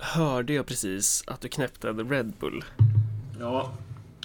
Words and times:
hörde 0.00 0.52
jag 0.52 0.66
precis 0.66 1.24
att 1.26 1.40
du 1.40 1.48
knäppte 1.48 1.88
en 1.88 2.10
Red 2.10 2.32
Bull. 2.40 2.64
Ja, 3.40 3.72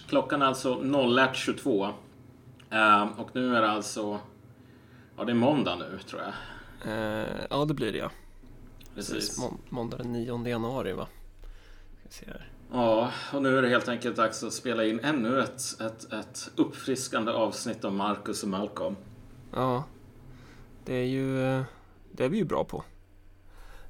klockan 0.07 0.41
är 0.41 0.45
alltså 0.45 0.75
01.22. 0.75 1.93
Ehm, 2.69 3.09
och 3.09 3.29
nu 3.33 3.55
är 3.55 3.61
det 3.61 3.69
alltså... 3.71 4.19
Ja, 5.17 5.23
det 5.23 5.31
är 5.31 5.35
måndag 5.35 5.75
nu 5.75 5.99
tror 6.09 6.21
jag. 6.21 6.33
Eh, 6.93 7.27
ja, 7.49 7.65
det 7.65 7.73
blir 7.73 7.91
det 7.91 7.97
ja. 7.97 8.11
Precis. 8.95 9.39
Må- 9.39 9.57
måndag 9.69 9.97
den 9.97 10.11
9 10.13 10.47
januari 10.47 10.93
va? 10.93 11.07
Ska 11.99 12.09
se 12.09 12.25
här. 12.25 12.49
Ja, 12.71 13.11
och 13.33 13.41
nu 13.41 13.57
är 13.57 13.61
det 13.61 13.69
helt 13.69 13.87
enkelt 13.87 14.15
dags 14.15 14.43
att 14.43 14.53
spela 14.53 14.85
in 14.85 14.99
ännu 14.99 15.39
ett, 15.39 15.81
ett, 15.81 16.13
ett 16.13 16.51
uppfriskande 16.55 17.31
avsnitt 17.31 17.83
om 17.85 17.95
Marcus 17.95 18.43
och 18.43 18.49
Malcolm. 18.49 18.95
Ja, 19.53 19.83
det 20.85 20.93
är 20.93 21.05
ju, 21.05 21.43
eh, 21.43 21.63
det 22.11 22.25
är 22.25 22.29
vi 22.29 22.37
ju 22.37 22.43
bra 22.45 22.63
på. 22.63 22.83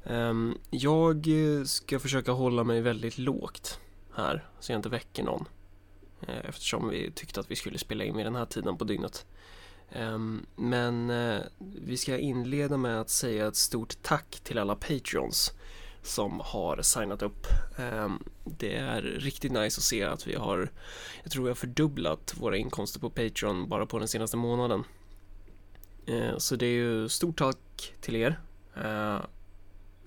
Ehm, 0.06 0.58
jag 0.70 1.28
eh, 1.28 1.64
ska 1.64 2.00
försöka 2.00 2.32
hålla 2.32 2.64
mig 2.64 2.82
väldigt 2.82 3.18
lågt 3.18 3.80
här, 4.16 4.50
så 4.60 4.72
jag 4.72 4.80
inte 4.80 4.90
väcker 4.90 5.24
någon. 5.24 5.46
Eh, 6.28 6.50
eftersom 6.50 6.90
vi 6.90 7.12
tyckte 7.12 7.40
att 7.40 7.52
vi 7.52 7.56
skulle 7.56 7.78
spela 7.78 8.04
in 8.04 8.18
vid 8.18 8.26
den 8.26 8.36
här 8.36 8.46
tiden 8.46 8.78
på 8.78 8.84
dygnet. 8.84 9.26
Ehm, 9.92 10.46
men 10.56 11.10
eh, 11.10 11.42
vi 11.86 11.98
ska 11.98 12.18
inleda 12.18 12.78
med 12.78 13.02
att 13.02 13.10
säga 13.10 13.48
ett 13.48 13.56
stort 13.56 13.96
tack 14.02 14.40
till 14.44 14.58
alla 14.58 14.76
Patreons 14.76 15.52
som 16.02 16.42
har 16.44 16.82
signat 16.82 17.22
upp. 17.22 17.48
Ehm, 17.78 18.24
det 18.44 18.76
är 18.76 19.02
riktigt 19.02 19.52
nice 19.52 19.80
att 19.80 19.84
se 19.84 20.04
att 20.04 20.28
vi 20.28 20.36
har, 20.36 20.72
jag 21.24 21.32
tror 21.32 21.44
vi 21.44 21.50
har 21.50 21.56
fördubblat 21.56 22.34
våra 22.38 22.58
inkomster 22.58 23.00
på 23.00 23.10
Patreon 23.10 23.70
bara 23.70 23.86
på 23.86 24.00
den 24.00 24.08
senaste 24.08 24.38
månaden. 24.38 24.84
Så 26.38 26.56
det 26.56 26.66
är 26.66 26.74
ju 26.74 27.10
stort 27.10 27.38
tack 27.38 27.94
till 28.02 28.16
er. 28.16 28.40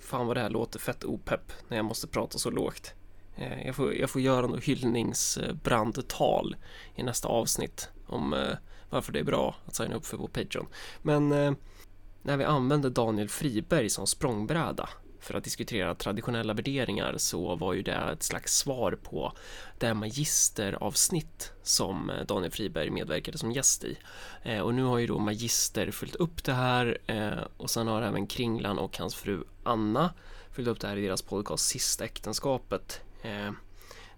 Fan 0.09 0.27
vad 0.27 0.37
det 0.37 0.41
här 0.41 0.51
låter 0.51 0.79
fett 0.79 1.05
opepp 1.05 1.53
när 1.69 1.77
jag 1.77 1.87
måste 1.87 2.07
prata 2.07 2.39
så 2.39 2.51
lågt. 2.51 2.95
Eh, 3.37 3.67
jag 3.67 3.77
får, 3.77 3.95
jag 3.95 4.11
får 4.11 4.21
göra 4.21 4.47
något 4.47 4.65
hyllningsbrandtal 4.65 6.57
i 6.95 7.03
nästa 7.03 7.29
avsnitt 7.29 7.89
om 8.07 8.35
eh, 8.35 8.57
varför 8.91 9.13
det 9.13 9.19
är 9.19 9.25
bra 9.25 9.57
att 9.67 9.75
signa 9.75 9.95
upp 9.95 10.07
för 10.07 10.17
på 10.17 10.29
Patreon. 10.29 10.67
Men 11.03 11.33
eh, 11.33 11.53
när 12.23 12.37
vi 12.37 12.45
använder 12.45 12.91
Daniel 12.91 13.29
Friberg 13.29 13.91
som 13.91 14.07
språngbräda 14.07 14.89
för 15.21 15.35
att 15.35 15.45
diskutera 15.45 15.95
traditionella 15.95 16.55
värderingar 16.55 17.15
så 17.17 17.57
var 17.57 17.73
ju 17.73 17.83
det 17.83 17.95
ett 17.95 18.23
slags 18.23 18.57
svar 18.57 18.99
på 19.03 19.33
det 19.79 19.95
magisteravsnitt 19.95 21.53
som 21.63 22.11
eh, 22.11 22.27
Daniel 22.27 22.53
Friberg 22.53 22.91
medverkade 22.91 23.39
som 23.39 23.53
gäst 23.53 23.85
i. 23.85 23.99
Eh, 24.43 24.61
och 24.61 24.75
nu 24.75 24.83
har 24.83 24.99
ju 24.99 25.07
då 25.07 25.19
Magister 25.19 25.91
följt 25.91 26.15
upp 26.15 26.45
det 26.45 26.53
här 26.53 26.99
eh, 27.07 27.45
och 27.57 27.71
sen 27.71 27.87
har 27.87 28.03
även 28.03 28.27
Kringlan 28.27 28.79
och 28.79 28.99
hans 28.99 29.15
fru 29.15 29.45
Anna 29.63 30.15
följt 30.53 30.69
upp 30.69 30.81
det 30.81 30.89
här 30.89 30.97
i 30.97 31.03
deras 31.03 31.23
podcast 31.23 31.67
Sista 31.67 32.05
äktenskapet. 32.05 33.01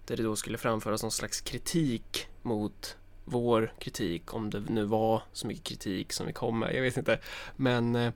Där 0.05 0.17
det 0.17 0.23
då 0.23 0.35
skulle 0.35 0.57
framföras 0.57 1.01
någon 1.01 1.11
slags 1.11 1.41
kritik 1.41 2.27
mot 2.41 2.97
vår 3.25 3.73
kritik, 3.79 4.33
om 4.33 4.49
det 4.49 4.59
nu 4.59 4.85
var 4.85 5.23
så 5.33 5.47
mycket 5.47 5.63
kritik 5.63 6.13
som 6.13 6.27
vi 6.27 6.33
kom 6.33 6.59
med, 6.59 6.75
jag 6.75 6.81
vet 6.81 6.97
inte. 6.97 7.19
Men 7.55 7.95
eh, 7.95 8.13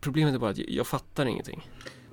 problemet 0.00 0.34
är 0.34 0.38
bara 0.38 0.50
att 0.50 0.58
jag, 0.58 0.86
fattar 0.86 1.26
ingenting. 1.26 1.68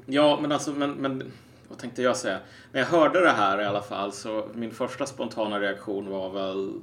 Ja, 0.06 0.40
men 0.42 0.52
alltså, 0.52 0.72
men, 0.72 0.92
men 0.92 1.32
vad 1.68 1.78
tänkte 1.78 2.02
jag 2.02 2.18
säga? 2.18 2.40
När 2.72 2.80
jag 2.80 2.88
hörde 2.88 3.20
det 3.20 3.32
här 3.32 3.62
i 3.62 3.66
alla 3.66 3.82
fall 3.82 4.12
så 4.12 4.50
min 4.54 4.72
första 4.72 5.06
spontana 5.06 5.60
reaktion 5.60 6.10
var 6.10 6.30
väl... 6.30 6.74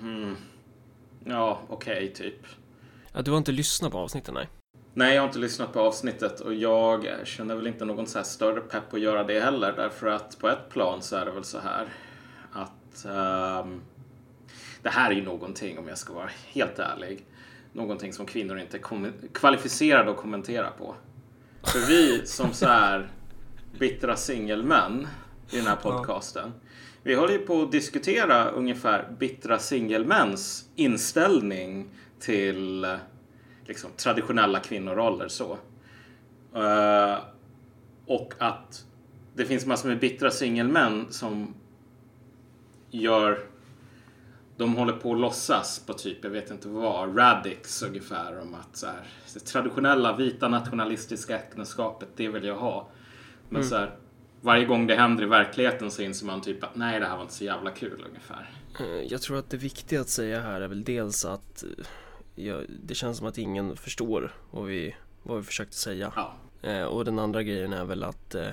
Hmm, 0.00 0.36
ja, 1.24 1.60
okej, 1.68 2.12
typ. 2.12 2.46
Ja, 3.12 3.22
du 3.22 3.30
har 3.30 3.38
inte 3.38 3.52
lyssnat 3.52 3.92
på 3.92 3.98
avsnitten, 3.98 4.34
nej? 4.34 4.48
Nej, 4.94 5.14
jag 5.14 5.22
har 5.22 5.28
inte 5.28 5.38
lyssnat 5.38 5.72
på 5.72 5.80
avsnittet 5.80 6.40
och 6.40 6.54
jag 6.54 7.06
känner 7.24 7.54
väl 7.54 7.66
inte 7.66 7.84
någon 7.84 8.06
så 8.06 8.18
här 8.18 8.24
större 8.24 8.60
pepp 8.60 8.94
att 8.94 9.00
göra 9.00 9.24
det 9.24 9.40
heller 9.40 9.72
därför 9.76 10.06
att 10.06 10.38
på 10.38 10.48
ett 10.48 10.68
plan 10.70 11.02
så 11.02 11.16
är 11.16 11.24
det 11.24 11.30
väl 11.30 11.44
så 11.44 11.58
här 11.58 11.88
att 12.52 13.04
ehm, 13.04 13.80
det 14.82 14.90
här 14.90 15.10
är 15.10 15.14
ju 15.14 15.24
någonting, 15.24 15.78
om 15.78 15.88
jag 15.88 15.98
ska 15.98 16.12
vara 16.12 16.30
helt 16.46 16.78
ärlig, 16.78 17.24
någonting 17.72 18.12
som 18.12 18.26
kvinnor 18.26 18.58
inte 18.58 18.76
är 18.76 19.12
kvalificerade 19.32 20.10
att 20.10 20.16
kommentera 20.16 20.70
på. 20.70 20.94
För 21.62 21.78
vi 21.78 22.26
som 22.26 22.52
så 22.52 22.66
här 22.66 23.10
bittra 23.78 24.16
singelmän 24.16 25.08
i 25.50 25.56
den 25.56 25.66
här 25.66 25.76
podcasten, 25.76 26.52
vi 27.02 27.14
håller 27.14 27.32
ju 27.32 27.38
på 27.38 27.62
att 27.62 27.72
diskutera 27.72 28.50
ungefär 28.50 29.16
bittra 29.18 29.58
singelmäns 29.58 30.68
inställning 30.76 31.88
till 32.20 32.86
liksom, 33.66 33.90
traditionella 33.96 34.60
kvinnoroller 34.60 35.28
så. 35.28 35.58
Eh, 36.54 37.16
och 38.06 38.34
att 38.38 38.86
det 39.34 39.44
finns 39.44 39.66
massor 39.66 39.88
med 39.88 39.98
bittra 39.98 40.30
singelmän 40.30 41.06
som 41.10 41.54
gör 42.90 43.51
de 44.56 44.76
håller 44.76 44.92
på 44.92 45.12
att 45.12 45.20
låtsas 45.20 45.82
på 45.86 45.92
typ, 45.92 46.24
jag 46.24 46.30
vet 46.30 46.50
inte 46.50 46.68
vad, 46.68 47.18
radix 47.18 47.82
ungefär 47.82 48.40
om 48.40 48.54
att 48.54 48.76
så 48.76 48.86
här, 48.86 49.06
det 49.34 49.40
traditionella 49.40 50.16
vita 50.16 50.48
nationalistiska 50.48 51.38
äktenskapet, 51.38 52.08
det 52.16 52.28
vill 52.28 52.44
jag 52.44 52.56
ha. 52.56 52.88
Men 53.48 53.64
så 53.64 53.76
här, 53.76 53.94
varje 54.40 54.64
gång 54.64 54.86
det 54.86 54.94
händer 54.94 55.24
i 55.24 55.26
verkligheten 55.26 55.90
så 55.90 56.02
inser 56.02 56.26
man 56.26 56.40
typ 56.40 56.64
att 56.64 56.76
nej, 56.76 57.00
det 57.00 57.06
här 57.06 57.16
var 57.16 57.22
inte 57.22 57.34
så 57.34 57.44
jävla 57.44 57.70
kul 57.70 58.04
ungefär. 58.08 58.50
Eh, 58.80 59.02
Jag 59.12 59.22
tror 59.22 59.38
att 59.38 59.50
det 59.50 59.56
viktiga 59.56 60.00
att 60.00 60.08
säga 60.08 60.40
här 60.40 60.60
är 60.60 60.68
väl 60.68 60.84
dels 60.84 61.24
att 61.24 61.62
eh, 61.62 61.84
jag, 62.34 62.64
det 62.68 62.94
känns 62.94 63.18
som 63.18 63.26
att 63.26 63.38
ingen 63.38 63.76
förstår 63.76 64.34
vad 64.50 64.66
vi, 64.66 64.96
vad 65.22 65.36
vi 65.36 65.42
försökte 65.42 65.76
säga. 65.76 66.12
Ja, 66.16 66.34
Eh, 66.62 66.82
och 66.84 67.04
den 67.04 67.18
andra 67.18 67.42
grejen 67.42 67.72
är 67.72 67.84
väl 67.84 68.02
att 68.04 68.34
eh, 68.34 68.48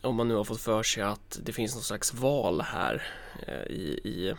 om 0.00 0.16
man 0.16 0.28
nu 0.28 0.34
har 0.34 0.44
fått 0.44 0.60
för 0.60 0.82
sig 0.82 1.02
att 1.02 1.38
det 1.42 1.52
finns 1.52 1.74
någon 1.74 1.82
slags 1.82 2.14
val 2.14 2.60
här 2.60 3.02
eh, 3.46 3.62
i, 3.62 4.00
i 4.04 4.34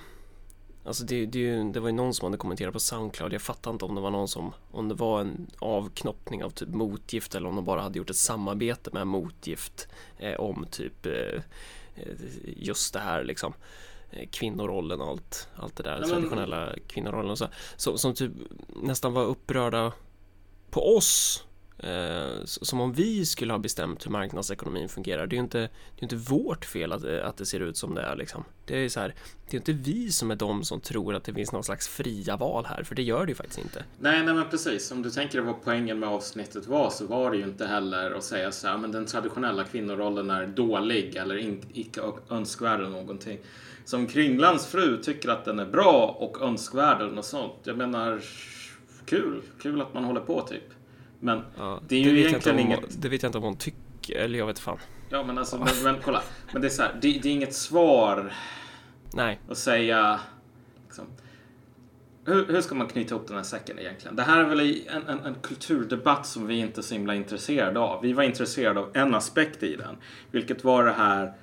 Alltså 0.85 1.03
det, 1.03 1.25
det, 1.25 1.63
det 1.73 1.79
var 1.79 1.89
ju 1.89 1.95
någon 1.95 2.13
som 2.13 2.25
hade 2.25 2.37
kommenterat 2.37 2.73
på 2.73 2.79
Soundcloud, 2.79 3.33
jag 3.33 3.41
fattar 3.41 3.71
inte 3.71 3.85
om 3.85 3.95
det 3.95 4.01
var 4.01 4.11
någon 4.11 4.27
som, 4.27 4.53
om 4.71 4.87
det 4.87 4.95
var 4.95 5.21
en 5.21 5.47
avknoppning 5.59 6.43
av 6.43 6.49
typ 6.49 6.69
motgift 6.69 7.35
eller 7.35 7.49
om 7.49 7.55
de 7.55 7.65
bara 7.65 7.81
hade 7.81 7.97
gjort 7.97 8.09
ett 8.09 8.15
samarbete 8.15 8.89
med 8.93 9.07
motgift 9.07 9.87
eh, 10.17 10.33
om 10.33 10.65
typ 10.71 11.05
eh, 11.05 11.13
eh, 11.95 12.03
just 12.45 12.93
det 12.93 12.99
här 12.99 13.23
liksom 13.23 13.53
eh, 14.11 14.29
kvinnorollen 14.31 15.01
och 15.01 15.07
allt, 15.07 15.47
allt 15.55 15.75
det 15.75 15.83
där, 15.83 15.99
men- 15.99 16.09
traditionella 16.09 16.75
kvinnorollen 16.87 17.31
och 17.31 17.37
så, 17.37 17.47
så, 17.77 17.97
som 17.97 18.13
typ 18.13 18.31
nästan 18.83 19.13
var 19.13 19.23
upprörda 19.23 19.91
på 20.69 20.95
oss 20.97 21.44
Eh, 21.77 22.43
som 22.45 22.81
om 22.81 22.93
vi 22.93 23.25
skulle 23.25 23.53
ha 23.53 23.57
bestämt 23.59 24.05
hur 24.05 24.11
marknadsekonomin 24.11 24.89
fungerar. 24.89 25.27
Det 25.27 25.33
är 25.33 25.37
ju 25.37 25.43
inte, 25.43 25.59
det 25.59 25.99
är 25.99 26.03
inte 26.03 26.15
vårt 26.15 26.65
fel 26.65 26.91
att, 26.91 27.01
det- 27.01 27.25
att 27.25 27.37
det 27.37 27.45
ser 27.45 27.59
ut 27.59 27.77
som 27.77 27.95
det 27.95 28.01
är 28.01 28.15
liksom. 28.15 28.43
Det 28.65 28.77
är 28.85 28.89
så 28.89 28.99
här, 28.99 29.15
det 29.49 29.57
är 29.57 29.59
inte 29.59 29.71
vi 29.73 30.11
som 30.11 30.31
är 30.31 30.35
de 30.35 30.63
som 30.63 30.81
tror 30.81 31.15
att 31.15 31.23
det 31.23 31.33
finns 31.33 31.51
någon 31.51 31.63
slags 31.63 31.87
fria 31.87 32.37
val 32.37 32.65
här, 32.65 32.83
för 32.83 32.95
det 32.95 33.03
gör 33.03 33.25
det 33.25 33.29
ju 33.31 33.35
faktiskt 33.35 33.59
inte. 33.59 33.83
Nej, 33.99 34.23
nej 34.25 34.33
men 34.33 34.49
precis. 34.49 34.91
Om 34.91 35.01
du 35.01 35.09
tänker 35.11 35.39
vad 35.41 35.55
poängen 35.63 35.99
med 35.99 36.09
avsnittet 36.09 36.67
var 36.67 36.89
så 36.89 37.05
var 37.07 37.31
det 37.31 37.37
ju 37.37 37.43
inte 37.43 37.65
heller 37.65 38.11
att 38.11 38.23
säga 38.23 38.51
så 38.51 38.67
här, 38.67 38.77
men 38.77 38.91
den 38.91 39.05
traditionella 39.05 39.63
kvinnorollen 39.63 40.29
är 40.29 40.47
dålig 40.47 41.15
eller 41.15 41.37
in, 41.37 41.61
icke 41.73 42.01
önskvärd 42.29 42.79
eller 42.79 42.89
någonting. 42.89 43.39
Som 43.85 44.07
Kringlans 44.07 44.65
fru 44.67 44.97
tycker 45.03 45.29
att 45.29 45.45
den 45.45 45.59
är 45.59 45.65
bra 45.65 46.15
och 46.19 46.41
önskvärd 46.41 47.01
eller 47.01 47.11
något 47.13 47.25
sånt. 47.25 47.53
Jag 47.63 47.77
menar, 47.77 48.21
kul. 49.05 49.41
Kul 49.61 49.81
att 49.81 49.93
man 49.93 50.03
håller 50.03 50.21
på 50.21 50.41
typ. 50.41 50.63
Men 51.19 51.41
Ja, 51.57 51.79
det 51.87 51.95
är 51.95 51.99
ju 51.99 52.05
vet 52.05 52.19
jag 52.19 52.29
egentligen 52.29 52.59
inte 52.59 52.75
om, 52.77 52.83
inget... 52.83 53.01
Det 53.01 53.09
vet 53.09 53.23
jag 53.23 53.29
inte 53.29 53.37
om 53.37 53.43
hon 53.43 53.57
tycker, 53.57 54.15
eller 54.15 54.39
jag 54.39 54.45
vet 54.45 54.59
fan. 54.59 54.77
Ja, 55.09 55.23
men 55.23 55.37
alltså, 55.37 55.57
men, 55.57 55.67
men 55.83 55.95
kolla. 56.03 56.21
Men 56.51 56.61
det 56.61 56.67
är 56.67 56.69
så 56.69 56.81
här, 56.81 56.97
det, 57.01 57.19
det 57.19 57.29
är 57.29 57.33
inget 57.33 57.53
svar 57.53 58.33
Nej, 59.13 59.39
att 59.49 59.57
säga... 59.57 60.19
Liksom, 60.85 61.05
hur, 62.25 62.47
hur 62.47 62.61
ska 62.61 62.75
man 62.75 62.87
knyta 62.87 63.15
ihop 63.15 63.27
den 63.27 63.37
här 63.37 63.43
säcken 63.43 63.79
egentligen? 63.79 64.15
Det 64.15 64.23
här 64.23 64.39
är 64.39 64.49
väl 64.49 64.59
en, 64.87 65.07
en, 65.07 65.19
en 65.19 65.35
kulturdebatt 65.35 66.25
som 66.25 66.47
vi 66.47 66.59
inte 66.59 66.79
är 66.79 66.83
så 66.83 66.93
himla 66.93 67.15
intresserade 67.15 67.79
av. 67.79 68.01
Vi 68.01 68.13
var 68.13 68.23
intresserade 68.23 68.79
av 68.79 68.91
en 68.93 69.15
aspekt 69.15 69.63
i 69.63 69.75
den, 69.75 69.97
vilket 70.31 70.63
var 70.63 70.85
det 70.85 70.93
här 70.93 71.33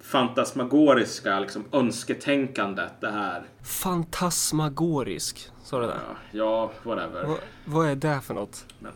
fantasmagoriska 0.00 1.40
liksom, 1.40 1.64
önsketänkandet. 1.72 3.00
Det 3.00 3.10
här, 3.10 3.42
fantasmagorisk, 3.62 5.50
sa 5.62 5.80
du 5.80 5.86
det? 5.86 6.00
ja, 6.08 6.16
ja 6.32 6.72
whatever. 6.82 7.24
Va, 7.24 7.36
vad 7.64 7.88
är 7.88 7.94
det 7.94 8.20
för 8.20 8.34
något? 8.34 8.66
Men, 8.78 8.92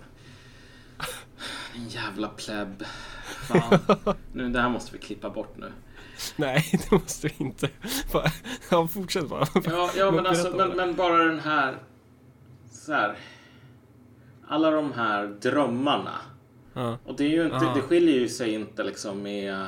en 1.75 1.89
jävla 1.89 2.29
pleb. 2.29 2.85
Fan. 3.49 3.79
Nu, 4.33 4.49
det 4.49 4.61
här 4.61 4.69
måste 4.69 4.93
vi 4.93 4.99
klippa 4.99 5.31
bort 5.31 5.57
nu. 5.57 5.73
Nej, 6.37 6.65
det 6.73 6.91
måste 6.91 7.29
du 7.29 7.35
inte. 7.45 7.69
Ja, 8.71 8.89
fortsätt 8.89 9.29
bara. 9.29 9.47
Ja, 9.65 9.91
ja 9.97 10.11
men, 10.11 10.27
alltså, 10.27 10.57
men, 10.57 10.69
men 10.69 10.95
bara 10.95 11.25
den 11.25 11.41
här, 11.41 11.79
så 12.71 12.93
här. 12.93 13.17
Alla 14.49 14.71
de 14.71 14.93
här 14.93 15.27
drömmarna. 15.27 16.15
Ja. 16.75 16.99
Och 17.05 17.17
det 17.17 17.25
är 17.25 17.29
ju 17.29 17.45
inte, 17.45 17.73
det 17.75 17.81
skiljer 17.81 18.19
ju 18.19 18.29
sig 18.29 18.55
inte 18.55 18.85
liksom 18.85 19.23
med 19.23 19.67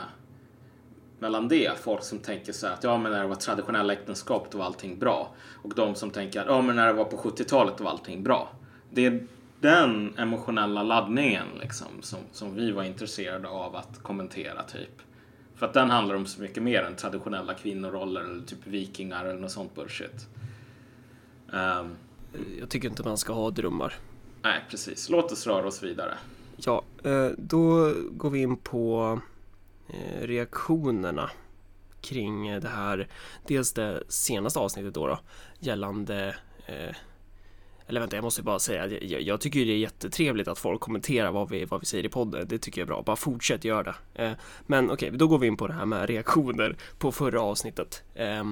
mellan 1.19 1.49
det. 1.49 1.78
Folk 1.81 2.02
som 2.02 2.19
tänker 2.19 2.52
så 2.52 2.67
här 2.67 2.75
att 2.75 2.84
ja 2.84 2.99
men 2.99 3.12
när 3.12 3.20
det 3.20 3.26
var 3.26 3.34
traditionella 3.34 3.93
äktenskap 3.93 4.46
då 4.50 4.58
var 4.58 4.64
allting 4.64 4.99
bra. 4.99 5.34
Och 5.62 5.75
de 5.75 5.94
som 5.94 6.11
tänker 6.11 6.40
att 6.40 6.46
ja 6.46 6.62
men 6.62 6.76
när 6.76 6.87
det 6.87 6.93
var 6.93 7.05
på 7.05 7.17
70-talet 7.17 7.78
då 7.78 7.84
var 7.84 7.90
allting 7.90 8.22
bra. 8.22 8.52
Det, 8.90 9.22
den 9.60 10.18
emotionella 10.18 10.82
laddningen 10.82 11.46
liksom, 11.60 11.86
som, 12.00 12.18
som 12.32 12.54
vi 12.54 12.72
var 12.72 12.84
intresserade 12.84 13.48
av 13.48 13.76
att 13.76 14.02
kommentera 14.02 14.62
typ. 14.62 15.02
För 15.54 15.66
att 15.66 15.74
den 15.74 15.90
handlar 15.90 16.14
om 16.14 16.26
så 16.26 16.42
mycket 16.42 16.62
mer 16.62 16.82
än 16.82 16.96
traditionella 16.96 17.54
kvinnoroller 17.54 18.20
eller 18.20 18.46
typ 18.46 18.66
vikingar 18.66 19.24
eller 19.24 19.40
något 19.40 19.50
sånt 19.50 19.74
bullshit. 19.74 20.28
Um, 21.52 21.96
jag 22.60 22.68
tycker 22.68 22.88
inte 22.88 23.02
man 23.02 23.18
ska 23.18 23.32
ha 23.32 23.50
drömmar. 23.50 23.94
Nej, 24.42 24.64
precis. 24.70 25.08
Låt 25.08 25.32
oss 25.32 25.46
röra 25.46 25.66
oss 25.66 25.82
vidare. 25.82 26.18
Ja, 26.56 26.82
eh, 27.04 27.28
då 27.38 27.94
går 28.10 28.30
vi 28.30 28.38
in 28.38 28.56
på 28.56 29.20
eh, 29.88 30.26
reaktionerna 30.26 31.30
kring 32.00 32.60
det 32.60 32.68
här. 32.68 33.08
Dels 33.46 33.72
det 33.72 34.02
senaste 34.08 34.58
avsnittet 34.58 34.94
då, 34.94 35.06
då 35.06 35.18
gällande 35.58 36.36
eh, 36.66 36.96
eller 37.90 38.00
vänta, 38.00 38.16
jag 38.16 38.22
måste 38.22 38.42
bara 38.42 38.58
säga, 38.58 38.87
jag, 38.87 39.22
jag 39.22 39.40
tycker 39.40 39.60
det 39.60 39.72
är 39.72 39.78
jättetrevligt 39.78 40.48
att 40.48 40.58
folk 40.58 40.81
kommenterar 40.81 41.32
vad 41.32 41.50
vi, 41.50 41.64
vad 41.64 41.81
vi 41.81 41.87
säger 41.87 42.04
i 42.04 42.08
podden. 42.08 42.46
Det 42.48 42.58
tycker 42.58 42.81
jag 42.81 42.87
är 42.87 42.88
bra. 42.88 43.02
Bara 43.02 43.16
fortsätt 43.16 43.64
göra 43.64 43.82
det. 43.82 44.25
Eh, 44.25 44.32
men 44.66 44.84
okej, 44.90 45.08
okay, 45.08 45.19
då 45.19 45.28
går 45.28 45.38
vi 45.38 45.46
in 45.46 45.56
på 45.56 45.66
det 45.66 45.72
här 45.72 45.87
med 45.87 46.08
reaktioner 46.08 46.76
på 46.98 47.12
förra 47.12 47.42
avsnittet. 47.42 48.02
Eh, 48.14 48.44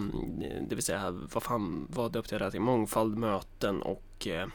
det 0.69 0.75
vill 0.75 0.82
säga, 0.82 1.11
vad 1.11 1.43
fan, 1.43 1.87
vad 1.90 2.12
döpte 2.12 2.35
jag 2.35 2.43
det 2.43 2.50
till? 2.50 2.61
Mångfald, 2.61 3.19
möten 3.19 3.82
och 3.82 4.26
eh, 4.26 4.49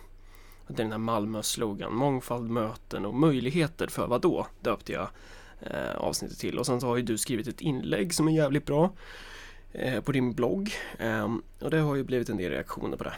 den 0.68 0.92
här 0.92 0.98
Malmö-slogan. 0.98 1.96
Mångfald, 1.96 2.50
möten 2.50 3.06
och 3.06 3.14
möjligheter 3.14 3.88
för 3.88 4.08
vad 4.08 4.22
då? 4.22 4.48
Döpte 4.62 4.94
jag 4.94 5.08
eh, 5.62 5.96
avsnittet 5.98 6.40
till. 6.40 6.60
Och 6.60 6.66
sen 6.66 6.82
så 6.82 6.88
har 6.88 6.98
ju 6.98 7.04
du 7.04 7.18
skrivit 7.18 7.48
ett 7.48 7.62
inlägg 7.62 8.14
som 8.14 8.28
är 8.28 8.32
jävligt 8.32 8.66
bra 8.66 8.92
eh, 9.72 10.02
på 10.02 10.12
din 10.12 10.34
blogg. 10.34 10.72
Ehm, 11.00 11.42
och 11.60 11.70
det 11.70 11.78
har 11.78 11.96
ju 11.96 12.04
blivit 12.04 12.30
en 12.30 12.38
del 12.38 12.52
reaktioner 12.52 12.98
på 12.98 13.04
det 13.04 13.14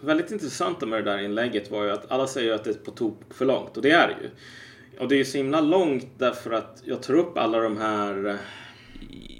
väldigt 0.00 0.30
intressanta 0.30 0.86
med 0.86 1.04
det 1.04 1.10
där 1.10 1.18
inlägget 1.18 1.70
var 1.70 1.84
ju 1.84 1.90
att 1.90 2.10
alla 2.10 2.26
säger 2.26 2.54
att 2.54 2.64
det 2.64 2.70
är 2.70 2.74
på 2.74 2.90
tok 2.90 3.34
för 3.34 3.44
långt 3.44 3.76
och 3.76 3.82
det 3.82 3.90
är 3.90 4.08
det 4.08 4.16
ju. 4.22 4.30
Och 5.00 5.08
det 5.08 5.14
är 5.14 5.18
ju 5.18 5.24
så 5.24 5.36
himla 5.36 5.60
långt 5.60 6.06
därför 6.18 6.50
att 6.50 6.82
jag 6.84 7.02
tar 7.02 7.14
upp 7.14 7.38
alla 7.38 7.60
de 7.60 7.76
här 7.76 8.26
eh, 8.26 8.36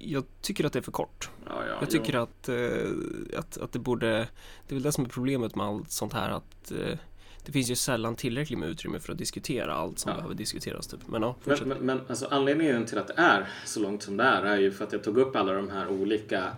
jag 0.00 0.24
tycker 0.40 0.64
att 0.64 0.72
det 0.72 0.78
är 0.78 0.82
för 0.82 0.92
kort. 0.92 1.30
Ja, 1.46 1.52
ja, 1.68 1.76
jag 1.80 1.90
tycker 1.90 2.14
att, 2.14 2.48
eh, 2.48 3.38
att, 3.38 3.58
att 3.58 3.72
det 3.72 3.78
borde, 3.78 4.08
det 4.66 4.72
är 4.72 4.74
väl 4.74 4.82
det 4.82 4.92
som 4.92 5.04
är 5.04 5.08
problemet 5.08 5.54
med 5.54 5.66
allt 5.66 5.90
sånt 5.90 6.12
här 6.12 6.30
att 6.30 6.70
eh, 6.70 6.98
det 7.46 7.52
finns 7.52 7.70
ju 7.70 7.74
sällan 7.74 8.16
tillräckligt 8.16 8.58
med 8.58 8.68
utrymme 8.68 9.00
för 9.00 9.12
att 9.12 9.18
diskutera 9.18 9.74
allt 9.74 9.98
som 9.98 10.16
behöver 10.16 10.34
diskuteras. 10.34 10.86
Typ. 10.86 11.00
Men, 11.06 11.22
ja, 11.22 11.36
men, 11.44 11.58
men, 11.68 11.78
men 11.78 12.00
alltså, 12.08 12.26
anledningen 12.30 12.86
till 12.86 12.98
att 12.98 13.06
det 13.06 13.14
är 13.16 13.48
så 13.64 13.80
långt 13.80 14.02
som 14.02 14.16
det 14.16 14.24
är 14.24 14.42
är 14.42 14.58
ju 14.58 14.72
för 14.72 14.84
att 14.84 14.92
jag 14.92 15.04
tog 15.04 15.18
upp 15.18 15.36
alla 15.36 15.52
de 15.52 15.70
här 15.70 15.88
olika 15.88 16.52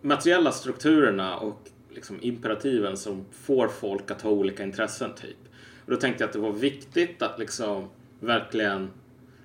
materiella 0.00 0.52
strukturerna 0.52 1.36
och 1.36 1.68
liksom 1.94 2.18
imperativen 2.20 2.96
som 2.96 3.24
får 3.32 3.68
folk 3.68 4.10
att 4.10 4.22
ha 4.22 4.30
olika 4.30 4.62
intressen 4.62 5.10
typ. 5.14 5.36
Och 5.84 5.90
då 5.90 5.96
tänkte 5.96 6.22
jag 6.22 6.28
att 6.28 6.32
det 6.32 6.38
var 6.38 6.52
viktigt 6.52 7.22
att 7.22 7.38
liksom 7.38 7.88
verkligen, 8.20 8.90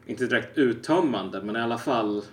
inte 0.06 0.26
direkt 0.26 0.58
uttömmande, 0.58 1.42
men 1.42 1.56
i 1.56 1.60
alla 1.60 1.78
fall 1.78 2.24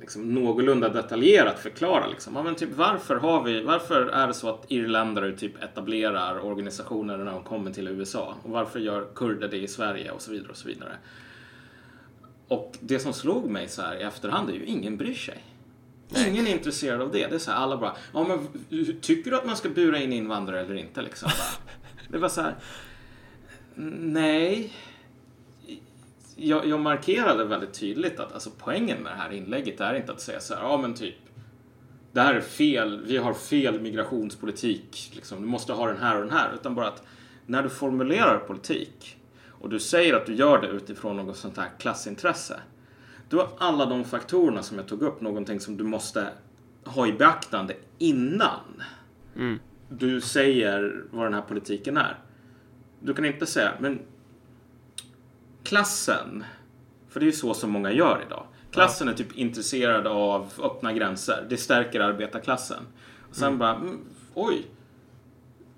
liksom 0.00 0.34
någorlunda 0.34 0.88
detaljerat 0.88 1.58
förklara 1.58 2.06
liksom. 2.06 2.36
Ja, 2.36 2.42
men 2.42 2.54
typ 2.54 2.76
varför 2.76 3.16
har 3.16 3.42
vi, 3.44 3.62
varför 3.62 4.06
är 4.06 4.26
det 4.26 4.34
så 4.34 4.48
att 4.48 4.64
irländare 4.68 5.36
typ 5.36 5.62
etablerar 5.62 6.44
organisationer 6.44 7.16
när 7.16 7.24
de 7.24 7.44
kommer 7.44 7.70
till 7.70 7.88
USA? 7.88 8.34
Och 8.42 8.50
varför 8.50 8.80
gör 8.80 9.06
kurder 9.14 9.48
det 9.48 9.56
i 9.56 9.68
Sverige? 9.68 10.10
Och 10.10 10.22
så 10.22 10.32
vidare 10.32 10.50
och 10.50 10.56
så 10.56 10.68
vidare. 10.68 10.92
Och 12.48 12.76
det 12.80 12.98
som 12.98 13.12
slog 13.12 13.50
mig 13.50 13.68
så 13.68 13.82
här 13.82 13.96
i 13.96 14.02
efterhand 14.02 14.50
är 14.50 14.54
ju 14.54 14.64
ingen 14.64 14.96
bryr 14.96 15.14
sig. 15.14 15.44
Ingen 16.16 16.46
är 16.46 16.50
intresserad 16.50 17.00
av 17.00 17.12
det. 17.12 17.26
Det 17.26 17.34
är 17.34 17.38
så 17.38 17.50
här, 17.50 17.58
alla 17.58 17.76
bara, 17.76 17.96
ja 18.14 18.24
men 18.24 18.48
tycker 19.00 19.30
du 19.30 19.36
att 19.36 19.46
man 19.46 19.56
ska 19.56 19.68
bura 19.68 19.98
in 19.98 20.12
invandrare 20.12 20.60
eller 20.60 20.74
inte 20.74 21.02
liksom? 21.02 21.30
Det 22.08 22.18
var 22.18 22.28
så 22.28 22.42
här, 22.42 22.54
nej. 24.00 24.72
Jag, 26.36 26.66
jag, 26.66 26.80
markerade 26.80 27.44
väldigt 27.44 27.72
tydligt 27.74 28.20
att 28.20 28.32
alltså, 28.32 28.50
poängen 28.58 29.02
med 29.02 29.12
det 29.12 29.16
här 29.16 29.32
inlägget 29.32 29.80
är 29.80 29.94
inte 29.94 30.12
att 30.12 30.20
säga 30.20 30.40
så 30.40 30.54
här, 30.54 30.62
ja 30.62 30.76
men 30.76 30.94
typ, 30.94 31.14
det 32.12 32.20
här 32.20 32.34
är 32.34 32.40
fel, 32.40 33.04
vi 33.06 33.16
har 33.16 33.34
fel 33.34 33.80
migrationspolitik, 33.80 35.12
liksom, 35.14 35.42
du 35.42 35.48
måste 35.48 35.72
ha 35.72 35.86
den 35.86 35.98
här 35.98 36.16
och 36.16 36.22
den 36.22 36.32
här, 36.32 36.54
utan 36.54 36.74
bara 36.74 36.88
att 36.88 37.02
när 37.46 37.62
du 37.62 37.68
formulerar 37.68 38.38
politik 38.38 39.16
och 39.48 39.68
du 39.68 39.80
säger 39.80 40.14
att 40.14 40.26
du 40.26 40.34
gör 40.34 40.60
det 40.60 40.68
utifrån 40.68 41.16
något 41.16 41.36
sånt 41.36 41.56
här 41.56 41.68
klassintresse, 41.78 42.60
då 43.30 43.40
är 43.40 43.48
alla 43.58 43.86
de 43.86 44.04
faktorerna 44.04 44.62
som 44.62 44.76
jag 44.76 44.88
tog 44.88 45.02
upp 45.02 45.20
någonting 45.20 45.60
som 45.60 45.76
du 45.76 45.84
måste 45.84 46.28
ha 46.84 47.06
i 47.06 47.12
beaktande 47.12 47.76
innan 47.98 48.82
mm. 49.36 49.58
du 49.88 50.20
säger 50.20 51.04
vad 51.10 51.26
den 51.26 51.34
här 51.34 51.42
politiken 51.42 51.96
är. 51.96 52.18
Du 53.00 53.14
kan 53.14 53.24
inte 53.24 53.46
säga, 53.46 53.72
men 53.80 54.00
klassen, 55.62 56.44
för 57.08 57.20
det 57.20 57.24
är 57.24 57.26
ju 57.26 57.32
så 57.32 57.54
som 57.54 57.70
många 57.70 57.92
gör 57.92 58.22
idag. 58.26 58.46
Klassen 58.70 59.06
ja. 59.06 59.12
är 59.12 59.16
typ 59.16 59.38
intresserad 59.38 60.06
av 60.06 60.52
öppna 60.62 60.92
gränser. 60.92 61.46
Det 61.50 61.56
stärker 61.56 62.00
arbetarklassen. 62.00 62.82
Och 63.28 63.36
sen 63.36 63.46
mm. 63.46 63.58
bara, 63.58 63.74
mm, 63.74 64.00
oj. 64.34 64.66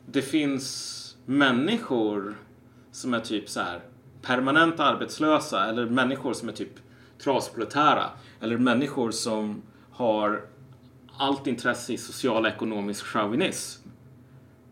Det 0.06 0.22
finns 0.22 1.16
människor 1.26 2.34
som 2.92 3.14
är 3.14 3.20
typ 3.20 3.48
så 3.48 3.60
här 3.60 3.80
permanent 4.22 4.80
arbetslösa 4.80 5.68
eller 5.68 5.86
människor 5.86 6.32
som 6.32 6.48
är 6.48 6.52
typ 6.52 6.81
trasproletära 7.24 8.10
eller 8.40 8.58
människor 8.58 9.10
som 9.10 9.62
har 9.90 10.44
allt 11.16 11.46
intresse 11.46 11.92
i 11.92 11.98
social 11.98 12.44
och 12.44 12.50
ekonomisk 12.50 13.04
chauvinism. 13.04 13.88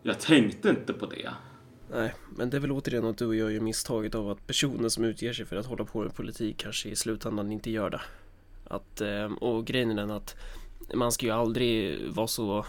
Jag 0.03 0.19
tänkte 0.19 0.69
inte 0.69 0.93
på 0.93 1.05
det. 1.05 1.29
Nej, 1.91 2.13
men 2.37 2.49
det 2.49 2.57
är 2.57 2.61
väl 2.61 2.71
återigen 2.71 3.05
att 3.05 3.17
du 3.17 3.25
och 3.25 3.35
jag 3.35 3.51
gör 3.51 3.61
misstaget 3.61 4.15
av 4.15 4.29
att 4.29 4.47
personer 4.47 4.89
som 4.89 5.03
utger 5.03 5.33
sig 5.33 5.45
för 5.45 5.55
att 5.55 5.65
hålla 5.65 5.85
på 5.85 6.01
med 6.01 6.15
politik 6.15 6.57
kanske 6.57 6.89
i 6.89 6.95
slutändan 6.95 7.51
inte 7.51 7.71
gör 7.71 7.89
det. 7.89 8.01
Att, 8.67 9.01
ehm, 9.01 9.33
och 9.33 9.65
grejen 9.65 9.91
är 9.91 9.95
den 9.95 10.11
att 10.11 10.35
man 10.93 11.11
ska 11.11 11.25
ju 11.25 11.31
aldrig 11.31 12.01
vara 12.09 12.27
så 12.27 12.65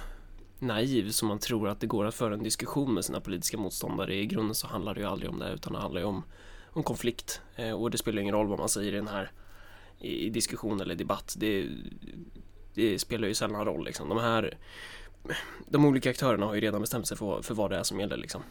naiv 0.59 1.11
som 1.11 1.29
man 1.29 1.39
tror 1.39 1.69
att 1.69 1.81
det 1.81 1.87
går 1.87 2.05
att 2.05 2.15
föra 2.15 2.35
en 2.35 2.43
diskussion 2.43 2.95
med 2.95 3.05
sina 3.05 3.21
politiska 3.21 3.59
motståndare. 3.59 4.15
I 4.15 4.27
grunden 4.27 4.55
så 4.55 4.67
handlar 4.67 4.95
det 4.95 5.01
ju 5.01 5.07
aldrig 5.07 5.31
om 5.31 5.39
det 5.39 5.53
utan 5.53 5.73
det 5.73 5.79
handlar 5.79 6.01
ju 6.01 6.07
om, 6.07 6.23
om 6.71 6.83
konflikt. 6.83 7.41
Eh, 7.57 7.73
och 7.73 7.91
det 7.91 7.99
spelar 7.99 8.23
ingen 8.23 8.35
roll 8.35 8.47
vad 8.47 8.59
man 8.59 8.69
säger 8.69 8.93
i 8.93 8.97
den 8.97 9.09
här 9.09 9.31
i 10.03 10.31
diskussion 10.31 10.81
eller 10.81 10.95
debatt. 10.95 11.35
Det, 11.39 11.69
det 12.75 12.99
spelar 12.99 13.29
ju 13.29 13.35
sällan 13.35 13.65
roll 13.65 13.85
liksom. 13.85 14.09
De 14.09 14.19
här 14.19 14.59
de 15.69 15.85
olika 15.85 16.11
aktörerna 16.11 16.47
har 16.47 16.55
ju 16.55 16.61
redan 16.61 16.81
bestämt 16.81 17.07
sig 17.07 17.17
för, 17.17 17.43
för 17.43 17.55
vad 17.55 17.71
det 17.71 17.77
är 17.77 17.83
som 17.83 18.01
gäller 18.01 18.17
liksom. 18.17 18.43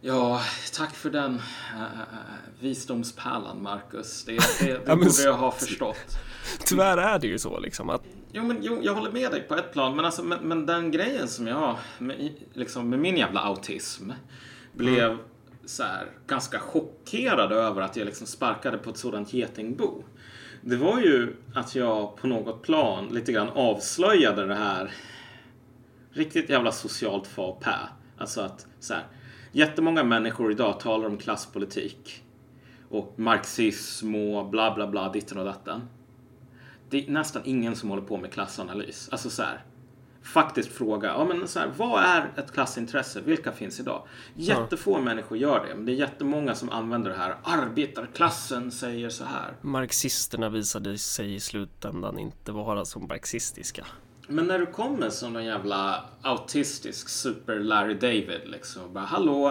Ja, 0.00 0.42
tack 0.74 0.94
för 0.94 1.10
den 1.10 1.34
uh, 1.34 1.40
visdomspärlan 2.60 3.62
Marcus. 3.62 4.24
Det, 4.24 4.32
det, 4.32 4.66
det 4.66 4.82
ja, 4.86 4.96
borde 4.96 5.22
jag 5.22 5.34
ha 5.34 5.50
förstått. 5.52 6.18
Tyvärr 6.64 6.98
är 6.98 7.18
det 7.18 7.26
ju 7.26 7.38
så 7.38 7.60
liksom 7.60 7.90
att... 7.90 8.02
Jo, 8.32 8.42
men 8.42 8.58
jo, 8.62 8.80
jag 8.82 8.94
håller 8.94 9.12
med 9.12 9.30
dig 9.30 9.42
på 9.42 9.54
ett 9.54 9.72
plan, 9.72 9.96
men, 9.96 10.04
alltså, 10.04 10.22
men, 10.22 10.38
men 10.48 10.66
den 10.66 10.90
grejen 10.90 11.28
som 11.28 11.46
jag, 11.46 11.76
med, 11.98 12.32
liksom, 12.52 12.90
med 12.90 12.98
min 12.98 13.16
jävla 13.16 13.40
autism, 13.40 14.10
blev 14.72 15.10
mm. 15.10 15.18
så 15.66 15.82
här, 15.82 16.06
ganska 16.26 16.58
chockerad 16.58 17.52
över 17.52 17.82
att 17.82 17.96
jag 17.96 18.06
liksom 18.06 18.26
sparkade 18.26 18.78
på 18.78 18.90
ett 18.90 18.96
sådant 18.96 19.32
getingbo 19.32 20.04
det 20.62 20.76
var 20.76 21.00
ju 21.00 21.36
att 21.54 21.74
jag 21.74 22.16
på 22.16 22.26
något 22.26 22.62
plan 22.62 23.08
lite 23.08 23.32
grann 23.32 23.48
avslöjade 23.48 24.46
det 24.46 24.54
här 24.54 24.90
riktigt 26.12 26.50
jävla 26.50 26.72
socialt 26.72 27.26
fapä. 27.26 27.78
Alltså 28.18 28.40
att 28.40 28.66
så 28.80 28.94
här, 28.94 29.02
jättemånga 29.52 30.04
människor 30.04 30.52
idag 30.52 30.80
talar 30.80 31.06
om 31.06 31.18
klasspolitik 31.18 32.22
och 32.88 33.14
marxism 33.16 34.14
och 34.14 34.48
bla 34.48 34.74
bla 34.74 34.86
bla 34.86 35.12
ditten 35.12 35.38
och 35.38 35.44
datten. 35.44 35.80
Det 36.90 37.06
är 37.06 37.10
nästan 37.10 37.42
ingen 37.44 37.76
som 37.76 37.90
håller 37.90 38.02
på 38.02 38.16
med 38.16 38.32
klassanalys. 38.32 39.08
Alltså 39.12 39.30
så 39.30 39.42
här, 39.42 39.64
faktiskt 40.32 40.72
fråga, 40.72 41.08
ja 41.08 41.24
men 41.24 41.48
så 41.48 41.58
här, 41.58 41.70
vad 41.76 42.02
är 42.02 42.32
ett 42.36 42.52
klassintresse? 42.52 43.20
Vilka 43.20 43.52
finns 43.52 43.80
idag? 43.80 44.02
Jättefå 44.34 44.92
ja. 44.92 45.00
människor 45.00 45.38
gör 45.38 45.66
det, 45.66 45.74
men 45.74 45.86
det 45.86 45.92
är 45.92 45.96
jättemånga 45.96 46.54
som 46.54 46.70
använder 46.70 47.10
det 47.10 47.16
här. 47.16 47.36
Arbetarklassen 47.42 48.70
säger 48.70 49.10
så 49.10 49.24
här. 49.24 49.56
Marxisterna 49.60 50.48
visade 50.48 50.98
sig 50.98 51.34
i 51.34 51.40
slutändan 51.40 52.18
inte 52.18 52.52
vara 52.52 52.84
så 52.84 52.98
marxistiska. 53.00 53.86
Men 54.28 54.46
när 54.46 54.58
du 54.58 54.66
kommer 54.66 55.10
som 55.10 55.32
någon 55.32 55.44
jävla 55.44 56.04
autistisk 56.22 57.08
super 57.08 57.58
Larry 57.58 57.94
David 57.94 58.40
liksom, 58.44 58.92
bara 58.92 59.04
hallå, 59.04 59.48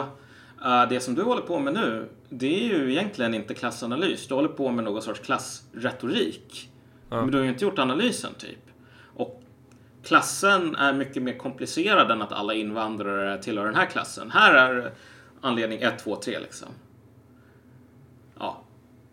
uh, 0.66 0.90
det 0.90 1.00
som 1.00 1.16
du 1.16 1.24
håller 1.24 1.42
på 1.42 1.60
med 1.60 1.74
nu, 1.74 2.10
det 2.30 2.60
är 2.60 2.78
ju 2.78 2.92
egentligen 2.92 3.34
inte 3.34 3.54
klassanalys. 3.54 4.28
Du 4.28 4.34
håller 4.34 4.50
på 4.50 4.72
med 4.72 4.84
någon 4.84 5.02
sorts 5.02 5.20
klassretorik. 5.20 6.70
Ja. 7.10 7.22
Men 7.22 7.32
du 7.32 7.38
har 7.38 7.44
ju 7.44 7.50
inte 7.50 7.66
gjort 7.66 7.80
analysen 7.80 8.34
typ. 8.38 8.67
Klassen 10.08 10.76
är 10.76 10.94
mycket 10.94 11.24
mer 11.24 11.38
komplicerad 11.38 12.12
än 12.12 12.22
att 12.22 12.32
alla 12.32 12.54
invandrare 12.54 13.44
tillhör 13.44 13.66
den 13.66 13.76
här 13.76 13.86
klassen. 13.86 14.32
Här 14.32 14.54
är 14.54 14.94
anledning 15.42 15.82
1, 15.82 16.00
2, 16.00 16.16
3 16.16 16.40
liksom. 16.40 16.68
Ja. 18.40 18.64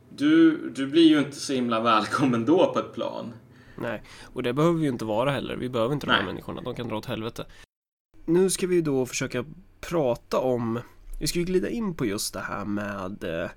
Du, 0.09 0.71
du 0.71 0.87
blir 0.87 1.09
ju 1.09 1.19
inte 1.19 1.37
så 1.37 1.53
himla 1.53 1.81
välkommen 1.81 2.45
då 2.45 2.73
på 2.73 2.79
ett 2.79 2.95
plan. 2.95 3.33
Nej, 3.77 4.03
och 4.33 4.43
det 4.43 4.53
behöver 4.53 4.79
vi 4.79 4.83
ju 4.83 4.89
inte 4.89 5.05
vara 5.05 5.31
heller. 5.31 5.57
Vi 5.57 5.69
behöver 5.69 5.95
inte 5.95 6.07
de 6.07 6.13
här 6.13 6.25
människorna. 6.25 6.61
De 6.61 6.75
kan 6.75 6.89
dra 6.89 6.97
åt 6.97 7.07
helvete. 7.07 7.47
Nu 8.25 8.51
ska 8.51 8.67
vi 8.67 8.81
då 8.81 9.07
försöka 9.07 9.45
prata 9.81 10.39
om 10.39 10.81
vi 11.21 11.27
ska 11.27 11.39
ju 11.39 11.45
glida 11.45 11.69
in 11.69 11.95
på 11.95 12.07
just 12.07 12.35
det 12.35 12.41
här 12.41 12.65
med 12.65 13.25
eh, 13.25 13.51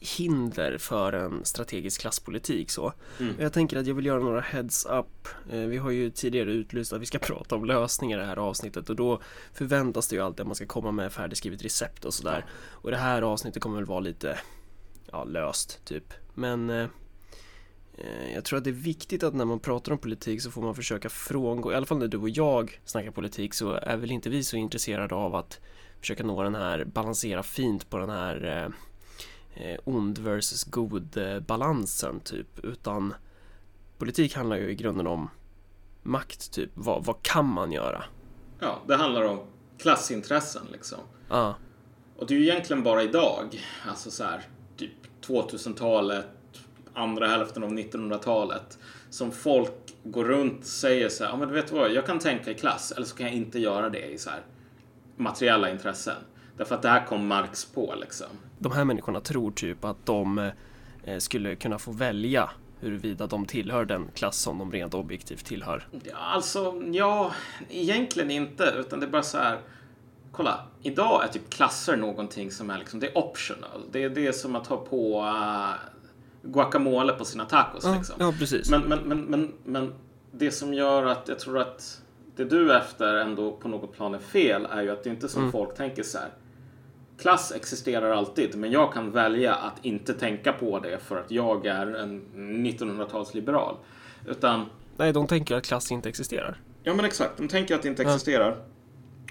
hinder 0.00 0.78
för 0.78 1.12
en 1.12 1.44
strategisk 1.44 2.00
klasspolitik 2.00 2.70
så. 2.70 2.92
Mm. 3.20 3.34
Jag 3.38 3.52
tänker 3.52 3.76
att 3.76 3.86
jag 3.86 3.94
vill 3.94 4.06
göra 4.06 4.22
några 4.22 4.40
heads 4.40 4.86
up. 4.86 5.28
Eh, 5.50 5.60
Vi 5.60 5.76
har 5.76 5.90
ju 5.90 6.10
tidigare 6.10 6.52
utlyst 6.52 6.92
att 6.92 7.00
vi 7.00 7.06
ska 7.06 7.18
prata 7.28 7.54
om 7.54 7.64
lösningar 7.64 8.18
i 8.18 8.20
det 8.20 8.26
här 8.26 8.36
avsnittet 8.36 8.90
och 8.90 8.96
då 8.96 9.20
förväntas 9.52 10.08
det 10.08 10.16
ju 10.16 10.22
alltid 10.22 10.40
att 10.40 10.46
man 10.46 10.56
ska 10.56 10.66
komma 10.66 10.92
med 10.92 11.12
färdigskrivet 11.12 11.64
recept 11.64 12.04
och 12.04 12.14
sådär. 12.14 12.44
Och 12.70 12.90
det 12.90 12.96
här 12.96 13.22
avsnittet 13.22 13.62
kommer 13.62 13.76
väl 13.76 13.86
vara 13.86 14.00
lite, 14.00 14.38
ja, 15.12 15.24
löst 15.24 15.84
typ. 15.84 16.12
Men 16.34 16.70
eh, 16.70 16.88
eh, 17.98 18.34
jag 18.34 18.44
tror 18.44 18.56
att 18.58 18.64
det 18.64 18.70
är 18.70 18.72
viktigt 18.72 19.22
att 19.22 19.34
när 19.34 19.44
man 19.44 19.60
pratar 19.60 19.92
om 19.92 19.98
politik 19.98 20.42
så 20.42 20.50
får 20.50 20.62
man 20.62 20.74
försöka 20.74 21.08
frångå, 21.08 21.72
i 21.72 21.74
alla 21.74 21.86
fall 21.86 21.98
när 21.98 22.08
du 22.08 22.16
och 22.18 22.28
jag 22.30 22.80
snackar 22.84 23.10
politik 23.10 23.54
så 23.54 23.72
är 23.72 23.96
väl 23.96 24.10
inte 24.10 24.30
vi 24.30 24.44
så 24.44 24.56
intresserade 24.56 25.14
av 25.14 25.34
att 25.34 25.60
försöka 26.00 26.24
nå 26.24 26.42
den 26.42 26.54
här, 26.54 26.84
balansera 26.84 27.42
fint 27.42 27.90
på 27.90 27.98
den 27.98 28.10
här 28.10 28.44
eh, 28.44 28.62
eh, 28.62 28.68
ond 29.84 30.18
versus 30.18 30.64
god 30.64 31.16
eh, 31.16 31.40
balansen 31.40 32.20
typ 32.20 32.64
utan 32.64 33.14
politik 33.98 34.34
handlar 34.36 34.56
ju 34.56 34.70
i 34.70 34.74
grunden 34.74 35.06
om 35.06 35.30
makt 36.02 36.52
typ, 36.52 36.70
vad, 36.74 37.04
vad 37.04 37.22
kan 37.22 37.46
man 37.46 37.72
göra? 37.72 38.04
Ja, 38.60 38.82
det 38.86 38.96
handlar 38.96 39.22
om 39.22 39.40
klassintressen 39.78 40.62
liksom. 40.72 40.98
Ja, 41.28 41.54
Och 42.16 42.26
det 42.26 42.34
är 42.34 42.38
ju 42.38 42.44
egentligen 42.44 42.82
bara 42.82 43.02
idag, 43.02 43.60
alltså 43.88 44.10
så 44.10 44.24
här, 44.24 44.42
typ 44.76 44.92
2000-talet, 45.26 46.26
andra 46.94 47.28
hälften 47.28 47.64
av 47.64 47.70
1900-talet, 47.70 48.78
som 49.10 49.32
folk 49.32 49.94
går 50.04 50.24
runt 50.24 50.60
och 50.60 50.66
säger 50.66 51.08
så 51.08 51.24
här, 51.24 51.30
ja 51.30 51.36
men 51.36 51.48
du 51.48 51.54
vet 51.54 51.72
vad, 51.72 51.92
jag 51.92 52.06
kan 52.06 52.18
tänka 52.18 52.50
i 52.50 52.54
klass, 52.54 52.92
eller 52.92 53.06
så 53.06 53.16
kan 53.16 53.26
jag 53.26 53.34
inte 53.34 53.58
göra 53.58 53.88
det 53.88 54.06
i 54.06 54.18
så 54.18 54.30
här 54.30 54.40
materiella 55.16 55.70
intressen. 55.70 56.16
Därför 56.56 56.74
att 56.74 56.82
det 56.82 56.88
här 56.88 57.06
kom 57.06 57.26
Marx 57.26 57.64
på 57.64 57.94
liksom. 58.00 58.26
De 58.58 58.72
här 58.72 58.84
människorna 58.84 59.20
tror 59.20 59.50
typ 59.50 59.84
att 59.84 60.06
de 60.06 60.50
eh, 61.04 61.18
skulle 61.18 61.56
kunna 61.56 61.78
få 61.78 61.92
välja 61.92 62.50
huruvida 62.80 63.26
de 63.26 63.46
tillhör 63.46 63.84
den 63.84 64.08
klass 64.14 64.38
som 64.38 64.58
de 64.58 64.72
rent 64.72 64.94
objektivt 64.94 65.44
tillhör. 65.44 65.88
Ja, 66.04 66.16
alltså, 66.16 66.82
ja, 66.92 67.32
egentligen 67.70 68.30
inte, 68.30 68.74
utan 68.78 69.00
det 69.00 69.06
är 69.06 69.10
bara 69.10 69.22
så 69.22 69.38
här. 69.38 69.58
Kolla, 70.32 70.60
idag 70.82 71.24
är 71.24 71.28
typ 71.28 71.50
klasser 71.50 71.96
någonting 71.96 72.50
som 72.50 72.70
är 72.70 72.78
liksom, 72.78 73.00
det 73.00 73.06
är 73.06 73.18
optional. 73.18 73.82
Det 73.92 74.02
är, 74.02 74.10
det 74.10 74.32
som 74.32 74.56
att 74.56 74.66
ha 74.66 74.76
på 74.76 75.22
uh, 75.22 75.74
guacamole 76.42 77.12
på 77.12 77.24
sina 77.24 77.44
tacos 77.44 77.84
liksom. 77.96 78.16
ja 78.18 78.34
precis. 78.38 78.70
Men, 78.70 78.80
men, 78.82 78.98
men, 78.98 79.20
men, 79.20 79.52
men 79.64 79.94
det 80.32 80.50
som 80.50 80.74
gör 80.74 81.06
att 81.06 81.28
jag 81.28 81.38
tror 81.38 81.58
att 81.58 82.02
det 82.36 82.44
du 82.44 82.72
är 82.72 82.78
efter 82.78 83.14
ändå 83.14 83.52
på 83.52 83.68
något 83.68 83.92
plan 83.96 84.14
är 84.14 84.18
fel 84.18 84.66
är 84.70 84.82
ju 84.82 84.90
att 84.90 85.04
det 85.04 85.10
inte 85.10 85.26
är 85.26 85.28
som 85.28 85.52
folk 85.52 85.74
tänker 85.74 86.02
så 86.02 86.18
här. 86.18 86.30
Klass 87.18 87.52
existerar 87.52 88.10
alltid, 88.10 88.56
men 88.56 88.70
jag 88.70 88.92
kan 88.92 89.10
välja 89.10 89.54
att 89.54 89.84
inte 89.84 90.14
tänka 90.14 90.52
på 90.52 90.78
det 90.80 90.98
för 90.98 91.16
att 91.16 91.30
jag 91.30 91.66
är 91.66 91.86
en 91.86 92.22
1900-talsliberal. 92.66 93.76
Utan, 94.26 94.66
Nej, 94.96 95.12
de 95.12 95.26
tänker 95.26 95.56
att 95.56 95.64
klass 95.66 95.92
inte 95.92 96.08
existerar. 96.08 96.60
ja 96.82 96.94
men 96.94 97.04
exakt, 97.04 97.36
de 97.36 97.48
tänker 97.48 97.74
att 97.74 97.82
det 97.82 97.88
inte 97.88 98.02
existerar. 98.02 98.56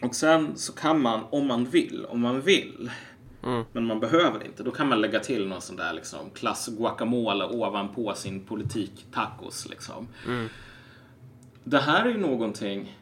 Och 0.01 0.15
sen 0.15 0.57
så 0.57 0.73
kan 0.73 1.01
man, 1.01 1.21
om 1.29 1.47
man 1.47 1.65
vill, 1.65 2.05
om 2.09 2.21
man 2.21 2.41
vill, 2.41 2.91
Mm. 3.43 3.63
men 3.71 3.85
man 3.85 3.99
behöver 3.99 4.45
inte, 4.45 4.63
då 4.63 4.71
kan 4.71 4.87
man 4.89 5.01
lägga 5.01 5.19
till 5.19 5.47
någon 5.47 5.61
sån 5.61 5.75
där 5.75 5.93
liksom 5.93 6.19
klass 6.33 6.67
guacamole 6.77 7.45
ovanpå 7.45 8.13
sin 8.15 8.45
politik 8.45 9.05
tacos 9.13 9.69
liksom. 9.69 10.07
Mm. 10.27 10.47
Det 11.63 11.79
här 11.79 12.05
är 12.05 12.09
ju 12.09 12.17
någonting, 12.17 12.96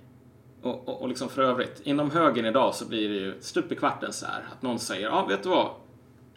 och, 0.66 0.88
och, 0.88 1.02
och 1.02 1.10
liksom 1.10 1.30
för 1.30 1.42
övrigt, 1.42 1.82
inom 1.84 2.12
högern 2.12 2.46
idag 2.46 2.76
så 2.76 2.86
blir 2.86 3.10
det 3.10 3.16
ju 3.16 3.42
stup 3.42 3.72
i 3.72 3.76
kvarten 3.76 4.14
så 4.14 4.26
här, 4.26 4.46
att 4.52 4.62
någon 4.62 4.80
säger, 4.80 5.08
ja 5.08 5.26
vet 5.26 5.44
du 5.44 5.50
vad, 5.50 5.72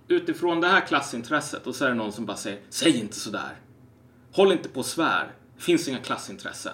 utifrån 0.08 0.61
det 0.61 0.68
här 0.68 0.80
klassintresset, 0.80 1.66
och 1.66 1.75
så 1.75 1.85
är 1.85 1.88
det 1.88 1.94
någon 1.94 2.12
som 2.12 2.26
bara 2.26 2.37
säger, 2.37 2.61
säg 2.68 3.00
inte 3.00 3.16
sådär. 3.16 3.61
Håll 4.32 4.52
inte 4.52 4.68
på 4.68 4.80
och 4.80 4.87
svär, 4.87 5.32
det 5.56 5.62
finns 5.62 5.88
inga 5.88 5.99
klassintressen. 5.99 6.73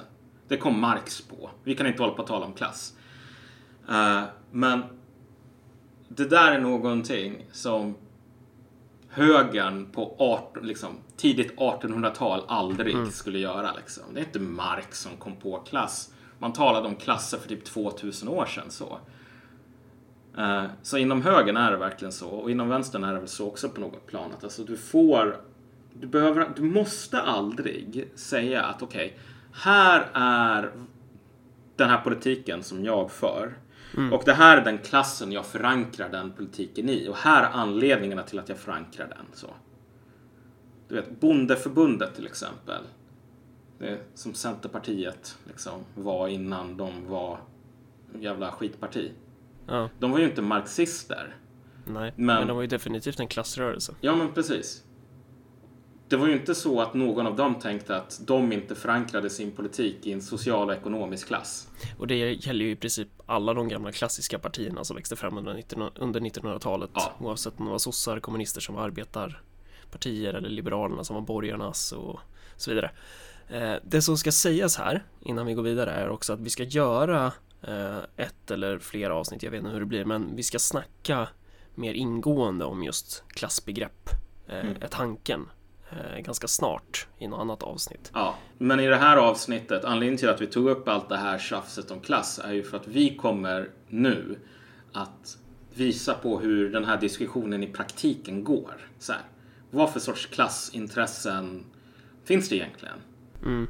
Det 0.49 0.57
kom 0.57 0.81
Marx 0.81 1.21
på, 1.21 1.51
vi 1.65 1.75
kan 1.75 1.87
inte 1.87 2.03
hålla 2.03 2.15
på 2.15 2.23
att 2.23 2.29
tala 2.29 2.47
om 2.47 2.53
klass. 2.53 2.95
Eh, 3.89 4.23
men 4.51 4.83
det 6.09 6.25
där 6.25 6.53
är 6.53 6.61
någonting 6.61 7.47
som 7.53 7.95
högern 9.09 9.91
på 9.93 10.17
18, 10.19 10.67
liksom, 10.67 10.91
tidigt 11.17 11.57
1800-tal 11.57 12.43
aldrig 12.49 13.13
skulle 13.13 13.39
göra. 13.39 13.73
Liksom. 13.73 14.03
Det 14.15 14.21
är 14.21 14.25
inte 14.25 14.41
Marx 14.41 15.01
som 15.01 15.17
kom 15.17 15.37
på 15.37 15.59
klass. 15.59 16.11
Man 16.45 16.53
talade 16.53 16.89
om 16.89 16.97
klasser 16.97 17.39
för 17.39 17.49
typ 17.49 17.65
2000 17.65 18.29
år 18.29 18.47
sedan. 18.47 18.71
Så, 18.71 18.99
Eh, 20.39 20.65
så 20.83 20.99
inom 20.99 21.23
högern 21.23 21.57
är 21.57 21.71
det 21.71 21.77
verkligen 21.77 22.13
så. 22.13 22.29
Och 22.29 22.51
inom 22.51 22.69
vänstern 22.69 23.05
är 23.05 23.13
det 23.13 23.19
väl 23.19 23.29
så 23.29 23.47
också 23.47 23.69
på 23.69 23.81
något 23.81 24.07
plan. 24.07 24.33
Att 24.33 24.45
alltså, 24.45 24.65
du 24.65 24.77
får... 24.77 25.41
Du, 25.93 26.07
behöver, 26.07 26.51
du 26.57 26.63
måste 26.63 27.21
aldrig 27.21 28.09
säga 28.15 28.63
att 28.63 28.83
okej, 28.83 29.19
här 29.53 30.09
är 30.15 30.71
den 31.77 31.91
här 31.91 32.01
politiken 32.01 32.63
som 32.63 32.85
jag 32.85 33.11
för. 33.11 33.55
Och 34.13 34.23
det 34.25 34.33
här 34.33 34.57
är 34.57 34.65
den 34.65 34.79
klassen 34.79 35.33
jag 35.33 35.47
förankrar 35.47 36.09
den 36.09 36.33
politiken 36.33 36.89
i. 36.89 37.09
Och 37.09 37.17
här 37.17 37.43
är 37.43 37.51
anledningarna 37.51 38.23
till 38.23 38.39
att 38.39 38.49
jag 38.49 38.59
förankrar 38.59 39.07
den. 39.09 39.27
Så. 39.33 39.47
Du 40.89 40.95
vet, 40.95 41.21
Bondeförbundet 41.21 42.15
till 42.15 42.27
exempel. 42.27 42.83
Det 43.79 43.89
är 43.89 44.03
som 44.15 44.35
Centerpartiet 44.35 45.39
liksom 45.47 45.81
var 45.95 46.29
innan 46.29 46.77
de 46.77 47.07
var 47.09 47.41
jävla 48.21 48.53
skitparti. 48.53 49.13
Ja, 49.67 49.89
De 49.99 50.11
var 50.11 50.19
ju 50.19 50.25
inte 50.25 50.43
marxister. 50.43 51.37
nej. 51.87 52.13
Men- 52.17 52.27
Men, 52.39 52.47
de 52.49 52.55
var 52.57 52.63
ju 52.63 52.69
definitivt 52.69 53.21
en 53.21 53.29
klassrörelse. 53.29 53.95
Ja, 54.01 54.17
men 54.17 54.33
precis. 54.33 54.85
Det 56.09 56.17
var 56.17 56.27
ju 56.27 56.33
inte 56.33 56.55
så 56.55 56.81
att 56.81 56.95
någon 56.95 57.27
av 57.27 57.37
dem 57.37 57.55
tänkte 57.55 57.97
att 57.97 58.21
de 58.27 58.53
inte 58.53 58.75
förankrade 58.75 59.31
sin 59.31 59.51
politik 59.53 60.07
i 60.07 60.13
en 60.13 60.23
social 60.23 60.69
och 60.69 60.75
ekonomisk 60.75 61.27
klass. 61.27 61.69
Och 61.99 62.07
det 62.07 62.17
gäller 62.47 62.65
ju 62.65 62.71
i 62.71 62.77
princip 62.77 63.09
alla 63.27 63.55
de 63.55 63.69
gamla 63.69 63.93
klassiska 63.93 64.39
partierna 64.39 64.85
som 64.85 64.97
växte 64.97 65.17
fram 65.17 65.39
under 65.39 65.55
1900 65.59 65.93
under 66.05 66.21
1900-talet. 66.21 66.91
Ja. 66.95 67.13
Oavsett 67.21 67.59
om 67.61 67.65
det 67.65 67.71
var 67.71 67.79
sossar, 67.79 68.21
kommunister 68.21 68.61
som 68.61 68.75
var 68.75 68.83
arbetarpartier 68.83 70.35
eller 70.35 70.49
liberalerna 70.49 71.05
som 71.05 71.15
var 71.15 71.23
borgarnas 71.23 71.93
och 71.93 72.21
så 72.57 72.71
vidare. 72.71 72.91
Eh, 73.49 73.75
Det 73.83 74.03
som 74.03 74.17
ska 74.19 74.33
sägas 74.33 74.77
här 74.79 75.05
innan 75.21 75.47
vi 75.47 75.55
går 75.55 75.63
vidare 75.63 75.91
är 75.91 76.09
också 76.09 76.33
att 76.33 76.41
vi 76.41 76.51
ska 76.51 76.63
göra 76.63 77.33
eh, 77.63 77.99
ett 78.17 78.51
eller 78.51 78.79
flera 78.79 79.15
avsnitt, 79.15 79.43
jag 79.43 79.51
vet 79.51 79.59
inte 79.59 79.71
hur 79.71 79.81
det 79.81 79.87
blir, 79.87 80.05
men 80.05 80.37
vi 80.37 80.43
ska 80.43 80.59
snacka 80.59 81.29
mer 81.75 81.95
ingående 81.95 82.65
om 82.65 82.83
just 82.83 83.23
klassbegrepp, 83.29 84.09
eh, 84.49 84.59
Mm. 84.59 84.77
är 84.83 84.87
tanken, 84.89 85.49
ganska 86.25 86.49
snart 86.49 87.07
i 87.19 87.29
något 87.29 87.41
annat 87.41 87.63
avsnitt. 87.63 88.11
Ja, 88.15 88.35
men 88.59 88.81
i 88.81 88.87
det 88.87 88.97
här 88.97 89.17
avsnittet, 89.17 89.85
anledningen 89.85 90.19
till 90.19 90.29
att 90.29 90.41
vi 90.41 90.47
tog 90.47 90.69
upp 90.69 90.89
allt 90.89 91.09
det 91.09 91.17
här 91.17 91.39
tjafset 91.39 91.91
om 91.91 92.01
klass 92.01 92.41
är 92.45 92.53
ju 92.53 92.63
för 92.63 92.77
att 92.77 92.89
vi 92.89 93.17
kommer 93.17 93.71
nu 93.89 94.39
att 94.93 95.39
visa 95.75 96.15
på 96.15 96.41
hur 96.41 96.73
den 96.73 96.85
här 96.85 97.01
diskussionen 97.01 97.63
i 97.63 97.67
praktiken 97.67 98.45
går. 98.45 98.75
Så 98.99 99.13
här, 99.13 99.23
vad 99.71 99.93
för 99.93 100.01
sorts 100.01 100.27
klassintressen 100.27 101.65
finns 102.25 102.49
det 102.49 102.57
egentligen? 102.57 102.97
Mm. 103.45 103.67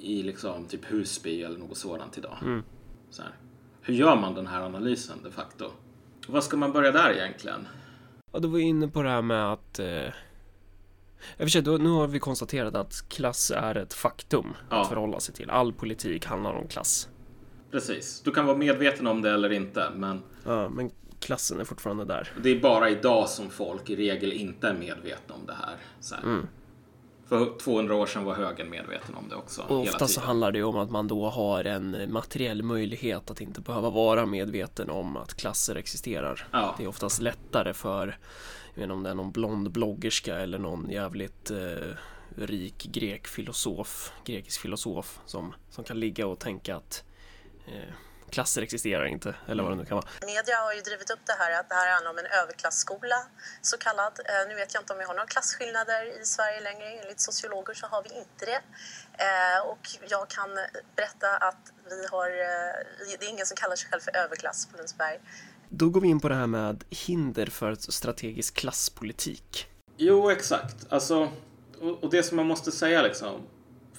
I 0.00 0.22
liksom 0.22 0.66
typ 0.66 0.84
Husby 0.84 1.42
eller 1.42 1.58
något 1.58 1.76
sådant 1.76 2.18
idag. 2.18 2.38
Mm. 2.42 2.62
Så 3.10 3.22
här, 3.22 3.32
hur 3.82 3.94
gör 3.94 4.16
man 4.16 4.34
den 4.34 4.46
här 4.46 4.60
analysen 4.62 5.18
de 5.22 5.30
facto? 5.30 5.70
Vad 6.28 6.44
ska 6.44 6.56
man 6.56 6.72
börja 6.72 6.92
där 6.92 7.12
egentligen? 7.12 7.66
Ja, 8.32 8.38
då 8.38 8.48
var 8.48 8.58
jag 8.58 8.68
inne 8.68 8.88
på 8.88 9.02
det 9.02 9.08
här 9.10 9.22
med 9.22 9.52
att 9.52 9.78
eh, 9.78 9.86
i 9.86 10.10
och 11.36 11.38
för 11.38 11.48
sig, 11.48 11.62
då, 11.62 11.76
nu 11.76 11.88
har 11.88 12.06
vi 12.06 12.18
konstaterat 12.18 12.74
att 12.74 13.08
klass 13.08 13.50
är 13.50 13.74
ett 13.74 13.94
faktum 13.94 14.54
Ja. 14.70 14.82
att 14.82 14.88
förhålla 14.88 15.20
sig 15.20 15.34
till. 15.34 15.50
All 15.50 15.72
politik 15.72 16.26
handlar 16.26 16.52
om 16.54 16.68
klass. 16.68 17.08
Precis, 17.70 18.20
du 18.24 18.30
kan 18.30 18.46
vara 18.46 18.56
medveten 18.56 19.06
om 19.06 19.22
det 19.22 19.30
eller 19.30 19.52
inte, 19.52 19.90
men 19.94 20.22
Ja, 20.44 20.68
men 20.68 20.90
klassen 21.20 21.60
är 21.60 21.64
fortfarande 21.64 22.04
där. 22.04 22.32
Det 22.42 22.50
är 22.50 22.60
bara 22.60 22.90
idag 22.90 23.28
som 23.28 23.50
folk 23.50 23.90
i 23.90 23.96
regel 23.96 24.32
inte 24.32 24.68
är 24.68 24.74
medvetna 24.74 25.34
om 25.34 25.46
det 25.46 25.54
här. 25.54 25.76
Så 26.00 26.14
här. 26.14 26.22
Mm. 26.22 26.46
För 27.26 27.58
200 27.58 27.94
år 27.94 28.06
sedan 28.06 28.24
var 28.24 28.34
högern 28.34 28.70
medveten 28.70 29.14
om 29.14 29.28
det 29.28 29.36
också. 29.36 29.62
Och 29.62 29.80
ofta 29.80 30.08
så 30.08 30.20
handlar 30.20 30.52
det 30.52 30.62
om 30.62 30.76
att 30.76 30.90
man 30.90 31.08
då 31.08 31.28
har 31.28 31.64
en 31.64 32.12
materiell 32.12 32.62
möjlighet 32.62 33.30
att 33.30 33.40
inte 33.40 33.60
behöva 33.60 33.90
vara 33.90 34.26
medveten 34.26 34.90
om 34.90 35.16
att 35.16 35.34
klasser 35.34 35.76
existerar. 35.76 36.48
Ja. 36.50 36.74
Det 36.78 36.84
är 36.84 36.88
oftast 36.88 37.20
lättare 37.20 37.72
för, 37.72 38.18
jag 38.74 38.74
vet 38.74 38.82
inte 38.82 38.92
om 38.92 39.02
det 39.02 39.10
är 39.10 39.14
någon 39.14 39.32
blond 39.32 39.70
bloggerska 39.70 40.36
eller 40.36 40.58
någon 40.58 40.90
jävligt 40.90 41.50
eh, 41.50 41.96
rik 42.36 42.88
grek 42.92 43.26
filosof, 43.26 44.12
grekisk 44.24 44.60
filosof 44.60 45.20
som, 45.26 45.54
som 45.70 45.84
kan 45.84 46.00
ligga 46.00 46.26
och 46.26 46.38
tänka 46.38 46.76
att 46.76 47.04
eh, 47.66 47.94
klasser 48.34 48.62
existerar 48.62 49.04
inte, 49.06 49.34
eller 49.48 49.62
vad 49.62 49.72
det 49.72 49.76
nu 49.76 49.84
kan 49.84 49.96
vara. 50.00 50.08
Media 50.34 50.56
har 50.66 50.72
ju 50.78 50.80
drivit 50.80 51.10
upp 51.10 51.24
det 51.26 51.36
här 51.40 51.60
att 51.60 51.68
det 51.68 51.74
här 51.74 51.92
handlar 51.94 52.10
om 52.10 52.18
en 52.18 52.26
överklassskola, 52.26 53.18
så 53.62 53.76
kallad. 53.78 54.12
Eh, 54.30 54.48
Nu 54.48 54.54
vet 54.54 54.74
jag 54.74 54.80
inte 54.82 54.92
om 54.92 54.98
vi 54.98 55.04
har 55.04 55.14
några 55.14 55.26
klasskillnader 55.26 56.02
i 56.22 56.24
Sverige 56.24 56.60
längre. 56.60 56.86
Enligt 57.00 57.20
sociologer 57.20 57.74
så 57.74 57.86
har 57.86 58.02
vi 58.02 58.10
inte 58.22 58.44
det. 58.52 58.60
Eh, 59.24 59.58
Och 59.72 59.84
jag 60.08 60.28
kan 60.28 60.50
berätta 60.96 61.28
att 61.36 61.62
vi 61.90 62.06
har, 62.12 62.28
eh, 62.30 62.72
det 63.18 63.26
är 63.26 63.30
ingen 63.34 63.46
som 63.46 63.56
kallar 63.56 63.76
sig 63.76 63.88
själv 63.90 64.00
för 64.00 64.16
överklass 64.16 64.66
på 64.66 64.76
Lundsberg. 64.76 65.18
då 65.68 65.88
går 65.88 66.00
vi 66.00 66.08
in 66.08 66.20
på 66.20 66.28
det 66.28 66.34
här 66.34 66.46
med 66.46 66.84
hinder 66.90 67.46
för 67.46 67.74
strategisk 67.74 68.54
klasspolitik. 68.54 69.66
Jo, 69.96 70.30
exakt. 70.30 70.76
Alltså, 70.88 71.32
och, 71.80 72.02
och 72.04 72.10
det 72.10 72.22
som 72.22 72.36
man 72.36 72.46
måste 72.46 72.72
säga 72.72 73.02
liksom 73.02 73.46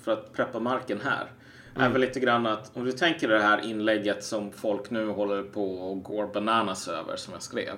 för 0.04 0.12
att 0.12 0.34
preppa 0.34 0.60
marken 0.60 1.02
här 1.02 1.32
är 1.76 1.90
väl 1.90 2.02
lite 2.02 2.20
grann 2.20 2.46
att 2.46 2.78
om 2.78 2.86
du 2.86 2.92
tänker 2.92 3.28
det 3.28 3.40
här 3.40 3.62
inlägget 3.62 4.24
som 4.24 4.52
folk 4.52 4.90
nu 4.90 5.08
håller 5.08 5.44
på 5.44 5.76
och 5.76 6.04
går 6.04 6.28
bananas 6.28 6.88
över 6.88 7.16
som 7.16 7.34
jag 7.34 7.42
skrev. 7.42 7.76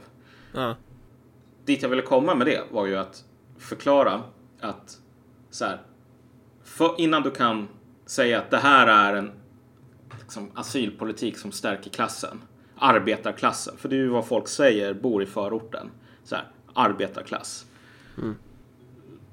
Ja. 0.54 0.76
Dit 1.66 1.82
jag 1.82 1.90
ville 1.90 2.02
komma 2.02 2.36
med 2.36 2.48
det 2.48 2.62
var 2.72 2.86
ju 2.86 2.98
att 2.98 3.24
förklara 3.58 4.22
att 4.60 4.98
så 5.50 5.66
här, 5.66 5.82
för, 6.64 6.96
innan 6.98 7.24
du 7.24 7.32
kan 7.32 7.68
säga 8.06 8.40
att 8.40 8.52
det 8.52 8.58
här 8.58 8.88
är 8.88 9.18
en 9.18 9.32
liksom, 10.20 10.52
asylpolitik 10.54 11.38
som 11.38 11.52
stärker 11.52 11.90
klassen, 11.90 12.42
arbetarklassen, 12.78 13.78
för 13.78 13.90
det 13.90 13.96
är 13.96 14.00
ju 14.00 14.08
vad 14.08 14.28
folk 14.28 14.48
säger 14.48 14.94
bor 14.94 15.24
i 15.24 15.26
förorten, 15.26 15.90
så 16.24 16.36
här, 16.36 16.46
arbetarklass. 16.74 17.66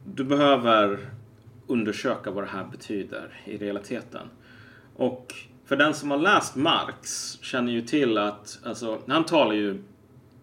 Du 0.04 0.25
behöver 0.25 1.11
undersöka 1.66 2.30
vad 2.30 2.44
det 2.44 2.50
här 2.50 2.64
betyder 2.64 3.42
i 3.44 3.59
realiteten. 3.59 4.28
Och 4.97 5.35
för 5.65 5.77
den 5.77 5.95
som 5.95 6.11
har 6.11 6.19
läst 6.19 6.57
Marx 6.57 7.33
känner 7.43 7.73
ju 7.73 7.83
till 7.83 8.19
att, 8.19 8.59
alltså, 8.65 8.99
han 9.09 9.25
talar 9.25 9.55
ju 9.55 9.83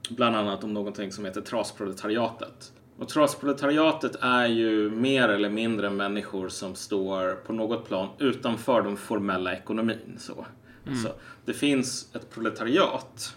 bland 0.10 0.36
annat 0.36 0.64
om 0.64 0.74
någonting 0.74 1.12
som 1.12 1.26
heter 1.26 1.42
trasproletariatet. 1.42 2.72
Och 2.98 3.10
trasproletariatet 3.10 4.16
är 4.22 4.46
ju 4.48 4.90
mer 4.90 5.30
eller 5.30 5.50
mindre 5.50 5.90
människor 5.90 6.50
som 6.50 6.76
står 6.76 7.32
på 7.32 7.54
något 7.54 7.88
plan 7.88 8.10
utanför 8.20 8.82
den 8.82 8.98
formella 8.98 9.54
ekonomin. 9.54 10.16
Så. 10.18 10.46
Alltså, 10.88 11.14
det 11.46 11.54
finns 11.54 12.16
ett 12.16 12.30
proletariat 12.30 13.36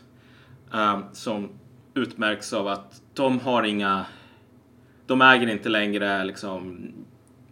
eh, 0.73 1.01
som 1.13 1.49
utmärks 1.95 2.53
av 2.53 2.69
att 2.69 3.03
de 3.15 3.41
har 3.41 3.63
inga... 3.63 4.07
De 5.07 5.23
äger 5.23 5.47
inte 5.47 5.69
längre 5.69 6.25
liksom 6.25 6.93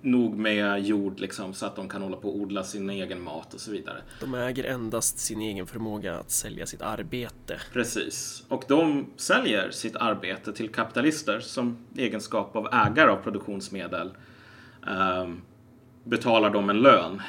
nog 0.03 0.37
med 0.37 0.83
jord 0.83 1.21
liksom, 1.21 1.55
så 1.55 1.67
att 1.67 1.77
de 1.77 1.89
kan 1.89 2.03
hålla 2.03 2.17
på 2.17 2.29
och 2.29 2.37
odla 2.37 2.65
sin 2.65 2.91
egen 2.91 3.23
mat 3.23 3.55
och 3.55 3.61
så 3.61 3.71
vidare. 3.71 4.03
De 4.21 4.35
äger 4.35 4.65
endast 4.65 5.19
sin 5.19 5.41
egen 5.41 5.67
förmåga 5.67 6.19
att 6.19 6.31
sälja 6.31 6.67
sitt 6.67 6.83
arbete. 6.83 7.61
Precis. 7.73 8.45
Och 8.49 8.65
de 8.69 9.07
säljer 9.17 9.71
sitt 9.71 9.97
arbete 9.97 10.53
till 10.53 10.69
kapitalister 10.69 11.41
som 11.41 11.77
egenskap 11.97 12.57
av 12.57 12.69
ägare 12.73 13.11
av 13.11 13.17
produktionsmedel 13.17 14.11
ehm, 14.87 15.41
betalar 16.05 16.51
dem 16.51 16.71
en 16.71 16.81
lön 16.81 17.23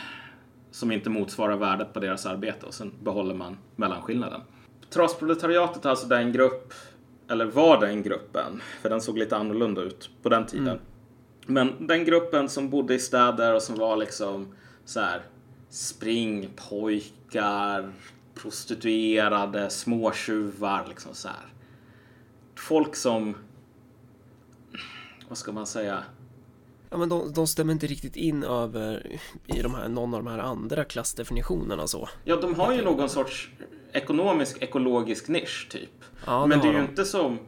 som 0.72 0.92
inte 0.92 1.10
motsvarar 1.10 1.58
värdet 1.58 1.94
på 1.94 2.00
deras 2.00 2.25
arbete 2.25 2.65
och 2.65 2.74
sen 2.74 2.94
behåller 3.03 3.36
man 3.36 3.58
mellanskillnaden. 3.75 4.42
Trasproletariatet 4.89 5.86
är 5.86 5.89
alltså 5.89 6.08
den 6.08 6.32
grupp, 6.32 6.74
eller 7.30 7.46
var 7.46 7.82
den 7.82 8.03
gruppen, 8.03 8.62
för 8.82 8.89
den 8.89 9.01
såg 9.01 9.18
lite 9.18 9.38
annorlunda 9.38 9.82
ut 9.82 10.10
på 10.22 10.30
den 10.30 10.46
tiden. 10.46 10.80
Men 11.46 11.88
den 11.88 12.06
gruppen 12.06 12.50
som 12.50 12.70
bodde 12.70 12.94
i 12.96 13.00
städer 13.00 13.56
och 13.56 13.62
som 13.62 13.76
var 13.76 13.98
liksom 13.98 14.48
så 14.86 15.00
här 15.00 15.22
springpojkar, 15.70 17.94
prostituerade, 18.36 19.70
småtjuvar, 19.70 20.86
liksom 20.90 21.14
så 21.14 21.28
här. 21.28 21.54
Folk 22.56 22.96
som, 22.96 23.36
vad 25.30 25.38
ska 25.38 25.52
man 25.52 25.68
säga, 25.68 26.04
Ja, 26.90 26.98
men 26.98 27.10
de, 27.10 27.34
de 27.34 27.48
stämmer 27.48 27.74
inte 27.74 27.88
riktigt 27.88 28.16
in 28.16 28.44
över 28.44 29.20
i 29.48 29.62
de 29.62 29.76
här, 29.76 29.88
någon 29.90 30.14
av 30.14 30.24
de 30.24 30.30
här 30.32 30.40
andra 30.40 30.84
klassdefinitionerna 30.84 31.88
så. 31.88 32.10
ja 32.24 32.36
de 32.36 32.56
har 32.56 32.74
ju 32.74 32.82
någon 32.84 33.10
sorts 33.10 33.50
ekonomisk 33.94 34.58
ekologisk 34.62 35.28
nisch 35.28 35.68
typ. 35.72 35.90
Ja, 36.26 36.46
Men 36.46 36.60
det 36.60 36.68
är 36.68 36.68
har 36.68 36.74
ju 36.74 36.80
de. 36.86 36.90
inte 36.90 37.06
som 37.06 37.40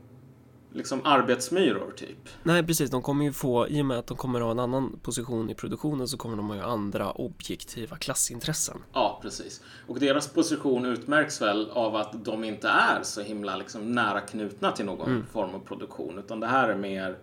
liksom 0.76 1.02
arbetsmyror 1.04 1.92
typ. 1.96 2.30
Nej, 2.44 2.64
precis. 2.64 2.90
De 2.90 3.02
kommer 3.02 3.26
ju 3.26 3.34
få, 3.34 3.68
i 3.68 3.82
och 3.82 3.86
med 3.86 4.00
att 4.00 4.08
de 4.08 4.18
kommer 4.18 4.42
ha 4.42 4.52
en 4.52 4.60
annan 4.60 5.00
position 5.00 5.50
i 5.50 5.56
produktionen 5.56 6.08
så 6.08 6.18
kommer 6.18 6.38
de 6.38 6.50
ha 6.50 6.64
andra 6.64 7.12
objektiva 7.12 7.98
klassintressen. 7.98 8.78
Ja, 8.94 9.20
precis. 9.22 9.62
Och 9.88 10.00
deras 10.00 10.28
position 10.28 10.86
utmärks 10.86 11.42
väl 11.42 11.70
av 11.72 11.96
att 11.96 12.26
de 12.26 12.44
inte 12.44 12.68
är 12.68 13.04
så 13.04 13.22
himla 13.22 13.58
liksom, 13.58 13.92
nära 13.92 14.22
knutna 14.22 14.72
till 14.72 14.86
någon 14.86 15.26
form 15.32 15.56
av 15.56 15.60
produktion. 15.60 16.20
Utan 16.20 16.40
det 16.40 16.48
här 16.48 16.70
är 16.70 16.78
mer, 16.78 17.18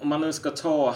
om 0.00 0.08
man 0.08 0.20
nu 0.20 0.32
ska 0.32 0.50
ta... 0.50 0.94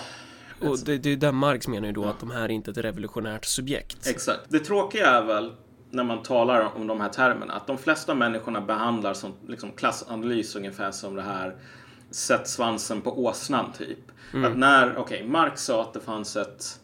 Och 0.60 0.78
det, 0.78 0.98
det 0.98 1.08
är 1.08 1.10
ju 1.10 1.16
där 1.16 1.32
Marx 1.32 1.68
menar 1.68 1.86
ju 1.86 1.92
då 1.92 2.04
att 2.04 2.20
de 2.20 2.30
här 2.30 2.42
är 2.42 2.48
inte 2.48 2.70
ett 2.70 2.78
revolutionärt 2.78 3.44
subjekt. 3.44 4.06
Exakt. 4.06 4.40
Det 4.48 4.58
tråkiga 4.58 5.06
är 5.06 5.22
väl 5.22 5.52
när 5.94 6.04
man 6.04 6.22
talar 6.22 6.76
om 6.76 6.86
de 6.86 7.00
här 7.00 7.08
termerna 7.08 7.52
att 7.52 7.66
de 7.66 7.78
flesta 7.78 8.14
människorna 8.14 8.60
behandlar 8.60 9.14
som 9.14 9.32
liksom, 9.46 9.72
klassanalys 9.72 10.56
ungefär 10.56 10.90
som 10.90 11.14
det 11.14 11.22
här 11.22 11.56
sätt 12.10 12.48
svansen 12.48 13.00
på 13.00 13.24
åsnan 13.24 13.72
typ. 13.72 13.98
Att 14.46 14.56
när, 14.56 14.96
okej, 14.96 15.26
Marx 15.28 15.64
sa 15.64 15.82
att 15.82 15.92
det 15.92 16.00
fanns 16.00 16.36
ett 16.36 16.80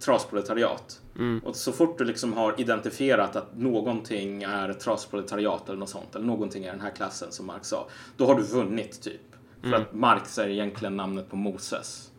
trasproletariat. 0.00 1.00
Och 1.44 1.56
så 1.56 1.72
fort 1.72 1.98
du 1.98 2.04
liksom 2.04 2.32
har 2.32 2.60
identifierat 2.60 3.36
att 3.36 3.56
någonting 3.56 4.42
är 4.42 4.68
ett 4.68 4.80
trasproletariat 4.80 5.68
eller 5.68 5.78
något 5.78 5.88
sånt, 5.88 6.14
eller 6.14 6.26
någonting 6.26 6.64
är 6.64 6.72
den 6.72 6.80
här 6.80 6.90
klassen 6.90 7.32
som 7.32 7.46
Marx 7.46 7.68
sa, 7.68 7.88
då 8.16 8.26
har 8.26 8.34
du 8.34 8.42
vunnit 8.42 9.02
typ. 9.02 9.20
För 9.62 9.72
att 9.72 9.94
Marx 9.94 10.38
är 10.38 10.48
egentligen 10.48 10.96
namnet 10.96 11.30
på 11.30 11.36
Moses. 11.36 12.10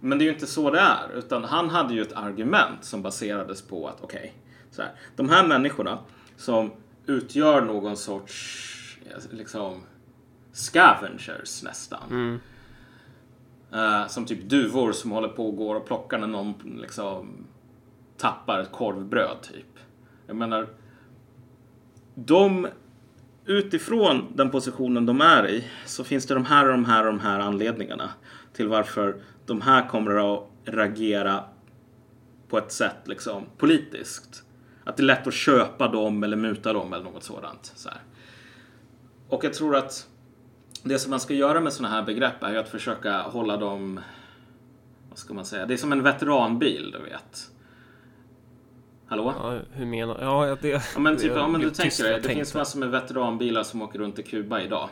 Men 0.00 0.18
det 0.18 0.24
är 0.24 0.26
ju 0.26 0.32
inte 0.32 0.46
så 0.46 0.70
det 0.70 0.78
är, 0.78 1.18
utan 1.18 1.44
han 1.44 1.70
hade 1.70 1.94
ju 1.94 2.02
ett 2.02 2.12
argument 2.12 2.84
som 2.84 3.02
baserades 3.02 3.62
på 3.62 3.88
att 3.88 4.00
okej, 4.00 4.34
så 4.74 4.82
här, 4.82 4.92
de 5.16 5.28
här 5.28 5.46
människorna 5.46 5.98
som 6.36 6.70
utgör 7.06 7.60
någon 7.60 7.96
sorts 7.96 8.98
liksom 9.30 9.82
scavengers 10.52 11.62
nästan. 11.62 12.40
Eh, 13.72 14.06
som 14.06 14.26
typ 14.26 14.42
duvor 14.42 14.92
som 14.92 15.10
håller 15.10 15.28
på 15.28 15.48
och 15.48 15.56
går 15.56 15.74
och 15.74 15.86
plockar 15.86 16.18
när 16.18 16.26
någon 16.26 16.54
liksom 16.80 17.46
tappar 18.16 18.58
ett 18.58 18.72
korvbröd 18.72 19.36
typ. 19.42 19.78
Jag 20.26 20.36
menar, 20.36 20.68
de 22.14 22.66
utifrån 23.46 24.32
den 24.34 24.50
positionen 24.50 25.06
de 25.06 25.20
är 25.20 25.48
i 25.48 25.64
så 25.86 26.04
finns 26.04 26.26
det 26.26 26.34
de 26.34 26.44
här 26.44 26.64
och 26.64 26.72
de 26.72 26.84
här 26.84 27.06
och 27.06 27.12
de 27.12 27.20
här 27.20 27.40
anledningarna 27.40 28.10
till 28.52 28.68
varför 28.68 29.16
de 29.46 29.60
här 29.60 29.88
kommer 29.88 30.34
att 30.34 30.48
reagera 30.64 31.44
på 32.48 32.58
ett 32.58 32.72
sätt 32.72 32.96
liksom 33.04 33.46
politiskt. 33.58 34.43
Att 34.84 34.96
det 34.96 35.02
är 35.02 35.04
lätt 35.04 35.26
att 35.26 35.34
köpa 35.34 35.88
dem 35.88 36.22
eller 36.22 36.36
muta 36.36 36.72
dem 36.72 36.92
eller 36.92 37.04
något 37.04 37.22
sådant. 37.22 37.72
Så 37.74 37.88
här. 37.88 37.98
Och 39.28 39.44
jag 39.44 39.54
tror 39.54 39.76
att 39.76 40.08
det 40.82 40.98
som 40.98 41.10
man 41.10 41.20
ska 41.20 41.34
göra 41.34 41.60
med 41.60 41.72
sådana 41.72 41.94
här 41.94 42.02
begrepp 42.02 42.42
är 42.42 42.52
ju 42.52 42.58
att 42.58 42.68
försöka 42.68 43.22
hålla 43.22 43.56
dem, 43.56 44.00
vad 45.08 45.18
ska 45.18 45.34
man 45.34 45.44
säga, 45.44 45.66
det 45.66 45.74
är 45.74 45.78
som 45.78 45.92
en 45.92 46.02
veteranbil 46.02 46.90
du 46.90 46.98
vet. 46.98 47.50
Hallå? 49.06 49.34
Ja, 49.38 49.58
hur 49.72 49.86
menar 49.86 50.18
Ja, 50.20 50.56
det... 50.62 50.68
Ja 50.68 51.00
men 51.00 51.16
typ, 51.16 51.32
ja, 51.36 51.48
men 51.48 51.60
du 51.60 51.70
tänker 51.70 52.04
jag 52.04 52.22
det 52.22 52.28
finns 52.28 52.54
massor 52.54 52.78
med 52.78 52.90
veteranbilar 52.90 53.62
som 53.62 53.82
åker 53.82 53.98
runt 53.98 54.18
i 54.18 54.22
Kuba 54.22 54.60
idag. 54.60 54.88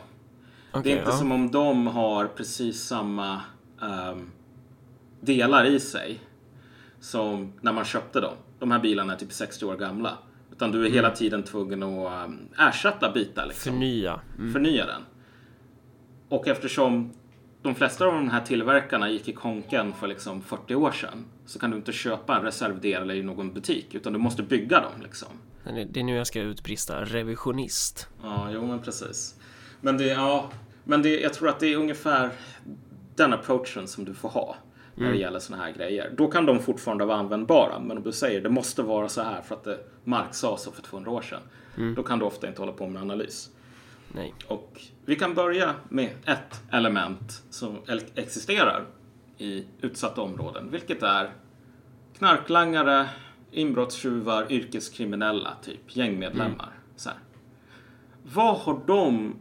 det 0.72 0.78
Okej, 0.78 0.92
är 0.92 0.98
inte 0.98 1.10
ja. 1.10 1.16
som 1.16 1.32
om 1.32 1.50
de 1.50 1.86
har 1.86 2.26
precis 2.26 2.82
samma 2.82 3.40
ehm, 3.82 4.30
delar 5.20 5.64
i 5.64 5.80
sig 5.80 6.20
som 7.00 7.52
när 7.60 7.72
man 7.72 7.84
köpte 7.84 8.20
dem. 8.20 8.34
De 8.62 8.70
här 8.70 8.78
bilarna 8.78 9.12
är 9.12 9.16
typ 9.16 9.32
60 9.32 9.64
år 9.64 9.76
gamla. 9.76 10.18
Utan 10.52 10.72
du 10.72 10.86
är 10.86 10.90
hela 10.90 11.10
tiden 11.10 11.42
tvungen 11.42 11.82
att 11.82 12.28
um, 12.28 12.38
ersätta 12.58 13.12
bitar. 13.12 13.46
Liksom. 13.46 13.72
Förnya. 13.72 14.20
Mm. 14.38 14.52
Förnya 14.52 14.86
den. 14.86 15.02
Och 16.28 16.48
eftersom 16.48 17.12
de 17.62 17.74
flesta 17.74 18.06
av 18.06 18.12
de 18.12 18.30
här 18.30 18.40
tillverkarna 18.40 19.10
gick 19.10 19.28
i 19.28 19.32
konken 19.32 19.92
för 19.92 20.06
liksom 20.06 20.42
40 20.42 20.74
år 20.74 20.92
sedan 20.92 21.24
så 21.46 21.58
kan 21.58 21.70
du 21.70 21.76
inte 21.76 21.92
köpa 21.92 22.36
en 22.36 22.42
reservdel 22.42 23.10
i 23.10 23.22
någon 23.22 23.54
butik 23.54 23.94
utan 23.94 24.12
du 24.12 24.18
måste 24.18 24.42
bygga 24.42 24.80
dem. 24.80 25.02
Liksom. 25.02 25.28
Det 25.64 26.00
är 26.00 26.04
nu 26.04 26.16
jag 26.16 26.26
ska 26.26 26.40
utbrista 26.40 27.04
revisionist. 27.04 28.08
Ja, 28.22 28.48
jo 28.52 28.66
men 28.66 28.78
precis. 28.82 29.34
Men 29.80 29.98
det, 29.98 30.06
ja, 30.06 30.50
men 30.84 31.02
det, 31.02 31.20
jag 31.20 31.34
tror 31.34 31.48
att 31.48 31.60
det 31.60 31.72
är 31.72 31.76
ungefär 31.76 32.30
den 33.16 33.32
approachen 33.32 33.88
som 33.88 34.04
du 34.04 34.14
får 34.14 34.28
ha 34.28 34.56
när 34.94 35.10
det 35.10 35.18
gäller 35.18 35.38
såna 35.38 35.58
här 35.58 35.72
grejer. 35.72 36.12
Då 36.16 36.28
kan 36.28 36.46
de 36.46 36.58
fortfarande 36.58 37.04
vara 37.04 37.18
användbara, 37.18 37.78
men 37.78 37.96
om 37.96 38.02
du 38.02 38.12
säger 38.12 38.40
det 38.40 38.48
måste 38.48 38.82
vara 38.82 39.08
så 39.08 39.22
här 39.22 39.42
för 39.42 39.54
att 39.54 39.64
det, 39.64 39.78
Marx 40.04 40.38
sa 40.38 40.56
så 40.56 40.72
för 40.72 40.82
200 40.82 41.10
år 41.10 41.22
sedan, 41.22 41.94
då 41.94 42.02
kan 42.02 42.18
du 42.18 42.24
ofta 42.24 42.48
inte 42.48 42.62
hålla 42.62 42.72
på 42.72 42.88
med 42.88 43.02
analys. 43.02 43.50
Nej. 44.12 44.34
Och 44.46 44.80
vi 45.04 45.16
kan 45.16 45.34
börja 45.34 45.74
med 45.88 46.10
ett 46.24 46.62
element 46.70 47.42
som 47.50 47.78
existerar 48.14 48.86
i 49.38 49.64
utsatta 49.80 50.20
områden, 50.20 50.70
vilket 50.70 51.02
är 51.02 51.30
knarklangare, 52.18 53.08
inbrottstjuvar, 53.50 54.52
yrkeskriminella, 54.52 55.56
typ 55.62 55.96
gängmedlemmar. 55.96 56.70
Så 56.96 57.08
här. 57.08 57.18
Vad 58.22 58.56
har 58.56 58.80
de 58.86 59.34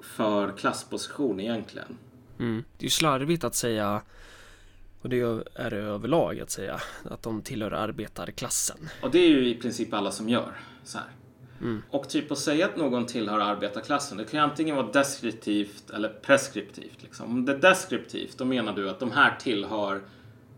för 0.00 0.56
klassposition 0.56 1.40
egentligen? 1.40 1.98
Mm. 2.38 2.64
Det 2.78 2.82
är 2.82 2.86
ju 2.86 2.90
slarvigt 2.90 3.44
att 3.44 3.54
säga 3.54 4.02
och 5.02 5.08
det 5.08 5.20
är 5.54 5.70
det 5.70 5.76
överlag 5.76 6.40
att 6.40 6.50
säga 6.50 6.80
att 7.04 7.22
de 7.22 7.42
tillhör 7.42 7.70
arbetarklassen. 7.70 8.88
Och 9.02 9.10
det 9.10 9.18
är 9.18 9.28
ju 9.28 9.48
i 9.48 9.54
princip 9.54 9.94
alla 9.94 10.10
som 10.10 10.28
gör 10.28 10.52
så 10.84 10.98
här. 10.98 11.08
Mm. 11.60 11.82
Och 11.90 12.08
typ 12.08 12.32
att 12.32 12.38
säga 12.38 12.66
att 12.66 12.76
någon 12.76 13.06
tillhör 13.06 13.38
arbetarklassen, 13.38 14.18
det 14.18 14.24
kan 14.24 14.40
ju 14.40 14.44
antingen 14.44 14.76
vara 14.76 14.92
deskriptivt 14.92 15.90
eller 15.90 16.08
preskriptivt. 16.08 17.02
Liksom. 17.02 17.30
Om 17.30 17.44
det 17.44 17.52
är 17.52 17.58
deskriptivt, 17.58 18.38
då 18.38 18.44
menar 18.44 18.72
du 18.72 18.90
att 18.90 19.00
de 19.00 19.10
här 19.10 19.36
tillhör 19.40 20.02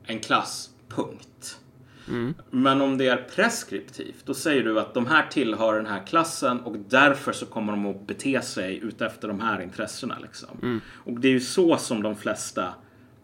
en 0.05 0.21
klass, 0.21 0.71
punkt. 0.89 1.59
Mm. 2.09 2.35
Men 2.51 2.81
om 2.81 2.99
det 2.99 3.09
är 3.09 3.29
preskriptivt, 3.35 4.27
då 4.27 4.35
säger 4.35 4.63
du 4.63 4.81
att 4.81 4.95
de 4.95 5.07
här 5.07 5.27
tillhör 5.27 5.75
den 5.75 5.87
här 5.87 6.07
klassen 6.07 6.61
och 6.61 6.77
därför 6.79 7.33
så 7.33 7.47
kommer 7.47 7.73
de 7.73 7.87
att 7.87 8.07
bete 8.07 8.43
sig 8.43 8.79
utefter 8.79 9.29
de 9.29 9.41
här 9.41 9.61
intressena. 9.61 10.19
Liksom. 10.23 10.81
Och 10.93 11.21
det 11.21 11.29
är 11.29 11.33
ju 11.33 11.41
så 11.41 11.77
som 11.77 12.03
de 12.03 12.17
flesta, 12.17 12.75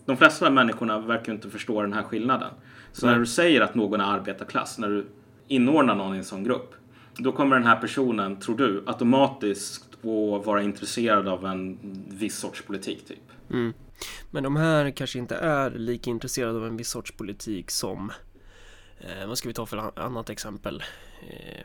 de 0.07 0.17
flesta 0.17 0.51
människorna 0.51 0.99
verkar 0.99 1.33
inte 1.33 1.51
förstå 1.51 1.83
den 1.83 1.93
här 1.93 2.03
skillnaden. 2.03 2.51
Så 2.93 3.07
när 3.07 3.19
du 3.19 3.27
säger 3.27 3.61
att 3.61 3.75
någon 3.75 4.01
är 4.01 4.05
arbetarklass, 4.05 4.79
när 4.79 4.89
du 4.89 5.07
inordnar 5.49 5.95
någon 5.95 6.15
i 6.15 6.19
en 6.19 6.25
sån 6.25 6.45
grupp, 6.45 6.75
då 7.17 7.33
kommer 7.33 7.57
den 7.57 7.67
här 7.67 7.77
personen, 7.77 8.41
tror 8.41 8.57
du, 8.57 8.85
automatiskt 8.87 9.95
att 9.95 10.47
vara 10.47 10.63
intresserad 10.63 11.29
av 11.29 11.47
en 11.47 11.79
viss 12.09 12.39
sorts 12.39 12.63
politik 12.63 13.07
typ. 13.07 13.19
Mm. 13.51 13.73
Men 14.31 14.43
de 14.43 14.57
här 14.57 14.91
kanske 14.91 15.19
inte 15.19 15.37
är 15.37 15.71
lika 15.71 16.11
intresserade 16.11 16.59
av 16.59 16.67
en 16.67 16.77
viss 16.77 16.89
sorts 16.89 17.13
politik 17.13 17.71
som 17.71 18.13
eh, 18.99 19.27
Vad 19.29 19.39
ska 19.39 19.49
vi 19.49 19.55
ta 19.55 19.67
för 19.67 19.77
an- 19.77 19.93
annat 19.97 20.31
exempel? 20.31 20.83
Eh, 21.31 21.65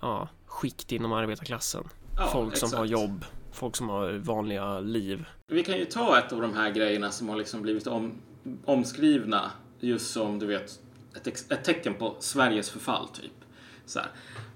ja, 0.00 0.28
skikt 0.46 0.92
inom 0.92 1.12
arbetarklassen. 1.12 1.84
Ja, 2.16 2.26
folk 2.32 2.56
som 2.56 2.66
exakt. 2.66 2.78
har 2.78 2.84
jobb, 2.86 3.24
folk 3.54 3.76
som 3.76 3.88
har 3.88 4.12
vanliga 4.12 4.80
liv. 4.80 5.24
Vi 5.46 5.62
kan 5.62 5.78
ju 5.78 5.84
ta 5.84 6.18
ett 6.18 6.32
av 6.32 6.40
de 6.40 6.54
här 6.54 6.70
grejerna 6.70 7.10
som 7.10 7.28
har 7.28 7.36
liksom 7.36 7.62
blivit 7.62 7.86
om, 7.86 8.12
omskrivna 8.64 9.50
just 9.80 10.12
som 10.12 10.38
du 10.38 10.46
vet 10.46 10.80
ett, 11.16 11.52
ett 11.52 11.64
tecken 11.64 11.94
på 11.94 12.16
Sveriges 12.18 12.70
förfall 12.70 13.08
typ. 13.08 13.32
Så. 13.86 13.98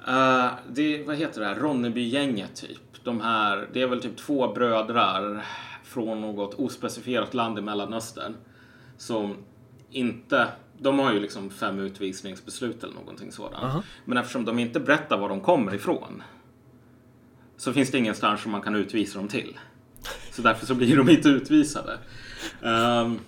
Eh, 0.06 0.50
det, 0.68 1.02
vad 1.02 1.16
heter 1.16 1.40
det 1.40 1.46
här? 1.46 1.54
Ronnebygänget 1.54 2.56
typ. 2.56 3.04
De 3.04 3.20
här, 3.20 3.68
det 3.72 3.82
är 3.82 3.86
väl 3.86 4.02
typ 4.02 4.16
två 4.16 4.52
brödrar 4.52 5.46
från 5.84 6.20
något 6.20 6.54
ospecifierat 6.54 7.34
land 7.34 7.58
i 7.58 7.62
Mellanöstern 7.62 8.34
som 8.96 9.36
inte 9.90 10.48
de 10.78 10.98
har 10.98 11.12
ju 11.12 11.20
liksom 11.20 11.50
fem 11.50 11.78
utvisningsbeslut 11.78 12.84
eller 12.84 12.94
någonting 12.94 13.32
sådant. 13.32 13.64
Aha. 13.64 13.82
Men 14.04 14.18
eftersom 14.18 14.44
de 14.44 14.58
inte 14.58 14.80
berättar 14.80 15.18
var 15.18 15.28
de 15.28 15.40
kommer 15.40 15.74
ifrån 15.74 16.22
så 17.58 17.72
finns 17.72 17.90
det 17.90 17.98
ingenstans 17.98 18.42
som 18.42 18.52
man 18.52 18.62
kan 18.62 18.74
utvisa 18.74 19.18
dem 19.18 19.28
till. 19.28 19.58
Så 20.30 20.42
därför 20.42 20.66
så 20.66 20.74
blir 20.74 20.96
de 20.96 21.08
inte 21.08 21.28
utvisade. 21.28 21.98
Ehm, 22.62 23.18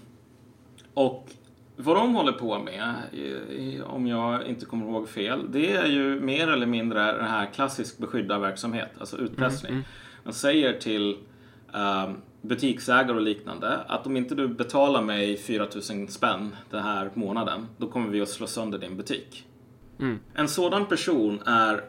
och 0.94 1.30
vad 1.76 1.96
de 1.96 2.14
håller 2.14 2.32
på 2.32 2.58
med, 2.58 2.94
om 3.84 4.06
jag 4.06 4.46
inte 4.46 4.66
kommer 4.66 4.86
ihåg 4.86 5.08
fel, 5.08 5.52
det 5.52 5.72
är 5.72 5.86
ju 5.86 6.20
mer 6.20 6.48
eller 6.48 6.66
mindre 6.66 7.12
den 7.12 7.26
här 7.26 7.46
klassisk 7.46 7.98
beskyddad 7.98 8.40
verksamhet, 8.40 8.90
alltså 8.98 9.16
utpressning. 9.18 9.82
Man 10.24 10.32
säger 10.32 10.80
till 10.80 11.18
ehm, 11.74 12.16
butiksägare 12.42 13.16
och 13.16 13.22
liknande 13.22 13.78
att 13.78 14.06
om 14.06 14.16
inte 14.16 14.34
du 14.34 14.48
betalar 14.48 15.02
mig 15.02 15.36
4000 15.36 16.08
spänn 16.08 16.56
den 16.70 16.82
här 16.82 17.10
månaden, 17.14 17.66
då 17.78 17.88
kommer 17.88 18.08
vi 18.08 18.20
att 18.20 18.28
slå 18.28 18.46
sönder 18.46 18.78
din 18.78 18.96
butik. 18.96 19.46
Mm. 19.98 20.18
En 20.34 20.48
sådan 20.48 20.86
person 20.86 21.42
är 21.46 21.84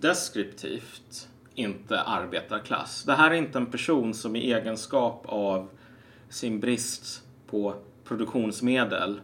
deskriptivt 0.00 1.29
inte 1.60 2.00
arbetarklass. 2.00 3.04
Det 3.04 3.14
här 3.14 3.30
är 3.30 3.34
inte 3.34 3.58
en 3.58 3.66
person 3.66 4.14
som 4.14 4.36
i 4.36 4.52
egenskap 4.52 5.24
av 5.26 5.68
sin 6.28 6.60
brist 6.60 7.22
på 7.46 7.74
produktionsmedel 8.04 9.20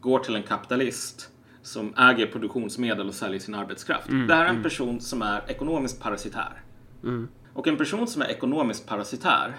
går 0.00 0.18
till 0.18 0.36
en 0.36 0.42
kapitalist 0.42 1.30
som 1.62 1.94
äger 1.96 2.26
produktionsmedel 2.26 3.08
och 3.08 3.14
säljer 3.14 3.40
sin 3.40 3.54
arbetskraft. 3.54 4.06
Det 4.28 4.34
här 4.34 4.44
är 4.44 4.48
en 4.48 4.62
person 4.62 5.00
som 5.00 5.22
är 5.22 5.50
ekonomiskt 5.50 6.02
parasitär. 6.02 6.62
Mm. 7.02 7.28
Och 7.52 7.68
en 7.68 7.76
person 7.76 8.06
som 8.06 8.22
är 8.22 8.30
ekonomiskt 8.30 8.86
parasitär 8.86 9.56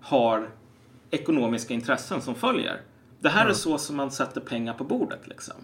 har 0.00 0.50
ekonomiska 1.10 1.74
intressen 1.74 2.20
som 2.20 2.34
följer. 2.34 2.80
Det 3.20 3.28
här 3.28 3.46
är 3.46 3.52
så 3.52 3.78
som 3.78 3.96
man 3.96 4.10
sätter 4.10 4.40
pengar 4.40 4.74
på 4.74 4.84
bordet 4.84 5.28
liksom. 5.28 5.54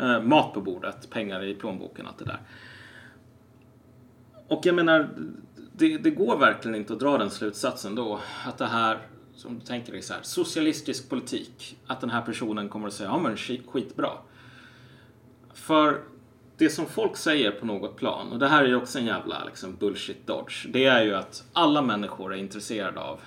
Eh, 0.00 0.22
mat 0.22 0.54
på 0.54 0.60
bordet, 0.60 1.10
pengar 1.10 1.44
i 1.44 1.54
plånboken, 1.54 2.06
allt 2.06 2.18
det 2.18 2.24
där. 2.24 2.40
Och 4.48 4.66
jag 4.66 4.74
menar, 4.74 5.10
det, 5.72 5.98
det 5.98 6.10
går 6.10 6.36
verkligen 6.36 6.74
inte 6.74 6.92
att 6.92 7.00
dra 7.00 7.18
den 7.18 7.30
slutsatsen 7.30 7.94
då 7.94 8.20
att 8.46 8.58
det 8.58 8.66
här, 8.66 8.98
som 9.34 9.58
du 9.58 9.60
tänker 9.64 9.92
dig 9.92 10.02
så 10.02 10.14
här, 10.14 10.22
socialistisk 10.22 11.08
politik, 11.08 11.78
att 11.86 12.00
den 12.00 12.10
här 12.10 12.22
personen 12.22 12.68
kommer 12.68 12.86
att 12.86 12.94
säga 12.94 13.08
ja 13.08 13.18
men 13.18 13.36
skit, 13.36 13.62
skitbra. 13.66 14.10
För 15.54 16.00
det 16.56 16.68
som 16.68 16.86
folk 16.86 17.16
säger 17.16 17.50
på 17.50 17.66
något 17.66 17.96
plan, 17.96 18.32
och 18.32 18.38
det 18.38 18.48
här 18.48 18.64
är 18.64 18.68
ju 18.68 18.76
också 18.76 18.98
en 18.98 19.06
jävla 19.06 19.44
liksom, 19.44 19.76
bullshit 19.76 20.26
dodge, 20.26 20.66
det 20.68 20.84
är 20.84 21.04
ju 21.04 21.14
att 21.14 21.44
alla 21.52 21.82
människor 21.82 22.34
är 22.34 22.38
intresserade 22.38 23.00
av 23.00 23.20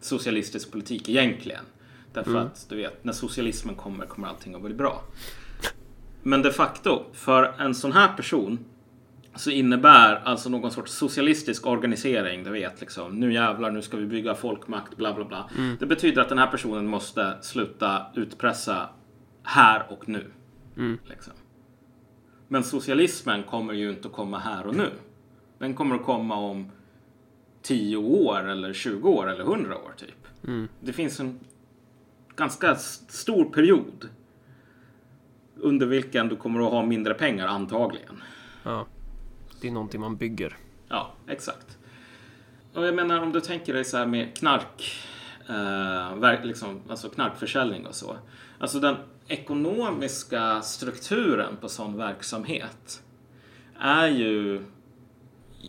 socialistisk 0.00 0.72
politik 0.72 1.08
egentligen. 1.08 1.64
Därför 2.12 2.36
att 2.36 2.66
du 2.68 2.76
vet, 2.76 3.04
när 3.04 3.12
socialismen 3.12 3.74
kommer 3.74 4.06
kommer 4.06 4.28
allting 4.28 4.54
att 4.54 4.62
bli 4.62 4.74
bra. 4.74 5.02
Men 6.22 6.42
de 6.42 6.50
facto, 6.50 7.04
för 7.12 7.54
en 7.58 7.74
sån 7.74 7.92
här 7.92 8.16
person 8.16 8.58
så 9.34 9.50
innebär 9.50 10.20
alltså 10.24 10.48
någon 10.48 10.70
sorts 10.70 10.92
socialistisk 10.92 11.66
organisering, 11.66 12.44
du 12.44 12.50
vet 12.50 12.80
liksom, 12.80 13.20
nu 13.20 13.32
jävlar, 13.32 13.70
nu 13.70 13.82
ska 13.82 13.96
vi 13.96 14.06
bygga 14.06 14.34
folkmakt, 14.34 14.96
bla 14.96 15.14
bla 15.14 15.24
bla. 15.24 15.50
Det 15.78 15.86
betyder 15.86 16.22
att 16.22 16.28
den 16.28 16.38
här 16.38 16.46
personen 16.46 16.86
måste 16.86 17.38
sluta 17.40 18.06
utpressa 18.14 18.88
här 19.42 19.82
och 19.88 20.08
nu. 20.08 20.30
Liksom. 21.04 21.32
Men 22.48 22.64
socialismen 22.64 23.42
kommer 23.42 23.74
ju 23.74 23.90
inte 23.90 24.08
att 24.08 24.14
komma 24.14 24.38
här 24.38 24.66
och 24.66 24.74
nu. 24.74 24.90
Den 25.58 25.74
kommer 25.74 25.94
att 25.94 26.04
komma 26.04 26.36
om 26.36 26.70
10 27.62 27.96
år 27.96 28.48
eller 28.48 28.72
20 28.72 29.08
år 29.08 29.30
eller 29.30 29.44
100 29.44 29.76
år 29.76 29.92
typ. 29.96 30.26
Det 30.80 30.92
finns 30.92 31.20
en 31.20 31.40
ganska 32.36 32.74
stor 32.74 33.44
period 33.44 34.08
under 35.56 35.86
vilken 35.86 36.28
du 36.28 36.36
kommer 36.36 36.60
att 36.60 36.72
ha 36.72 36.86
mindre 36.86 37.14
pengar 37.14 37.46
antagligen. 37.46 38.22
Ja. 38.62 38.86
Det 39.60 39.68
är 39.68 39.72
någonting 39.72 40.00
man 40.00 40.16
bygger. 40.16 40.56
Ja, 40.88 41.12
exakt. 41.28 41.78
Och 42.74 42.86
jag 42.86 42.94
menar 42.94 43.22
om 43.22 43.32
du 43.32 43.40
tänker 43.40 43.74
dig 43.74 43.84
så 43.84 43.96
här 43.96 44.06
med 44.06 44.36
knark, 44.36 44.92
eh, 45.48 46.14
verk- 46.16 46.44
liksom, 46.44 46.80
alltså 46.90 47.08
knarkförsäljning 47.08 47.86
och 47.86 47.94
så. 47.94 48.16
Alltså 48.58 48.80
den 48.80 48.96
ekonomiska 49.28 50.62
strukturen 50.62 51.56
på 51.60 51.68
sån 51.68 51.96
verksamhet 51.96 53.02
är 53.80 54.06
ju 54.08 54.64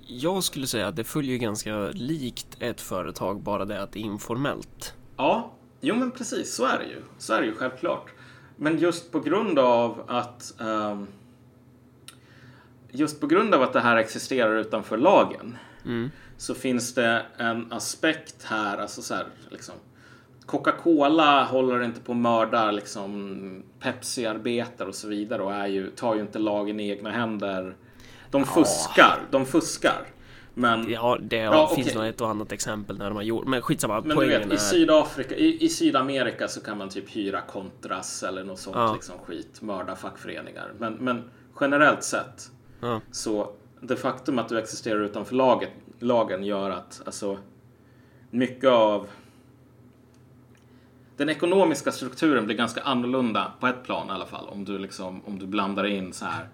Jag 0.07 0.43
skulle 0.43 0.67
säga 0.67 0.87
att 0.87 0.95
det 0.95 1.03
följer 1.03 1.37
ganska 1.37 1.77
likt 1.93 2.47
ett 2.59 2.81
företag, 2.81 3.41
bara 3.41 3.65
det 3.65 3.83
att 3.83 3.91
det 3.91 3.99
är 3.99 4.03
informellt. 4.03 4.93
Ja, 5.17 5.51
jo 5.81 5.95
men 5.95 6.11
precis, 6.11 6.55
så 6.55 6.65
är 6.65 6.77
det 6.77 6.85
ju. 6.85 7.01
Så 7.17 7.33
är 7.33 7.41
det 7.41 7.47
ju 7.47 7.55
självklart. 7.55 8.05
Men 8.55 8.77
just 8.77 9.11
på 9.11 9.19
grund 9.19 9.59
av 9.59 10.03
att 10.07 10.61
ehm, 10.61 11.07
just 12.91 13.19
på 13.21 13.27
grund 13.27 13.53
av 13.55 13.61
att 13.61 13.73
det 13.73 13.79
här 13.79 13.95
existerar 13.97 14.55
utanför 14.55 14.97
lagen 14.97 15.57
Mm. 15.85 16.11
så 16.37 16.53
finns 16.55 16.93
det 16.93 17.25
en 17.37 17.71
aspekt 17.73 18.43
här, 18.43 18.77
alltså 18.77 19.01
så 19.01 19.13
här, 19.15 19.25
liksom 19.49 19.75
Coca-Cola 20.45 21.43
håller 21.43 21.83
inte 21.83 22.01
på 22.01 22.11
att 22.11 22.17
mörda 22.17 22.71
liksom 22.71 23.63
Pepsi-arbetare 23.79 24.87
och 24.87 24.95
så 24.95 25.07
vidare 25.07 25.41
och 25.41 25.53
är 25.53 25.67
ju, 25.67 25.89
tar 25.89 26.15
ju 26.15 26.21
inte 26.21 26.39
lagen 26.39 26.79
i 26.79 26.89
egna 26.89 27.11
händer. 27.11 27.75
De 28.31 28.45
fuskar, 28.45 29.19
de 29.31 29.45
fuskar. 29.45 30.01
Men 30.53 30.89
Ja, 30.89 31.17
det 31.21 31.35
Ja, 31.37 31.71
finns 31.75 31.87
okej. 31.87 31.97
nog 31.99 32.07
ett 32.07 32.21
och 32.21 32.29
annat 32.29 32.51
exempel 32.51 32.97
när 32.97 33.05
de 33.05 33.15
har 33.15 33.23
gjort, 33.23 33.47
men 33.47 33.61
skitsamma. 33.61 34.01
Men 34.01 34.17
du 34.17 34.25
vet, 34.27 34.45
är... 34.45 34.53
i 34.53 34.57
Sydafrika, 34.57 35.35
i, 35.35 35.63
i 35.65 35.69
Sydamerika 35.69 36.47
så 36.47 36.61
kan 36.61 36.77
man 36.77 36.89
typ 36.89 37.15
hyra 37.15 37.41
kontras 37.41 38.23
eller 38.23 38.43
något 38.43 38.59
sånt 38.59 38.75
Ja. 38.75 38.93
liksom 38.93 39.15
skit, 39.25 39.61
mörda 39.61 39.95
fackföreningar. 39.95 40.71
Men, 40.77 40.93
men 40.93 41.23
generellt 41.61 42.03
sett 42.03 42.51
Ja. 42.79 43.01
så 43.11 43.51
det 43.81 43.95
faktum 43.95 44.39
att 44.39 44.49
du 44.49 44.59
existerar 44.59 44.99
utanför 44.99 45.35
laget, 45.35 45.71
lagen 45.99 46.43
gör 46.43 46.69
att 46.69 47.01
alltså 47.05 47.37
mycket 48.29 48.69
av 48.69 49.07
den 51.17 51.29
ekonomiska 51.29 51.91
strukturen 51.91 52.45
blir 52.45 52.55
ganska 52.55 52.81
annorlunda 52.81 53.53
på 53.59 53.67
ett 53.67 53.83
plan 53.83 54.07
i 54.07 54.11
alla 54.11 54.25
fall 54.25 54.47
om 54.49 54.65
du 54.65 54.77
liksom 54.77 55.21
om 55.25 55.39
du 55.39 55.47
blandar 55.47 55.85
in 55.85 56.13
så 56.13 56.25
här 56.25 56.49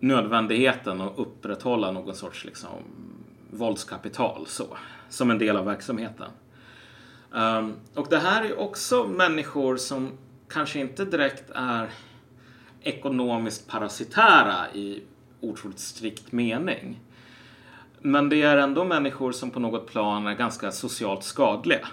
nödvändigheten 0.00 1.00
att 1.00 1.18
upprätthålla 1.18 1.90
någon 1.90 2.14
sorts 2.14 2.44
liksom 2.44 2.68
våldskapital 3.50 4.46
så 4.46 4.66
som 5.08 5.30
en 5.30 5.38
del 5.38 5.56
av 5.56 5.64
verksamheten. 5.64 6.30
Um, 7.32 7.74
och 7.94 8.06
det 8.10 8.18
här 8.18 8.44
är 8.44 8.58
också 8.58 9.04
människor 9.04 9.76
som 9.76 10.10
kanske 10.48 10.80
inte 10.80 11.04
direkt 11.04 11.50
är 11.54 11.90
ekonomiskt 12.84 13.68
parasitära 13.68 14.72
i 14.74 15.02
otroligt 15.40 15.78
strikt 15.78 16.32
mening. 16.32 17.00
Men 18.00 18.28
det 18.28 18.42
är 18.42 18.56
ändå 18.56 18.84
människor 18.84 19.32
som 19.32 19.50
på 19.50 19.60
något 19.60 19.86
plan 19.86 20.26
är 20.26 20.34
ganska 20.34 20.72
socialt 20.72 21.24
skadliga. 21.24 21.88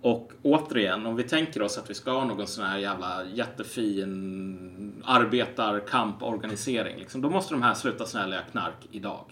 Och 0.00 0.32
återigen, 0.42 1.06
om 1.06 1.16
vi 1.16 1.22
tänker 1.22 1.62
oss 1.62 1.78
att 1.78 1.90
vi 1.90 1.94
ska 1.94 2.10
ha 2.10 2.24
någon 2.24 2.46
sån 2.46 2.64
här 2.64 2.78
jävla 2.78 3.24
jättefin 3.24 5.02
arbetarkamporganisering, 5.04 6.98
liksom, 6.98 7.20
då 7.20 7.30
måste 7.30 7.54
de 7.54 7.62
här 7.62 7.74
sluta 7.74 8.06
snälla 8.06 8.36
knark 8.50 8.88
idag. 8.90 9.24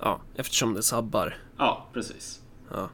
Ja, 0.00 0.20
eftersom 0.34 0.74
det 0.74 0.82
sabbar. 0.82 1.36
Ja, 1.58 1.86
precis. 1.92 2.42
Ja. 2.70 2.88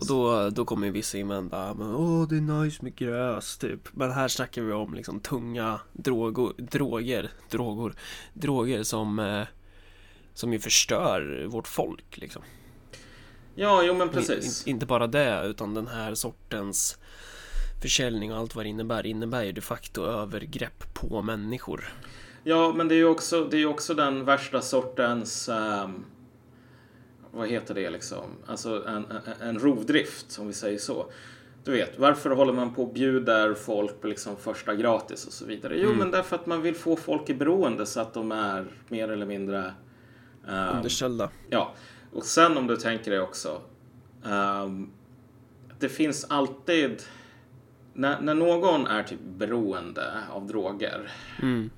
Och 0.00 0.06
då, 0.06 0.50
då 0.50 0.64
kommer 0.64 0.86
ju 0.86 0.92
vissa 0.92 1.18
invända 1.18 1.74
men 1.74 1.94
åh 1.94 2.28
det 2.28 2.36
är 2.36 2.40
nice 2.40 2.78
med 2.82 2.94
gräs 2.94 3.58
typ. 3.58 3.88
Men 3.92 4.10
här 4.10 4.28
snackar 4.28 4.62
vi 4.62 4.72
om 4.72 4.94
liksom 4.94 5.20
tunga 5.20 5.80
droger, 5.92 6.52
droger, 6.56 7.30
droger, 7.50 7.92
droger 8.32 8.82
som, 8.82 9.18
eh, 9.18 9.46
som 10.34 10.52
ju 10.52 10.58
förstör 10.58 11.46
vårt 11.46 11.68
folk 11.68 12.18
liksom. 12.18 12.42
Ja, 13.54 13.82
jo 13.82 13.94
men 13.94 14.08
precis. 14.08 14.66
In, 14.66 14.74
inte 14.74 14.86
bara 14.86 15.06
det, 15.06 15.42
utan 15.46 15.74
den 15.74 15.86
här 15.86 16.14
sortens 16.14 16.98
försäljning 17.82 18.32
och 18.32 18.38
allt 18.38 18.54
vad 18.54 18.64
det 18.64 18.68
innebär 18.68 19.06
innebär 19.06 19.42
ju 19.42 19.52
de 19.52 19.60
facto 19.60 20.04
övergrepp 20.04 20.94
på 20.94 21.22
människor. 21.22 21.92
Ja, 22.44 22.72
men 22.76 22.88
det 22.88 22.94
är 22.94 22.96
ju 22.96 23.08
också, 23.08 23.44
det 23.44 23.56
är 23.56 23.66
också 23.66 23.94
den 23.94 24.24
värsta 24.24 24.60
sortens 24.60 25.48
um, 25.48 26.04
vad 27.32 27.48
heter 27.48 27.74
det 27.74 27.90
liksom? 27.90 28.24
Alltså 28.46 28.86
en, 28.86 29.04
en, 29.04 29.48
en 29.48 29.58
rovdrift, 29.58 30.38
om 30.38 30.46
vi 30.46 30.52
säger 30.52 30.78
så. 30.78 31.06
Du 31.64 31.72
vet, 31.72 31.98
varför 31.98 32.30
håller 32.30 32.52
man 32.52 32.74
på 32.74 32.82
och 32.82 32.92
bjuder 32.92 33.54
folk 33.54 34.00
på 34.00 34.06
liksom 34.06 34.36
första 34.36 34.74
gratis 34.74 35.26
och 35.26 35.32
så 35.32 35.46
vidare? 35.46 35.78
Jo, 35.78 35.86
mm. 35.86 35.98
men 35.98 36.10
därför 36.10 36.36
att 36.36 36.46
man 36.46 36.62
vill 36.62 36.74
få 36.74 36.96
folk 36.96 37.30
i 37.30 37.34
beroende 37.34 37.86
så 37.86 38.00
att 38.00 38.14
de 38.14 38.32
är 38.32 38.66
mer 38.88 39.08
eller 39.08 39.26
mindre 39.26 39.74
um, 40.48 40.54
underställda. 40.54 41.30
Ja, 41.50 41.74
och 42.12 42.24
sen 42.24 42.56
om 42.56 42.66
du 42.66 42.76
tänker 42.76 43.10
dig 43.10 43.20
också. 43.20 43.60
Um, 44.22 44.90
det 45.78 45.88
finns 45.88 46.26
alltid 46.28 47.02
när, 47.94 48.20
när, 48.20 48.34
någon 48.34 48.86
är 48.86 49.02
typ 49.02 49.20
beroende 49.22 50.12
av 50.30 50.46
droger 50.46 51.10
mm. 51.42 51.70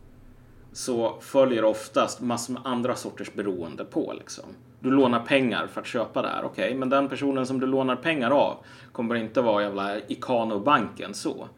så 0.73 1.19
följer 1.21 1.65
oftast 1.65 2.21
massor 2.21 2.53
med 2.53 2.63
andra 2.65 2.97
sorters 2.97 3.35
beroende 3.35 3.85
på 3.85 4.13
liksom. 4.19 4.45
Du 4.83 4.91
lånar 4.91 5.21
pengar 5.21 5.67
för 5.67 5.81
att 5.81 5.87
köpa 5.87 6.23
det 6.23 6.29
här, 6.29 6.45
okej, 6.45 6.65
okay, 6.65 6.79
men 6.79 6.89
den 6.89 7.09
personen 7.09 7.47
som 7.47 7.61
du 7.61 7.67
lånar 7.67 7.97
pengar 7.97 8.31
av 8.31 8.57
kommer 8.93 9.15
inte 9.15 9.41
vara 9.41 9.63
jävla 9.63 9.99
Ikano-banken 9.99 11.15
så. 11.15 11.49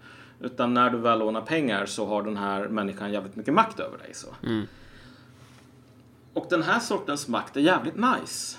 Utan 0.41 0.75
när 0.75 0.91
du 0.91 0.99
väl 0.99 1.19
lånar 1.19 1.41
pengar 1.41 1.87
så 1.87 2.07
har 2.07 2.23
den 2.23 2.37
här 2.37 2.69
människan 2.69 3.13
jävligt 3.13 3.37
mycket 3.37 3.55
makt 3.55 3.81
över 3.81 3.99
dig 3.99 4.15
så. 4.15 4.29
Mm. 4.43 4.67
Och 6.35 6.47
den 6.51 6.63
här 6.63 6.81
sortens 6.81 7.29
makt 7.29 7.57
är 7.57 7.61
jävligt 7.61 7.97
nice 7.97 8.59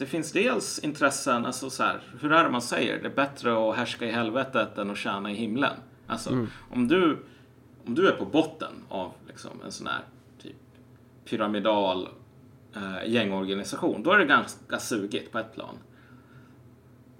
det 0.00 0.06
finns 0.06 0.32
dels 0.32 0.78
intressen, 0.78 1.46
alltså 1.46 1.70
så 1.70 1.82
här, 1.82 2.00
hur 2.20 2.32
är 2.32 2.44
det 2.44 2.50
man 2.50 2.62
säger? 2.62 3.02
Det 3.02 3.08
är 3.08 3.14
bättre 3.14 3.70
att 3.70 3.76
härska 3.76 4.06
i 4.06 4.10
helvetet 4.10 4.78
än 4.78 4.90
att 4.90 4.98
tjäna 4.98 5.30
i 5.30 5.34
himlen. 5.34 5.72
Alltså, 6.06 6.30
mm. 6.30 6.48
om, 6.70 6.88
du, 6.88 7.18
om 7.86 7.94
du 7.94 8.08
är 8.08 8.16
på 8.16 8.24
botten 8.24 8.72
av 8.88 9.12
liksom, 9.28 9.50
en 9.64 9.72
sån 9.72 9.86
här 9.86 10.00
typ 10.42 10.56
pyramidal 11.24 12.08
eh, 12.76 13.10
gängorganisation, 13.12 14.02
då 14.02 14.12
är 14.12 14.18
det 14.18 14.24
ganska 14.24 14.78
sugigt 14.78 15.32
på 15.32 15.38
ett 15.38 15.54
plan. 15.54 15.74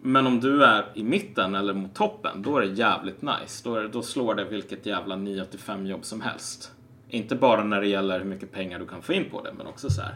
Men 0.03 0.27
om 0.27 0.41
du 0.41 0.65
är 0.65 0.87
i 0.95 1.03
mitten 1.03 1.55
eller 1.55 1.75
mot 1.75 1.95
toppen, 1.95 2.43
då 2.43 2.57
är 2.57 2.61
det 2.61 2.73
jävligt 2.73 3.23
nice. 3.23 3.65
Då, 3.65 3.75
är, 3.75 3.89
då 3.89 4.03
slår 4.03 4.35
det 4.35 4.45
vilket 4.45 4.87
jävla 4.87 5.17
9 5.17 5.45
5 5.59 5.87
jobb 5.87 6.05
som 6.05 6.21
helst. 6.21 6.73
Inte 7.09 7.37
bara 7.37 7.65
när 7.65 7.81
det 7.81 7.89
gäller 7.89 8.19
hur 8.19 8.27
mycket 8.27 8.53
pengar 8.53 8.79
du 8.79 8.87
kan 8.87 9.03
få 9.03 9.13
in 9.13 9.31
på 9.31 9.43
det, 9.43 9.53
men 9.53 9.67
också 9.67 9.91
så 9.91 10.03
här 10.03 10.15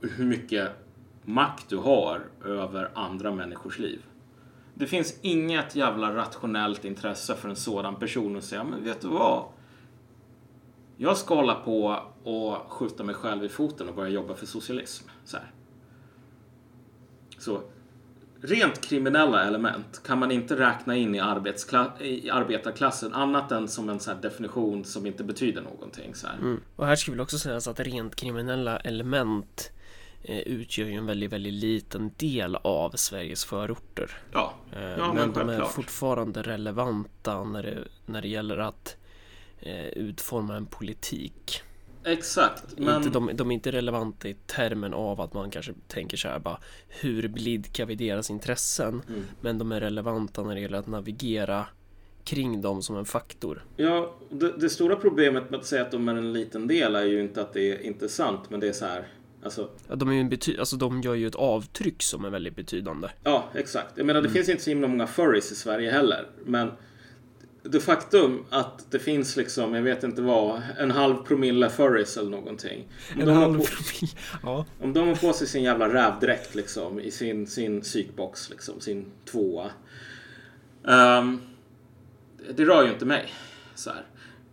hur 0.00 0.24
mycket 0.24 0.70
makt 1.22 1.68
du 1.68 1.76
har 1.76 2.26
över 2.44 2.90
andra 2.94 3.32
människors 3.32 3.78
liv. 3.78 4.02
Det 4.74 4.86
finns 4.86 5.18
inget 5.22 5.76
jävla 5.76 6.14
rationellt 6.14 6.84
intresse 6.84 7.34
för 7.34 7.48
en 7.48 7.56
sådan 7.56 7.96
person 7.96 8.36
att 8.36 8.44
säga, 8.44 8.64
men 8.64 8.84
vet 8.84 9.00
du 9.00 9.08
vad? 9.08 9.44
Jag 10.96 11.16
ska 11.16 11.34
hålla 11.34 11.54
på 11.54 12.02
och 12.24 12.72
skjuta 12.72 13.04
mig 13.04 13.14
själv 13.14 13.44
i 13.44 13.48
foten 13.48 13.88
och 13.88 13.94
börja 13.94 14.10
jobba 14.10 14.34
för 14.34 14.46
socialism. 14.46 15.08
Så, 15.24 15.36
här. 15.36 15.52
så 17.38 17.62
rent 18.40 18.80
kriminella 18.80 19.44
element 19.44 20.02
kan 20.04 20.18
man 20.18 20.30
inte 20.30 20.58
räkna 20.58 20.96
in 20.96 21.14
i, 21.14 21.18
i 21.18 22.30
arbetarklassen 22.30 23.14
annat 23.14 23.52
än 23.52 23.68
som 23.68 23.88
en 23.88 24.00
så 24.00 24.14
definition 24.14 24.84
som 24.84 25.06
inte 25.06 25.24
betyder 25.24 25.62
någonting. 25.62 26.14
Så 26.14 26.26
mm. 26.26 26.60
Och 26.76 26.86
här 26.86 26.96
ska 26.96 27.12
vi 27.12 27.20
också 27.20 27.38
säga 27.38 27.56
att 27.56 27.80
rent 27.80 28.16
kriminella 28.16 28.78
element 28.78 29.72
Eh, 30.22 30.38
utgör 30.38 30.86
ju 30.86 30.94
en 30.94 31.06
väldigt, 31.06 31.32
väldigt 31.32 31.52
liten 31.52 32.10
del 32.16 32.56
av 32.56 32.90
Sveriges 32.90 33.44
förorter. 33.44 34.10
Ja, 34.32 34.54
eh, 34.72 34.82
ja 34.82 35.12
men, 35.12 35.30
men 35.30 35.32
de 35.32 35.48
är 35.48 35.64
fortfarande 35.64 36.42
relevanta 36.42 37.44
när 37.44 37.62
det, 37.62 37.78
när 38.06 38.22
det 38.22 38.28
gäller 38.28 38.58
att 38.58 38.96
eh, 39.60 39.86
utforma 39.86 40.56
en 40.56 40.66
politik. 40.66 41.62
Exakt. 42.04 42.78
Men... 42.78 42.96
Inte, 42.96 43.10
de, 43.10 43.30
de 43.34 43.50
är 43.50 43.54
inte 43.54 43.72
relevanta 43.72 44.28
i 44.28 44.36
termen 44.46 44.94
av 44.94 45.20
att 45.20 45.34
man 45.34 45.50
kanske 45.50 45.72
tänker 45.88 46.16
så 46.16 46.28
här 46.28 46.38
bara 46.38 46.58
Hur 46.88 47.28
blidkar 47.28 47.86
vi 47.86 47.94
deras 47.94 48.30
intressen? 48.30 49.02
Mm. 49.08 49.24
Men 49.40 49.58
de 49.58 49.72
är 49.72 49.80
relevanta 49.80 50.42
när 50.42 50.54
det 50.54 50.60
gäller 50.60 50.78
att 50.78 50.86
navigera 50.86 51.66
kring 52.24 52.60
dem 52.60 52.82
som 52.82 52.96
en 52.96 53.04
faktor. 53.04 53.64
Ja, 53.76 54.14
det, 54.30 54.52
det, 54.52 54.70
stora 54.70 54.96
problemet 54.96 55.50
med 55.50 55.60
att 55.60 55.66
säga 55.66 55.82
att 55.82 55.90
de 55.90 56.08
är 56.08 56.14
en 56.14 56.32
liten 56.32 56.66
del 56.66 56.94
är 56.94 57.04
ju 57.04 57.20
inte 57.20 57.40
att 57.40 57.52
det 57.52 57.72
är 57.72 57.82
inte 57.82 58.08
sant, 58.08 58.40
men 58.48 58.60
det 58.60 58.68
är 58.68 58.72
så 58.72 58.84
här 58.84 59.06
Alltså, 59.42 59.70
ja, 59.88 59.94
de, 59.94 60.08
är 60.08 60.12
ju 60.12 60.20
en 60.20 60.30
bety- 60.30 60.58
alltså, 60.58 60.76
de 60.76 61.00
gör 61.00 61.14
ju 61.14 61.26
ett 61.26 61.34
avtryck 61.34 62.02
som 62.02 62.24
är 62.24 62.30
väldigt 62.30 62.56
betydande. 62.56 63.08
Ja, 63.24 63.48
exakt. 63.54 63.88
Jag 63.94 64.06
menar, 64.06 64.20
det 64.20 64.28
mm. 64.28 64.34
finns 64.34 64.48
inte 64.48 64.62
så 64.62 64.70
himla 64.70 64.88
många 64.88 65.06
furries 65.06 65.52
i 65.52 65.54
Sverige 65.54 65.90
heller. 65.90 66.26
Men 66.44 66.70
det 67.62 67.80
faktum 67.80 68.44
att 68.50 68.90
det 68.90 68.98
finns 68.98 69.36
liksom, 69.36 69.74
jag 69.74 69.82
vet 69.82 70.04
inte 70.04 70.22
vad, 70.22 70.62
en 70.78 70.90
halv 70.90 71.14
promille 71.14 71.70
furries 71.70 72.16
eller 72.16 72.30
någonting. 72.30 72.88
Om 73.14 73.20
en 73.20 73.28
halv 73.28 73.58
på, 73.58 73.64
promille? 73.64 74.12
Ja. 74.42 74.66
Om 74.80 74.92
de 74.92 75.08
har 75.08 75.14
på 75.14 75.32
sig 75.32 75.46
sin 75.46 75.62
jävla 75.62 75.94
rävdräkt 75.94 76.54
liksom 76.54 77.00
i 77.00 77.10
sin, 77.10 77.46
sin 77.46 77.80
psykbox, 77.80 78.50
liksom, 78.50 78.80
sin 78.80 79.06
tvåa. 79.30 79.70
Um, 80.82 81.40
det 82.54 82.64
rör 82.64 82.84
ju 82.84 82.92
inte 82.92 83.04
mig. 83.04 83.32
Så 83.74 83.90
här 83.90 84.06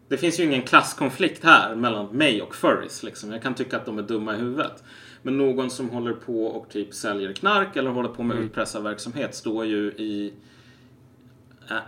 det 0.08 0.17
finns 0.17 0.39
ju 0.39 0.43
ingen 0.43 0.62
klasskonflikt 0.62 1.43
här 1.43 1.76
mellan 1.76 2.06
mig 2.06 2.41
och 2.41 2.56
furries. 2.56 3.04
Liksom. 3.04 3.32
Jag 3.32 3.41
kan 3.41 3.56
tycka 3.56 3.78
att 3.78 3.86
de 3.86 3.98
är 3.98 4.04
dumma 4.04 4.36
i 4.36 4.38
huvudet. 4.38 4.84
Men 5.22 5.38
någon 5.38 5.70
som 5.70 5.89
håller 5.89 6.13
på 6.13 6.46
och 6.46 6.70
typ 6.70 6.93
säljer 6.93 7.34
knark 7.34 7.76
eller 7.76 7.89
håller 7.89 8.10
på 8.10 8.24
med 8.24 8.36
mm. 8.36 8.48
utpressarverksamhet 8.48 9.36
står 9.36 9.65
ju 9.65 9.88
i... 9.88 10.34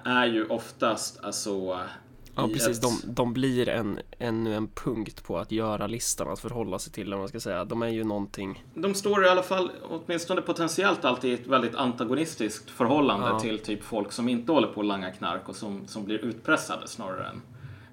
Är 0.03 0.25
ju 0.25 0.45
oftast 0.45 1.23
alltså... 1.23 1.79
Ja 2.35 2.47
precis, 2.47 2.77
ett... 2.77 2.81
de, 2.81 3.13
de 3.13 3.33
blir 3.33 3.69
en, 3.69 3.99
ännu 4.19 4.55
en 4.55 4.67
punkt 4.67 5.23
på 5.23 5.37
att 5.37 5.51
göra 5.51 5.87
listan 5.87 6.29
att 6.29 6.39
förhålla 6.39 6.79
sig 6.79 6.93
till, 6.93 7.13
om 7.13 7.19
man 7.19 7.29
ska 7.29 7.39
säga. 7.39 7.65
De 7.65 7.81
är 7.81 7.87
ju 7.87 8.03
någonting... 8.03 8.65
De 8.73 8.93
står 8.93 9.25
i 9.25 9.29
alla 9.29 9.43
fall, 9.43 9.71
åtminstone 9.89 10.41
potentiellt, 10.41 11.05
alltid 11.05 11.31
i 11.31 11.33
ett 11.33 11.47
väldigt 11.47 11.75
antagonistiskt 11.75 12.69
förhållande 12.69 13.27
ja. 13.27 13.39
till 13.39 13.59
typ 13.59 13.83
folk 13.83 14.11
som 14.11 14.29
inte 14.29 14.51
håller 14.51 14.67
på 14.67 14.79
att 14.79 14.87
langa 14.87 15.11
knark 15.11 15.49
och 15.49 15.55
som, 15.55 15.87
som 15.87 16.05
blir 16.05 16.17
utpressade 16.17 16.87
snarare 16.87 17.27
än 17.27 17.41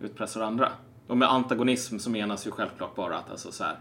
utpressar 0.00 0.40
andra. 0.40 0.72
Och 1.06 1.16
med 1.16 1.32
antagonism 1.32 1.98
så 1.98 2.10
menas 2.10 2.46
ju 2.46 2.50
självklart 2.50 2.94
bara 2.94 3.18
att 3.18 3.30
alltså 3.30 3.52
så 3.52 3.64
här, 3.64 3.78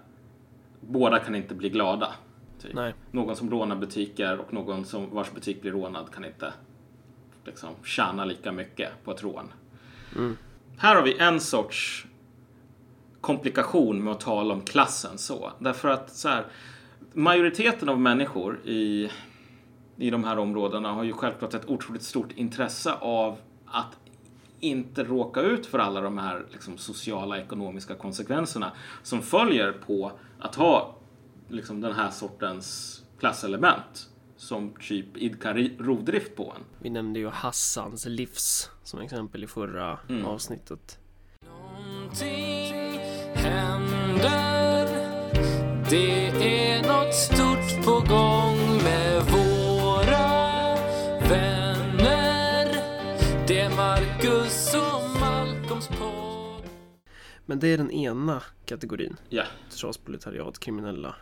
båda 0.82 1.20
kan 1.20 1.36
inte 1.36 1.56
bli 1.56 1.70
glada. 1.70 2.14
Typ. 2.62 2.96
Någon 3.12 3.36
som 3.36 3.50
rånar 3.50 3.76
butiker 3.76 4.40
och 4.40 4.54
någon 4.54 4.86
som 4.86 5.16
vars 5.16 5.32
butik 5.32 5.62
blir 5.62 5.72
rånad 5.72 6.12
kan 6.12 6.26
inte 6.26 6.54
liksom 7.46 7.70
tjäna 7.84 8.26
lika 8.26 8.52
mycket 8.52 8.90
på 9.04 9.12
ett 9.12 9.24
rån. 9.24 9.52
Mm. 10.16 10.38
Här 10.78 10.96
har 10.96 11.04
vi 11.04 11.18
en 11.18 11.40
sorts 11.40 12.06
komplikation 13.22 14.04
med 14.04 14.14
att 14.14 14.20
tala 14.20 14.54
om 14.54 14.62
klassen 14.62 15.18
så. 15.18 15.52
Därför 15.60 15.90
att 15.90 16.16
så 16.16 16.30
här, 16.30 16.46
majoriteten 17.14 17.90
av 17.90 18.00
människor 18.00 18.60
i, 18.66 19.12
i 19.98 20.10
de 20.10 20.24
här 20.24 20.38
områdena 20.38 20.92
har 20.92 21.04
ju 21.04 21.14
självklart 21.14 21.54
ett 21.54 21.70
otroligt 21.70 22.04
stort 22.04 22.32
intresse 22.32 22.94
av 22.94 23.38
att 23.66 23.98
inte 24.60 25.04
råka 25.04 25.42
ut 25.42 25.66
för 25.66 25.80
alla 25.80 26.02
de 26.02 26.18
här 26.18 26.46
liksom, 26.52 26.78
sociala 26.78 27.38
ekonomiska 27.38 27.96
konsekvenserna 27.96 28.72
som 29.04 29.22
följer 29.22 29.72
på 29.72 30.12
att 30.40 30.56
ha 30.56 30.96
liksom, 31.50 31.82
den 31.82 31.94
här 31.94 32.10
sortens 32.10 33.02
klasselement 33.20 34.10
som 34.38 34.74
typ 34.80 35.18
idkar 35.18 35.70
rovdrift 35.80 36.36
på 36.36 36.54
en. 36.58 36.64
Vi 36.80 36.90
nämnde 36.90 37.20
ju 37.20 37.30
Hassans 37.30 38.06
livs 38.06 38.70
som 38.84 39.00
exempel 39.02 39.44
i 39.44 39.48
förra 39.48 40.00
mm. 40.10 40.26
avsnittet. 40.26 41.00
Någonting 41.46 43.00
händer 43.34 44.88
Det 45.90 46.28
är 46.28 46.82
något 46.82 47.16
stort 47.16 47.86
på 47.86 47.92
gång 47.92 48.84
med 48.84 49.24
våra 49.24 50.28
vänner 51.30 52.66
Det 53.48 53.60
är 53.60 53.76
Marcus 53.76 54.76
och 54.76 55.20
Malcolms 55.20 55.88
podd 55.88 56.70
Men 57.46 57.60
det 57.60 57.68
är 57.68 57.78
den 57.78 57.92
ena 57.92 58.44
kategorin. 58.66 59.18
Ja. 59.30 59.44
Trasproletariat, 59.70 60.60
kriminella 60.60 61.16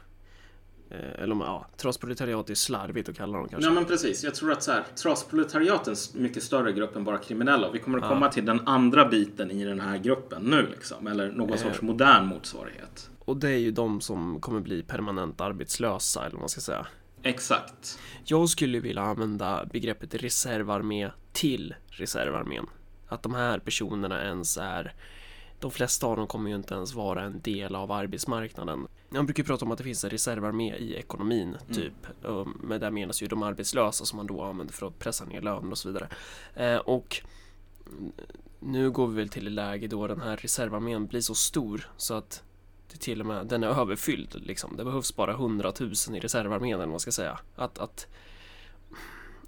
Eh, 0.94 1.24
eller 1.24 1.36
ja, 1.36 1.66
trasproletariat 1.78 2.50
är 2.50 2.56
slarvigt 2.56 3.10
att 3.10 3.18
kalla 3.18 3.38
dem 3.38 3.48
kanske. 3.50 3.70
Ja 3.70 3.74
men 3.74 3.86
precis. 3.86 4.24
Jag 4.24 4.36
tror 4.36 4.52
att 4.52 4.64
så 4.64 4.72
här, 4.72 4.84
trasproletariat 4.96 5.88
är 5.88 5.92
en 5.92 6.22
mycket 6.24 6.44
större 6.44 6.72
grupp 6.72 6.96
än 6.96 7.04
bara 7.04 7.18
kriminella. 7.18 7.72
Vi 7.72 7.80
kommer 7.80 8.00
att 8.00 8.10
komma 8.10 8.32
till 8.32 8.46
den 8.46 8.68
andra 8.68 9.06
biten 9.06 9.52
i 9.52 9.66
den 9.66 9.80
här 9.80 9.98
gruppen 9.98 10.42
nu 10.42 10.68
liksom. 10.72 11.08
Eller 11.08 11.32
någon 11.32 11.58
sorts 11.58 11.82
modern 11.82 12.26
motsvarighet. 12.26 13.10
Och 13.20 13.38
det 13.38 13.50
är 13.50 13.58
ju 13.58 13.72
de 13.72 14.02
som 14.02 14.42
kommer 14.42 14.60
bli 14.62 14.84
permanent 14.84 15.42
arbetslösa 15.42 16.22
eller 16.22 16.32
vad 16.32 16.40
man 16.40 16.50
ska 16.50 16.62
säga. 16.62 16.88
Exakt. 17.24 18.00
Jag 18.26 18.50
skulle 18.50 18.80
vilja 18.80 19.02
använda 19.02 19.66
begreppet 19.66 20.14
reservarmé 20.16 21.10
till 21.32 21.76
reservarmén. 21.88 22.66
Att 23.08 23.24
de 23.24 23.34
här 23.34 23.60
personerna 23.60 24.24
ens 24.24 24.58
är 24.58 24.94
de 25.64 25.72
flesta 25.72 26.08
av 26.08 26.18
dem 26.18 26.28
kommer 26.28 26.50
ju 26.50 26.56
inte 26.56 26.74
ens 26.74 26.94
vara 26.94 27.24
en 27.24 27.42
del 27.42 27.76
av 27.76 27.92
arbetsmarknaden. 27.92 28.88
Man 29.10 29.26
brukar 29.26 29.44
prata 29.44 29.66
om 29.66 29.72
att 29.72 29.78
det 29.78 29.84
finns 29.84 30.04
en 30.04 30.10
reservarmé 30.10 30.76
i 30.76 30.96
ekonomin, 30.96 31.58
typ. 31.74 31.94
Mm. 32.26 32.58
Men 32.64 32.80
där 32.80 32.92
menas 32.92 33.24
ju 33.24 33.28
de 33.28 33.44
arbetslösa 33.44 34.06
som 34.06 34.18
man 34.18 34.28
då 34.28 34.42
använder 34.42 34.74
för 34.74 34.88
att 34.88 35.00
pressa 35.00 35.26
ner 35.26 35.42
löner 35.42 35.72
och 35.72 35.78
så 35.78 35.88
vidare. 35.88 36.08
Eh, 36.56 36.78
och 36.78 37.22
nu 38.60 38.92
går 38.92 39.08
vi 39.08 39.16
väl 39.16 39.30
till 39.30 39.48
ett 39.48 39.54
läge 39.54 39.88
då 39.88 40.08
den 40.08 40.22
här 40.22 40.38
reservarmén 40.38 41.08
blir 41.08 41.22
så 41.22 41.36
stor 41.36 41.90
så 41.98 42.14
att 42.14 42.44
det 42.92 42.98
till 42.98 43.20
och 43.20 43.26
med 43.26 43.48
den 43.48 43.64
är 43.64 43.68
överfylld 43.68 44.36
liksom. 44.46 44.78
Det 44.78 44.86
behövs 44.86 45.16
bara 45.16 45.32
100 45.32 45.74
000 45.80 45.92
i 45.92 46.20
reservarmén 46.20 46.74
eller 46.74 46.78
vad 46.78 46.90
man 46.90 47.00
ska 47.00 47.12
säga. 47.12 47.40
Att, 47.56 47.78
att 47.78 48.08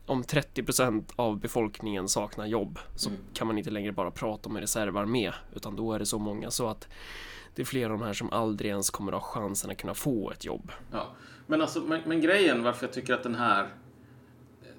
om 0.05 0.23
30% 0.23 1.03
av 1.15 1.39
befolkningen 1.39 2.07
saknar 2.07 2.45
jobb 2.45 2.79
så 2.95 3.09
mm. 3.09 3.21
kan 3.33 3.47
man 3.47 3.57
inte 3.57 3.69
längre 3.69 3.91
bara 3.91 4.11
prata 4.11 4.49
om 4.49 4.55
en 4.55 4.61
reservarmé 4.61 5.31
utan 5.55 5.75
då 5.75 5.93
är 5.93 5.99
det 5.99 6.05
så 6.05 6.19
många 6.19 6.51
så 6.51 6.67
att 6.67 6.87
det 7.55 7.61
är 7.61 7.65
flera 7.65 7.93
av 7.93 7.99
de 7.99 8.05
här 8.05 8.13
som 8.13 8.29
aldrig 8.33 8.71
ens 8.71 8.89
kommer 8.89 9.11
att 9.11 9.21
ha 9.21 9.29
chansen 9.29 9.71
att 9.71 9.77
kunna 9.77 9.93
få 9.93 10.31
ett 10.31 10.45
jobb. 10.45 10.71
Ja, 10.91 11.07
men 11.47 11.61
alltså, 11.61 11.79
men, 11.79 12.01
men 12.05 12.21
grejen 12.21 12.63
varför 12.63 12.85
jag 12.85 12.93
tycker 12.93 13.13
att 13.13 13.23
den 13.23 13.35
här 13.35 13.67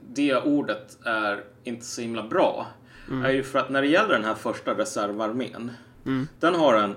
det 0.08 0.36
ordet 0.36 0.98
är 1.04 1.44
inte 1.64 1.84
så 1.84 2.00
himla 2.00 2.22
bra 2.22 2.66
mm. 3.08 3.24
är 3.24 3.30
ju 3.30 3.42
för 3.42 3.58
att 3.58 3.70
när 3.70 3.82
det 3.82 3.88
gäller 3.88 4.14
den 4.14 4.24
här 4.24 4.34
första 4.34 4.78
reservarmén 4.78 5.70
mm. 6.06 6.28
den 6.40 6.54
har 6.54 6.74
en 6.74 6.94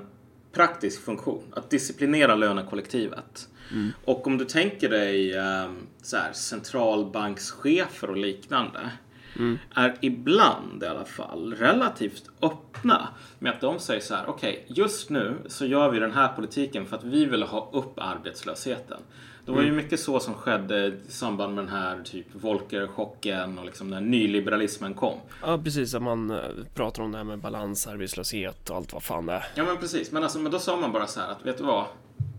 praktisk 0.51 1.01
funktion 1.01 1.43
att 1.51 1.69
disciplinera 1.69 2.35
lönekollektivet. 2.35 3.49
Mm. 3.71 3.93
Och 4.05 4.27
om 4.27 4.37
du 4.37 4.45
tänker 4.45 4.89
dig 4.89 5.37
um, 5.37 5.87
så 6.01 6.17
här, 6.17 6.33
centralbankschefer 6.33 8.09
och 8.09 8.17
liknande 8.17 8.91
mm. 9.35 9.59
är 9.75 9.97
ibland 10.01 10.83
i 10.83 10.85
alla 10.85 11.05
fall 11.05 11.53
relativt 11.53 12.29
öppna 12.41 13.07
med 13.39 13.53
att 13.53 13.61
de 13.61 13.79
säger 13.79 14.01
så 14.01 14.15
här, 14.15 14.23
okej, 14.27 14.63
okay, 14.63 14.83
just 14.83 15.09
nu 15.09 15.35
så 15.47 15.65
gör 15.65 15.89
vi 15.89 15.99
den 15.99 16.11
här 16.11 16.27
politiken 16.27 16.85
för 16.85 16.95
att 16.95 17.03
vi 17.03 17.25
vill 17.25 17.43
ha 17.43 17.69
upp 17.73 17.93
arbetslösheten. 17.97 18.97
Det 19.45 19.51
var 19.55 19.61
ju 19.61 19.67
mm. 19.67 19.77
mycket 19.77 19.99
så 19.99 20.19
som 20.19 20.33
skedde 20.33 20.85
i 20.85 20.93
samband 21.07 21.55
med 21.55 21.63
den 21.63 21.73
här 21.73 22.01
typ 22.03 22.25
Volcker-chocken 22.31 23.59
och 23.59 23.65
liksom 23.65 23.89
när 23.89 24.01
nyliberalismen 24.01 24.93
kom. 24.93 25.17
Ja, 25.41 25.57
precis. 25.63 25.95
Att 25.95 26.01
man 26.01 26.31
eh, 26.31 26.37
pratar 26.73 27.03
om 27.03 27.11
det 27.11 27.17
här 27.17 27.25
med 27.25 27.39
balansarbetslöshet 27.39 28.69
och 28.69 28.75
allt 28.75 28.93
vad 28.93 29.03
fan 29.03 29.25
det 29.25 29.33
är. 29.33 29.45
Ja, 29.55 29.63
men 29.63 29.77
precis. 29.77 30.11
Men, 30.11 30.23
alltså, 30.23 30.39
men 30.39 30.51
då 30.51 30.59
sa 30.59 30.75
man 30.75 30.91
bara 30.91 31.07
så 31.07 31.19
här 31.19 31.31
att, 31.31 31.45
vet 31.45 31.57
du 31.57 31.63
vad? 31.63 31.85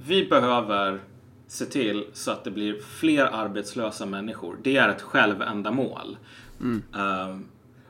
Vi 0.06 0.26
behöver 0.26 1.00
se 1.50 1.64
till 1.64 2.06
så 2.12 2.30
att 2.30 2.44
det 2.44 2.50
blir 2.50 2.80
fler 2.80 3.24
arbetslösa 3.24 4.06
människor. 4.06 4.58
Det 4.62 4.76
är 4.76 4.88
ett 4.88 5.02
självändamål. 5.02 6.16
Mm. 6.60 6.82
Um, 6.92 7.48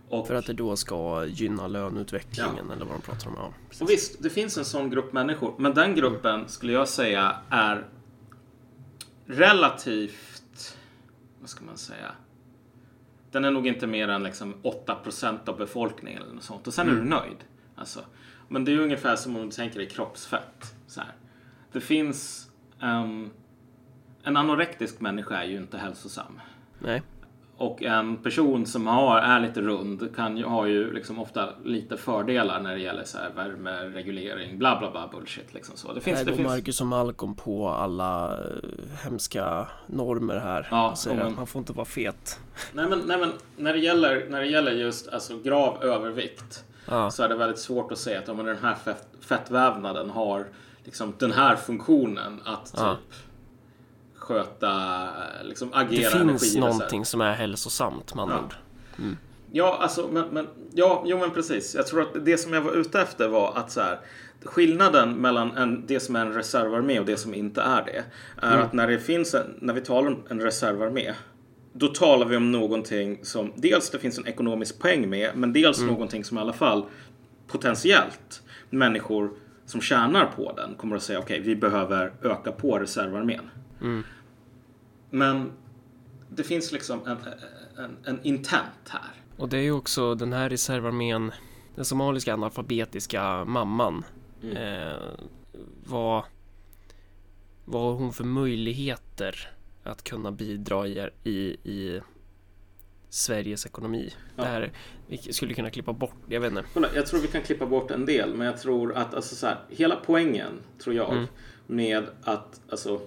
och, 0.08 0.26
för 0.26 0.34
att 0.34 0.46
det 0.46 0.52
då 0.52 0.76
ska 0.76 1.24
gynna 1.24 1.68
löneutvecklingen 1.68 2.64
ja. 2.68 2.74
eller 2.74 2.84
vad 2.84 2.94
de 2.94 3.02
pratar 3.02 3.28
om. 3.28 3.34
Ja, 3.36 3.52
och 3.80 3.90
visst, 3.90 4.22
det 4.22 4.30
finns 4.30 4.58
en 4.58 4.64
sån 4.64 4.90
grupp 4.90 5.12
människor. 5.12 5.54
Men 5.58 5.74
den 5.74 5.94
gruppen 5.94 6.48
skulle 6.48 6.72
jag 6.72 6.88
säga 6.88 7.36
är 7.50 7.86
relativt, 9.26 10.76
vad 11.40 11.48
ska 11.50 11.64
man 11.64 11.76
säga? 11.76 12.12
Den 13.30 13.44
är 13.44 13.50
nog 13.50 13.66
inte 13.66 13.86
mer 13.86 14.08
än 14.08 14.22
liksom 14.22 14.54
8% 14.86 15.48
av 15.48 15.58
befolkningen 15.58 16.22
eller 16.22 16.34
något 16.34 16.44
sånt. 16.44 16.66
Och 16.66 16.74
sen 16.74 16.88
mm. 16.88 16.96
är 16.96 17.00
du 17.00 17.06
mm. 17.06 17.18
nöjd. 17.18 17.38
Alltså. 17.74 18.00
Men 18.48 18.64
det 18.64 18.72
är 18.72 18.78
ungefär 18.78 19.16
som 19.16 19.36
om 19.36 19.42
du 19.42 19.50
tänker 19.50 19.78
dig 19.78 19.88
kroppsfett. 19.88 20.74
Så 20.86 21.00
här. 21.00 21.12
Det 21.72 21.80
finns 21.80 22.50
um, 22.82 23.30
en 24.22 24.37
anorektisk 24.37 25.00
människa 25.00 25.42
är 25.42 25.44
ju 25.44 25.56
inte 25.56 25.78
hälsosam. 25.78 26.40
Nej. 26.78 27.02
Och 27.56 27.83
en 27.83 28.16
person 28.16 28.66
som 28.66 28.87
har, 28.87 29.18
är 29.18 29.40
lite 29.40 29.61
rund 29.61 30.16
kan 30.16 30.37
ju, 30.37 30.44
har 30.44 30.66
ju 30.66 30.92
liksom 30.92 31.18
ofta 31.18 31.48
lite 31.64 31.96
fördelar 31.96 32.61
när 32.61 32.74
det 32.74 32.80
gäller 32.80 33.04
så 33.04 33.18
här 33.18 33.30
värmereglering, 33.37 34.59
bla 34.59 34.78
bla 34.78 34.90
bla 34.90 35.09
bullshit 35.09 35.54
liksom 35.54 35.76
så. 35.76 35.92
Det 35.92 36.00
finns, 36.00 36.18
här 36.18 36.24
det 36.24 36.30
går 36.30 36.37
finns... 36.37 36.48
Marcus 36.48 36.80
och 36.80 36.87
Malcolm 36.87 37.35
på 37.35 37.68
alla 37.68 38.38
eh, 38.38 39.04
hemska 39.04 39.66
normer 39.87 40.37
här. 40.37 40.68
Ja, 40.70 40.94
säger 40.96 41.16
men... 41.16 41.26
att 41.26 41.37
man 41.37 41.46
får 41.46 41.59
inte 41.59 41.72
vara 41.72 41.85
fet. 41.85 42.40
Nej 42.72 42.88
men, 42.88 42.98
nej, 42.98 43.18
men 43.18 43.33
när, 43.56 43.72
det 43.72 43.78
gäller, 43.78 44.26
när 44.28 44.40
det 44.40 44.46
gäller 44.46 44.72
just 44.72 45.09
alltså, 45.09 45.38
grav 45.38 45.83
övervikt 45.83 46.64
ja. 46.88 47.11
så 47.11 47.22
är 47.22 47.28
det 47.28 47.37
väldigt 47.37 47.61
svårt 47.61 47.92
att 47.92 47.98
säga 47.98 48.18
att 48.18 48.28
om 48.28 48.46
den 48.46 48.59
här 48.62 48.74
fett, 48.74 49.09
fettvävnaden 49.20 50.11
har 50.11 50.46
liksom 50.85 51.14
den 51.18 51.33
här 51.33 51.56
funktionen 51.56 52.40
att 52.44 52.64
typ 52.64 52.80
ja 52.80 52.96
sköta, 54.30 55.08
liksom 55.42 55.70
agera 55.72 56.10
Det 56.10 56.38
finns 56.38 56.56
någonting 56.56 57.04
som 57.04 57.20
är 57.20 57.32
hälsosamt 57.32 58.14
med 58.14 58.22
andra 58.22 58.36
ja. 58.36 58.44
ord. 58.44 58.54
Mm. 58.98 59.16
Ja, 59.52 59.78
alltså, 59.82 60.08
men, 60.12 60.28
men, 60.28 60.46
ja, 60.72 61.04
jo 61.06 61.18
men 61.18 61.30
precis. 61.30 61.74
Jag 61.74 61.86
tror 61.86 62.02
att 62.02 62.24
det 62.24 62.38
som 62.38 62.52
jag 62.52 62.60
var 62.60 62.72
ute 62.72 63.00
efter 63.00 63.28
var 63.28 63.52
att 63.56 63.70
så 63.70 63.80
här, 63.80 64.00
skillnaden 64.44 65.14
mellan 65.14 65.56
en, 65.56 65.86
det 65.86 66.00
som 66.00 66.16
är 66.16 66.26
en 66.26 66.32
reservarmé 66.32 67.00
och 67.00 67.06
det 67.06 67.16
som 67.16 67.34
inte 67.34 67.60
är 67.60 67.84
det, 67.84 68.04
är 68.46 68.52
mm. 68.52 68.66
att 68.66 68.72
när 68.72 68.86
det 68.86 68.98
finns 68.98 69.34
en, 69.34 69.54
när 69.60 69.74
vi 69.74 69.80
talar 69.80 70.08
om 70.08 70.22
en 70.28 70.40
reservarmé, 70.40 71.14
då 71.72 71.88
talar 71.88 72.26
vi 72.26 72.36
om 72.36 72.52
någonting 72.52 73.18
som 73.22 73.52
dels 73.56 73.90
det 73.90 73.98
finns 73.98 74.18
en 74.18 74.26
ekonomisk 74.26 74.78
poäng 74.78 75.10
med, 75.10 75.30
men 75.34 75.52
dels 75.52 75.78
mm. 75.78 75.92
någonting 75.92 76.24
som 76.24 76.38
i 76.38 76.40
alla 76.40 76.52
fall 76.52 76.84
potentiellt 77.46 78.42
människor 78.70 79.30
som 79.66 79.80
tjänar 79.80 80.26
på 80.36 80.52
den 80.56 80.74
kommer 80.74 80.96
att 80.96 81.02
säga 81.02 81.18
okej, 81.18 81.40
okay, 81.40 81.54
vi 81.54 81.56
behöver 81.56 82.12
öka 82.22 82.52
på 82.52 82.78
reservarmén. 82.78 83.50
Mm. 83.80 84.04
Men 85.10 85.52
det 86.28 86.44
finns 86.44 86.72
liksom 86.72 87.00
en, 87.06 87.16
en, 87.84 87.96
en 88.04 88.20
intent 88.22 88.88
här. 88.88 89.10
Och 89.36 89.48
det 89.48 89.56
är 89.56 89.62
ju 89.62 89.72
också 89.72 90.14
den 90.14 90.32
här 90.32 90.48
reservarmén, 90.48 91.32
den 91.74 91.84
somaliska 91.84 92.34
analfabetiska 92.34 93.44
mamman. 93.44 94.04
Mm. 94.42 94.56
Eh, 94.56 94.98
vad, 95.84 96.24
vad 97.64 97.82
har 97.82 97.92
hon 97.92 98.12
för 98.12 98.24
möjligheter 98.24 99.50
att 99.82 100.04
kunna 100.04 100.32
bidra 100.32 100.86
i, 100.86 101.08
i, 101.24 101.30
i 101.70 102.00
Sveriges 103.08 103.66
ekonomi. 103.66 104.12
Ja. 104.36 104.42
Det 104.42 104.48
här, 104.48 104.72
vi 105.06 105.18
skulle 105.18 105.54
kunna 105.54 105.70
klippa 105.70 105.92
bort, 105.92 106.14
jag 106.28 106.40
vet 106.40 106.52
inte. 106.52 106.64
Jag 106.94 107.06
tror 107.06 107.20
vi 107.20 107.28
kan 107.28 107.42
klippa 107.42 107.66
bort 107.66 107.90
en 107.90 108.06
del, 108.06 108.34
men 108.34 108.46
jag 108.46 108.58
tror 108.58 108.94
att 108.94 109.14
alltså 109.14 109.34
så 109.34 109.46
här, 109.46 109.58
hela 109.68 109.96
poängen, 109.96 110.52
tror 110.82 110.94
jag, 110.96 111.12
mm. 111.12 111.26
med 111.66 112.06
att 112.22 112.60
alltså 112.70 113.00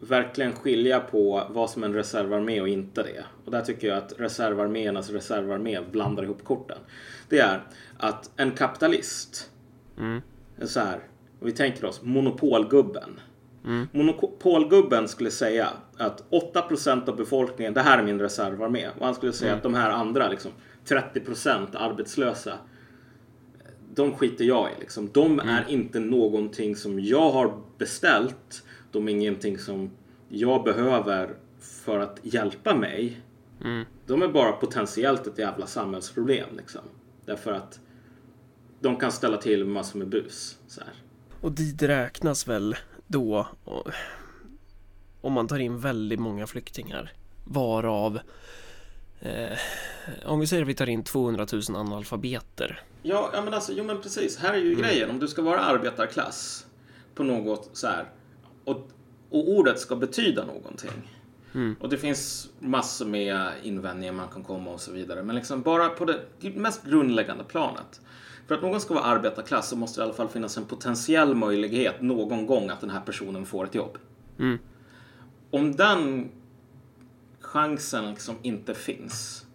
verkligen 0.00 0.52
skilja 0.52 1.00
på 1.00 1.46
vad 1.50 1.70
som 1.70 1.82
är 1.82 1.86
en 1.86 1.94
reservarmé 1.94 2.60
och 2.60 2.68
inte 2.68 3.02
det. 3.02 3.24
Och 3.44 3.50
där 3.50 3.60
tycker 3.60 3.88
jag 3.88 3.98
att 3.98 4.12
reservarméernas 4.18 5.10
reservarmé 5.10 5.80
blandar 5.92 6.22
ihop 6.22 6.44
korten. 6.44 6.78
Det 7.28 7.38
är 7.38 7.62
att 7.98 8.30
en 8.36 8.50
kapitalist, 8.50 9.50
mm. 9.98 10.22
så 10.62 10.80
här, 10.80 11.00
vi 11.40 11.52
tänker 11.52 11.84
oss 11.84 12.02
monopolgubben. 12.02 13.20
Mm. 13.64 13.88
Monopolgubben 13.92 15.08
skulle 15.08 15.30
säga 15.30 15.68
att 15.96 16.30
8% 16.30 17.08
av 17.08 17.16
befolkningen, 17.16 17.74
det 17.74 17.80
här 17.80 17.98
är 17.98 18.02
min 18.02 18.20
reservarmé. 18.20 18.88
Och 18.98 19.04
han 19.04 19.14
skulle 19.14 19.32
säga 19.32 19.50
mm. 19.50 19.56
att 19.56 19.62
de 19.62 19.74
här 19.74 19.90
andra, 19.90 20.28
liksom, 20.28 20.52
30% 20.86 21.66
arbetslösa, 21.72 22.52
de 23.94 24.14
skiter 24.14 24.44
jag 24.44 24.70
i. 24.70 24.80
Liksom. 24.80 25.10
De 25.12 25.26
mm. 25.32 25.48
är 25.48 25.64
inte 25.68 26.00
någonting 26.00 26.76
som 26.76 27.00
jag 27.00 27.30
har 27.30 27.52
beställt 27.78 28.64
de 28.90 29.08
är 29.08 29.12
ingenting 29.12 29.58
som 29.58 29.90
jag 30.28 30.64
behöver 30.64 31.36
för 31.60 31.98
att 31.98 32.20
hjälpa 32.22 32.74
mig. 32.74 33.20
Mm. 33.64 33.84
De 34.06 34.22
är 34.22 34.28
bara 34.28 34.52
potentiellt 34.52 35.26
ett 35.26 35.38
jävla 35.38 35.66
samhällsproblem. 35.66 36.48
Liksom. 36.56 36.82
Därför 37.24 37.52
att 37.52 37.80
de 38.80 38.96
kan 38.96 39.12
ställa 39.12 39.36
till 39.36 39.64
massor 39.64 39.98
med 39.98 40.08
bus. 40.08 40.58
Så 40.66 40.80
här. 40.80 40.92
Och 41.40 41.52
dit 41.52 41.82
räknas 41.82 42.48
väl 42.48 42.76
då 43.06 43.46
om 45.20 45.32
man 45.32 45.48
tar 45.48 45.58
in 45.58 45.78
väldigt 45.78 46.20
många 46.20 46.46
flyktingar 46.46 47.12
varav 47.44 48.20
eh, 49.20 49.58
om 50.26 50.40
vi 50.40 50.46
säger 50.46 50.62
att 50.62 50.68
vi 50.68 50.74
tar 50.74 50.88
in 50.88 51.04
200 51.04 51.46
000 51.52 51.62
analfabeter. 51.76 52.82
Ja, 53.02 53.30
ja 53.32 53.42
men 53.42 53.54
alltså, 53.54 53.72
jo 53.72 53.84
men 53.84 54.00
precis. 54.00 54.38
Här 54.38 54.54
är 54.54 54.58
ju 54.58 54.72
mm. 54.72 54.82
grejen. 54.82 55.10
Om 55.10 55.18
du 55.18 55.28
ska 55.28 55.42
vara 55.42 55.60
arbetarklass 55.60 56.66
på 57.14 57.22
något 57.22 57.70
så 57.72 57.86
här 57.86 58.08
och, 58.68 58.88
och 59.30 59.48
ordet 59.48 59.80
ska 59.80 59.96
betyda 59.96 60.44
någonting. 60.44 60.90
Mm. 61.54 61.76
Och 61.80 61.88
det 61.88 61.98
finns 61.98 62.50
massor 62.58 63.06
med 63.06 63.52
invändningar 63.62 64.12
man 64.12 64.28
kan 64.28 64.44
komma 64.44 64.70
och 64.70 64.80
så 64.80 64.92
vidare. 64.92 65.22
Men 65.22 65.36
liksom 65.36 65.62
bara 65.62 65.88
på 65.88 66.04
det 66.04 66.20
mest 66.54 66.84
grundläggande 66.84 67.44
planet. 67.44 68.00
För 68.46 68.54
att 68.54 68.62
någon 68.62 68.80
ska 68.80 68.94
vara 68.94 69.04
arbetarklass 69.04 69.68
så 69.68 69.76
måste 69.76 70.00
det 70.00 70.02
i 70.02 70.04
alla 70.04 70.14
fall 70.14 70.28
finnas 70.28 70.56
en 70.56 70.64
potentiell 70.64 71.34
möjlighet 71.34 72.02
någon 72.02 72.46
gång 72.46 72.70
att 72.70 72.80
den 72.80 72.90
här 72.90 73.00
personen 73.00 73.46
får 73.46 73.64
ett 73.64 73.74
jobb. 73.74 73.98
Mm. 74.38 74.58
om 75.50 75.76
den 75.76 76.30
chansen 77.40 78.10
liksom 78.10 78.34
inte 78.42 78.74
finns, 78.74 79.46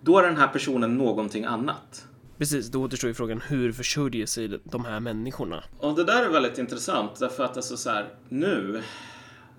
då 0.00 0.18
är 0.18 0.22
den 0.22 0.36
här 0.36 0.48
personen 0.48 0.98
någonting 0.98 1.44
annat. 1.44 2.06
Precis, 2.38 2.68
då 2.68 2.82
återstår 2.82 3.08
ju 3.08 3.14
frågan 3.14 3.40
hur 3.40 3.72
försörjer 3.72 4.26
sig 4.26 4.60
de 4.64 4.84
här 4.84 5.00
människorna? 5.00 5.64
Och 5.78 5.94
det 5.94 6.04
där 6.04 6.22
är 6.24 6.28
väldigt 6.28 6.58
intressant 6.58 7.18
därför 7.20 7.44
att 7.44 7.56
alltså 7.56 7.76
så 7.76 7.90
här, 7.90 8.08
nu, 8.28 8.82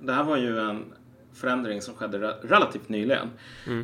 det 0.02 0.14
här 0.14 0.24
var 0.24 0.38
ju 0.38 0.60
en 0.60 0.86
förändring 1.34 1.82
som 1.82 1.94
skedde 1.96 2.18
re- 2.18 2.48
relativt 2.48 2.90
nyligen. 2.90 3.28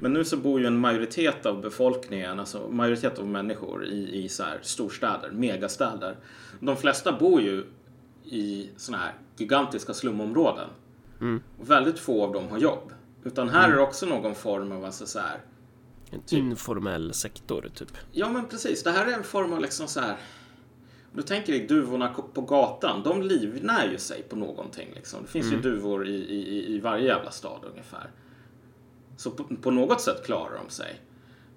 Men 0.02 0.14
nu 0.14 0.26
så 0.26 0.38
bor 0.38 0.60
ju 0.60 0.66
en 0.66 0.78
majoritet 0.80 1.46
av 1.46 1.62
befolkningen, 1.62 2.40
alltså 2.40 2.70
majoritet 2.70 3.20
av 3.20 3.28
människor 3.28 3.86
i, 3.86 4.24
i 4.24 4.30
så 4.30 4.44
här 4.44 4.60
storstäder, 4.62 5.32
megastäder. 5.32 6.16
De 6.60 6.78
flesta 6.78 7.12
bor 7.12 7.42
ju 7.42 7.66
i 8.24 8.70
såna 8.78 8.98
här 8.98 9.14
gigantiska 9.38 9.94
slumområden. 9.94 10.68
Och 11.60 11.72
väldigt 11.72 12.00
få 12.00 12.24
av 12.24 12.34
dem 12.34 12.48
har 12.50 12.58
jobb. 12.58 12.92
Utan 13.24 13.50
här 13.50 13.70
är 13.70 13.76
det 13.76 13.82
också 13.82 14.06
någon 14.06 14.36
form 14.36 14.72
av 14.72 14.86
alltså 14.86 15.06
så 15.06 15.20
här, 15.20 15.38
En 16.12 16.22
informell 16.38 17.14
sektor, 17.14 17.70
typ. 17.76 17.90
Ja 18.12 18.30
men 18.30 18.46
precis, 18.48 18.84
det 18.84 18.92
här 18.92 19.06
är 19.06 19.12
en 19.18 19.24
form 19.24 19.54
av 19.54 19.60
liksom 19.62 19.88
så 19.88 20.00
här. 20.00 20.12
Om 21.12 21.18
du 21.18 21.22
tänker 21.22 21.54
dig 21.54 21.68
duvorna 21.68 22.10
på 22.34 22.42
gatan, 22.42 23.04
de 23.04 23.22
livnär 23.22 23.90
ju 23.92 23.98
sig 23.98 24.24
på 24.24 24.36
någonting. 24.36 24.90
Liksom. 24.96 25.22
Det 25.22 25.28
finns 25.28 25.52
ju 25.54 25.62
duvor 25.62 26.08
i, 26.08 26.14
i, 26.16 26.76
i- 26.76 26.80
varje 26.80 27.06
jävla 27.06 27.32
stad 27.32 27.60
ungefär. 27.72 28.12
Så 29.18 29.32
på, 29.32 29.44
på 29.56 29.72
något 29.72 30.02
sätt 30.02 30.26
klarar 30.26 30.58
de 30.64 30.70
sig. 30.70 31.02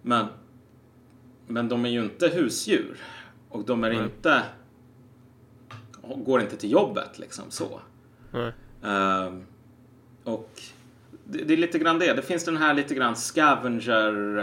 Men, 0.03 0.27
men 1.47 1.69
de 1.69 1.85
är 1.85 1.89
ju 1.89 2.05
inte 2.05 2.29
husdjur. 2.29 2.99
Och 3.49 3.65
de 3.65 3.85
är 3.85 3.91
inte... 3.91 4.43
Går 6.17 6.41
inte 6.41 6.57
till 6.57 6.71
jobbet 6.71 7.19
liksom 7.19 7.45
så. 7.51 7.81
Nej. 8.33 8.53
Ehm, 8.85 9.45
och 10.25 10.63
det, 11.29 11.45
det 11.45 11.53
är 11.55 11.57
lite 11.57 11.79
grann 11.79 11.99
det. 11.99 12.13
Det 12.13 12.23
finns 12.23 12.45
den 12.45 12.57
här 12.57 12.75
lite 12.75 12.95
grann 12.95 13.17
scavenger... 13.17 14.39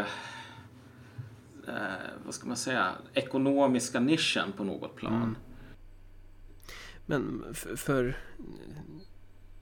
Eh, 1.68 1.74
vad 2.26 2.34
ska 2.34 2.48
man 2.48 2.58
säga? 2.58 2.92
Ekonomiska 3.14 4.00
nischen 4.00 4.52
på 4.52 4.64
något 4.64 4.96
plan. 4.96 5.38
Men 7.06 7.44
för, 7.54 7.76
för 7.76 8.18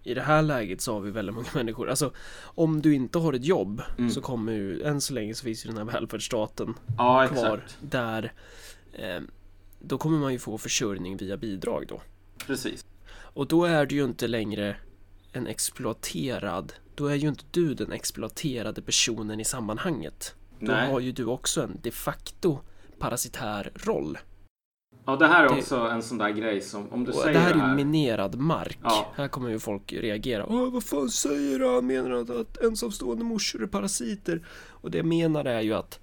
i 0.04 0.14
det 0.14 0.22
här 0.22 0.42
läget 0.42 0.82
så 0.82 0.94
har 0.94 1.02
vi 1.02 1.12
väldigt 1.12 1.36
många 1.36 1.48
människor. 1.54 1.90
Alltså 1.90 2.14
om 2.44 2.82
du 2.82 2.94
inte 2.94 3.20
har 3.20 3.34
ett 3.34 3.46
jobb 3.46 3.82
så 4.14 4.22
kommer 4.22 4.54
ju 4.54 4.82
än 4.84 5.02
så 5.02 5.14
länge 5.14 5.34
så 5.36 5.44
finns 5.44 5.66
ju 5.66 5.70
den 5.70 5.78
här 5.78 5.86
välfärdsstaten 5.94 6.74
Ja, 6.98 7.28
kvar 7.28 7.58
exakt. 7.58 7.78
där 7.82 8.34
eh, 8.94 9.22
då 9.80 9.98
kommer 9.98 10.18
man 10.18 10.34
ju 10.34 10.40
få 10.40 10.58
försörjning 10.58 11.18
via 11.18 11.38
bidrag 11.38 11.86
då. 11.88 12.02
Precis. 12.48 12.86
Och 13.16 13.48
då 13.48 13.66
är 13.66 13.86
du 13.86 13.96
ju 13.96 14.04
inte 14.04 14.28
längre 14.28 14.76
en 15.32 15.48
exploaterad, 15.48 16.74
då 16.96 17.06
är 17.08 17.16
ju 17.16 17.28
inte 17.28 17.44
du 17.52 17.74
den 17.74 17.92
exploaterade 17.92 18.82
personen 18.82 19.40
i 19.40 19.46
sammanhanget. 19.46 20.36
Då 20.60 20.72
Nej. 20.72 20.92
har 20.92 21.00
ju 21.00 21.12
du 21.12 21.26
också 21.26 21.62
en 21.64 21.80
de 21.84 21.92
facto 21.92 22.60
parasitär 23.00 23.72
roll. 23.76 24.18
Ja, 25.06 25.16
det 25.16 25.28
här 25.28 25.44
är 25.46 25.50
Det- 25.50 25.56
också 25.60 25.76
en 25.76 26.04
sån 26.04 26.18
där 26.18 26.30
grej 26.30 26.62
som 26.62 26.90
om 26.90 27.04
du 27.06 27.14
säger 27.14 27.34
det 27.34 27.40
här 27.40 27.50
är 27.52 27.54
det 27.54 27.60
här. 27.60 27.76
minerad 27.76 28.36
mark. 28.40 28.80
Ja. 28.84 29.12
Här 29.16 29.28
kommer 29.28 29.50
ju 29.50 29.60
folk 29.60 29.94
reagera. 29.94 30.46
Åh, 30.46 30.72
vad 30.74 30.84
fan 30.84 31.10
säger 31.10 31.60
han? 31.74 31.88
Menar 31.88 32.10
han 32.10 32.42
att 32.42 32.58
ensamstående 32.58 33.24
morsor 33.24 33.64
är 33.64 33.68
parasiter? 33.68 34.48
Och 34.70 34.92
det 34.92 34.98
jag 34.98 35.06
menar 35.08 35.46
är 35.46 35.62
ju 35.62 35.74
att 35.74 36.00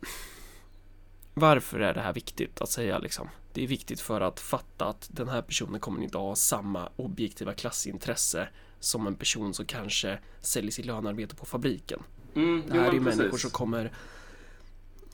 varför 1.34 1.80
är 1.80 1.94
det 1.94 2.00
här 2.00 2.12
viktigt 2.12 2.60
att 2.60 2.70
säga 2.70 2.98
liksom? 2.98 3.28
Det 3.58 3.64
är 3.64 3.68
viktigt 3.68 4.00
för 4.00 4.20
att 4.20 4.40
fatta 4.40 4.84
att 4.84 5.08
den 5.12 5.28
här 5.28 5.42
personen 5.42 5.80
kommer 5.80 6.02
inte 6.02 6.18
ha 6.18 6.34
samma 6.36 6.88
objektiva 6.96 7.52
klassintresse 7.54 8.48
som 8.80 9.06
en 9.06 9.14
person 9.14 9.54
som 9.54 9.66
kanske 9.66 10.18
säljer 10.40 10.70
sitt 10.70 10.86
lönearbete 10.86 11.36
på 11.36 11.46
fabriken. 11.46 12.02
Mm, 12.34 12.62
Det 12.68 12.76
jo, 12.76 12.80
här 12.80 12.88
är 12.88 12.92
men 12.92 12.98
ju 13.00 13.04
precis. 13.04 13.18
människor 13.18 13.38
som 13.38 13.50
kommer 13.50 13.92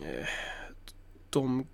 eh, 0.01 0.27
De 1.31 1.67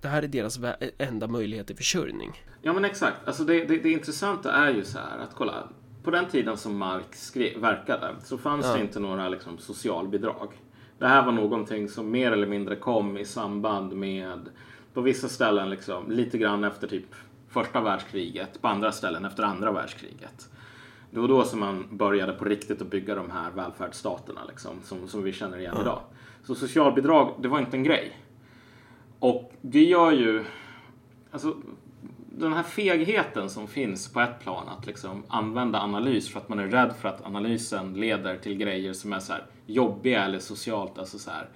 Det 0.00 0.08
här 0.08 0.22
är 0.22 0.28
deras 0.28 0.58
enda 0.98 1.26
möjlighet 1.28 1.66
till 1.66 1.76
försörjning. 1.76 2.42
Ja 2.62 2.72
men 2.72 2.84
exakt. 2.84 3.16
Alltså 3.26 3.44
det, 3.44 3.64
det, 3.64 3.78
det 3.78 3.90
intressanta 3.90 4.52
är 4.52 4.70
ju 4.74 4.84
så 4.84 4.98
här 4.98 5.18
att 5.18 5.34
kolla. 5.34 5.68
På 6.02 6.10
den 6.10 6.28
tiden 6.28 6.56
som 6.56 7.00
skrev, 7.12 7.60
verkade 7.60 8.14
så 8.24 8.38
fanns 8.38 8.66
Ja. 8.66 8.72
det 8.74 8.80
inte 8.80 9.00
några 9.00 9.28
liksom, 9.28 9.58
socialbidrag. 9.58 10.48
Det 10.98 11.06
här 11.06 11.24
var 11.26 11.32
någonting 11.32 11.88
som 11.88 12.10
mer 12.10 12.32
eller 12.32 12.46
mindre 12.46 12.76
kom 12.76 13.18
i 13.18 13.24
samband 13.24 13.92
med 13.96 14.48
på 14.96 15.02
vissa 15.02 15.28
ställen 15.28 15.70
liksom, 15.70 16.10
lite 16.10 16.38
grann 16.38 16.64
efter 16.64 16.86
typ 16.86 17.14
första 17.48 17.80
världskriget, 17.80 18.62
på 18.62 18.68
andra 18.68 18.92
ställen 18.92 19.24
efter 19.24 19.42
andra 19.42 19.72
världskriget. 19.72 20.48
Det 21.10 21.20
var 21.20 21.28
då 21.28 21.44
som 21.44 21.60
man 21.60 21.84
började 21.90 22.32
på 22.32 22.44
riktigt 22.44 22.82
att 22.82 22.90
bygga 22.90 23.14
de 23.14 23.30
här 23.30 23.50
välfärdsstaterna 23.50 24.40
liksom, 24.48 24.80
som, 24.84 25.08
som 25.08 25.22
vi 25.22 25.32
känner 25.32 25.58
igen 25.58 25.76
idag. 25.80 26.00
Så 26.44 26.54
socialbidrag, 26.54 27.34
det 27.40 27.48
var 27.48 27.58
inte 27.58 27.76
en 27.76 27.82
grej. 27.82 28.20
Och 29.18 29.52
det 29.60 29.84
gör 29.84 30.12
ju, 30.12 30.44
alltså 31.30 31.56
den 32.16 32.52
här 32.52 32.62
fegheten 32.62 33.50
som 33.50 33.68
finns 33.68 34.12
på 34.12 34.20
ett 34.20 34.40
plan 34.40 34.68
att 34.68 34.86
liksom 34.86 35.22
använda 35.28 35.80
analys 35.80 36.28
för 36.32 36.40
att 36.40 36.48
man 36.48 36.58
är 36.58 36.66
rädd 36.66 36.94
för 37.00 37.08
att 37.08 37.26
analysen 37.26 37.94
leder 37.94 38.36
till 38.36 38.54
grejer 38.56 38.92
som 38.92 39.12
är 39.12 39.20
så 39.20 39.32
här 39.32 39.46
jobbiga 39.66 40.24
eller 40.24 40.38
socialt, 40.38 40.98
alltså 40.98 41.18
så 41.18 41.30
här 41.30 41.48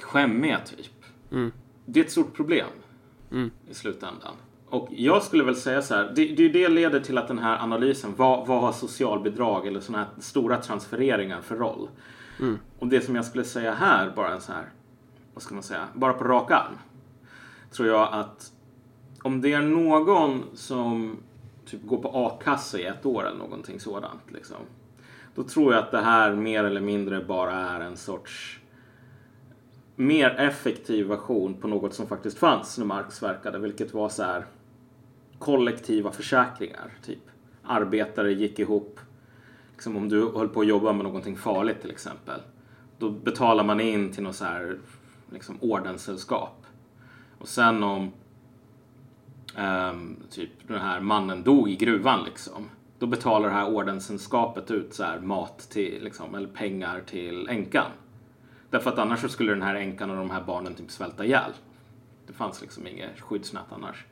skämmiga 0.00 0.60
typ. 0.60 1.04
Mm. 1.32 1.52
Det 1.86 2.00
är 2.00 2.04
ett 2.04 2.10
stort 2.12 2.34
problem 2.34 2.68
Mm. 3.30 3.50
i 3.70 3.74
slutändan. 3.74 4.34
Och 4.68 4.88
jag 4.90 5.22
skulle 5.22 5.44
väl 5.44 5.56
säga 5.56 5.82
så 5.82 5.94
här, 5.94 6.12
det, 6.14 6.26
det, 6.26 6.48
det 6.48 6.68
leder 6.68 7.00
till 7.00 7.18
att 7.18 7.28
den 7.28 7.38
här 7.38 7.58
analysen, 7.58 8.14
vad, 8.16 8.46
vad 8.46 8.60
har 8.60 8.72
socialbidrag 8.72 9.66
eller 9.66 9.80
sådana 9.80 10.04
här 10.04 10.22
stora 10.22 10.56
transfereringar 10.56 11.40
för 11.40 11.56
roll? 11.56 11.88
Mm. 12.40 12.58
Och 12.78 12.86
det 12.86 13.00
som 13.00 13.16
jag 13.16 13.24
skulle 13.24 13.44
säga 13.44 13.74
här, 13.74 14.12
bara 14.16 14.34
en 14.34 14.40
så 14.40 14.52
här, 14.52 14.64
vad 15.34 15.42
ska 15.42 15.54
man 15.54 15.62
säga, 15.62 15.88
bara 15.94 16.12
på 16.12 16.24
rak 16.24 16.50
arm. 16.50 16.78
Tror 17.70 17.88
jag 17.88 18.08
att 18.12 18.52
om 19.22 19.40
det 19.40 19.52
är 19.52 19.62
någon 19.62 20.42
som 20.54 21.16
typ 21.66 21.86
går 21.86 21.98
på 21.98 22.10
a-kassa 22.14 22.78
i 22.78 22.84
ett 22.84 23.06
år 23.06 23.26
eller 23.26 23.38
någonting 23.38 23.80
sådant. 23.80 24.22
Liksom, 24.32 24.56
då 25.34 25.42
tror 25.42 25.74
jag 25.74 25.82
att 25.82 25.90
det 25.90 26.00
här 26.00 26.34
mer 26.34 26.64
eller 26.64 26.80
mindre 26.80 27.24
bara 27.24 27.52
är 27.52 27.80
en 27.80 27.96
sorts 27.96 28.60
mer 29.96 30.30
effektiv 30.30 31.06
version 31.06 31.54
på 31.54 31.68
något 31.68 31.94
som 31.94 32.06
faktiskt 32.06 32.38
fanns 32.38 32.78
när 32.78 32.84
Marx 32.84 33.22
verkade, 33.22 33.58
vilket 33.58 33.94
var 33.94 34.08
så 34.08 34.22
här 34.22 34.46
kollektiva 35.38 36.12
försäkringar. 36.12 36.92
Typ 37.02 37.18
arbetare 37.62 38.32
gick 38.32 38.58
ihop. 38.58 39.00
Liksom 39.72 39.96
om 39.96 40.08
du 40.08 40.30
höll 40.32 40.48
på 40.48 40.60
att 40.60 40.66
jobba 40.66 40.92
med 40.92 41.04
någonting 41.04 41.36
farligt 41.36 41.80
till 41.80 41.90
exempel. 41.90 42.40
Då 42.98 43.10
betalar 43.10 43.64
man 43.64 43.80
in 43.80 44.12
till 44.12 44.22
något 44.22 44.36
så 44.36 44.44
här 44.44 44.78
liksom 45.32 45.56
ordenssällskap. 45.60 46.66
Och 47.38 47.48
sen 47.48 47.82
om 47.82 48.12
um, 49.58 50.16
typ 50.30 50.50
den 50.68 50.80
här 50.80 51.00
mannen 51.00 51.42
dog 51.42 51.70
i 51.70 51.76
gruvan 51.76 52.24
liksom. 52.24 52.68
Då 52.98 53.06
betalar 53.06 53.48
det 53.48 53.54
här 53.54 53.68
ordenssällskapet 53.68 54.70
ut 54.70 54.94
så 54.94 55.02
här 55.02 55.20
mat 55.20 55.58
till, 55.58 56.04
liksom, 56.04 56.34
eller 56.34 56.48
pengar 56.48 57.00
till 57.00 57.48
änkan. 57.48 57.90
Därför 58.70 58.90
att 58.90 58.98
annars 58.98 59.30
skulle 59.30 59.52
den 59.52 59.62
här 59.62 59.74
änkan 59.74 60.10
och 60.10 60.16
de 60.16 60.30
här 60.30 60.42
barnen 60.42 60.74
typ 60.74 60.90
svälta 60.90 61.24
ihjäl. 61.24 61.52
Det 62.26 62.32
fanns 62.32 62.60
liksom 62.60 62.86
inget 62.86 63.20
skyddsnät 63.20 63.66
annars. 63.70 64.04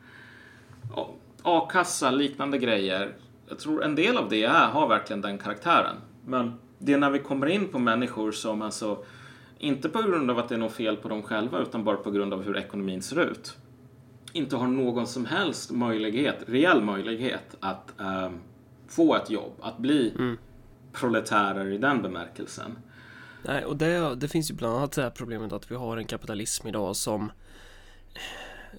A-kassa, 1.43 2.11
liknande 2.11 2.59
grejer. 2.59 3.15
Jag 3.49 3.59
tror 3.59 3.85
en 3.85 3.95
del 3.95 4.17
av 4.17 4.29
det 4.29 4.45
är, 4.45 4.67
har 4.69 4.89
verkligen 4.89 5.21
den 5.21 5.39
karaktären. 5.39 5.97
Men 6.27 6.53
det 6.79 6.93
är 6.93 6.99
när 6.99 7.11
vi 7.11 7.19
kommer 7.19 7.47
in 7.47 7.69
på 7.69 7.79
människor 7.79 8.33
som 8.33 8.63
alltså, 8.63 9.05
inte 9.59 9.89
på 9.89 10.03
grund 10.03 10.31
av 10.31 10.39
att 10.39 10.49
det 10.49 10.55
är 10.55 10.59
något 10.59 10.73
fel 10.73 10.97
på 10.97 11.09
dem 11.09 11.23
själva, 11.23 11.59
utan 11.59 11.85
bara 11.85 11.97
på 11.97 12.11
grund 12.11 12.33
av 12.33 12.43
hur 12.43 12.57
ekonomin 12.57 13.03
ser 13.03 13.21
ut, 13.21 13.57
inte 14.33 14.57
har 14.57 14.67
någon 14.67 15.07
som 15.07 15.27
helst 15.27 15.71
möjlighet, 15.71 16.45
reell 16.47 16.83
möjlighet 16.83 17.57
att 17.61 18.01
ehm, 18.01 18.39
få 18.89 19.15
ett 19.15 19.31
jobb, 19.31 19.53
att 19.61 19.79
bli 19.79 20.15
proletärer 20.93 21.67
i 21.73 21.79
den 21.79 22.03
bemärkelsen. 22.03 22.79
Nej, 23.45 23.65
och 23.65 23.77
det, 23.77 24.15
det 24.15 24.29
finns 24.29 24.51
ju 24.51 24.55
bland 24.55 24.77
annat 24.77 24.93
det 24.93 25.03
här 25.03 25.11
problemet 25.11 25.53
att 25.53 25.71
vi 25.71 25.75
har 25.75 25.97
en 25.97 26.07
kapitalism 26.07 26.69
idag 26.69 26.97
som 26.97 27.33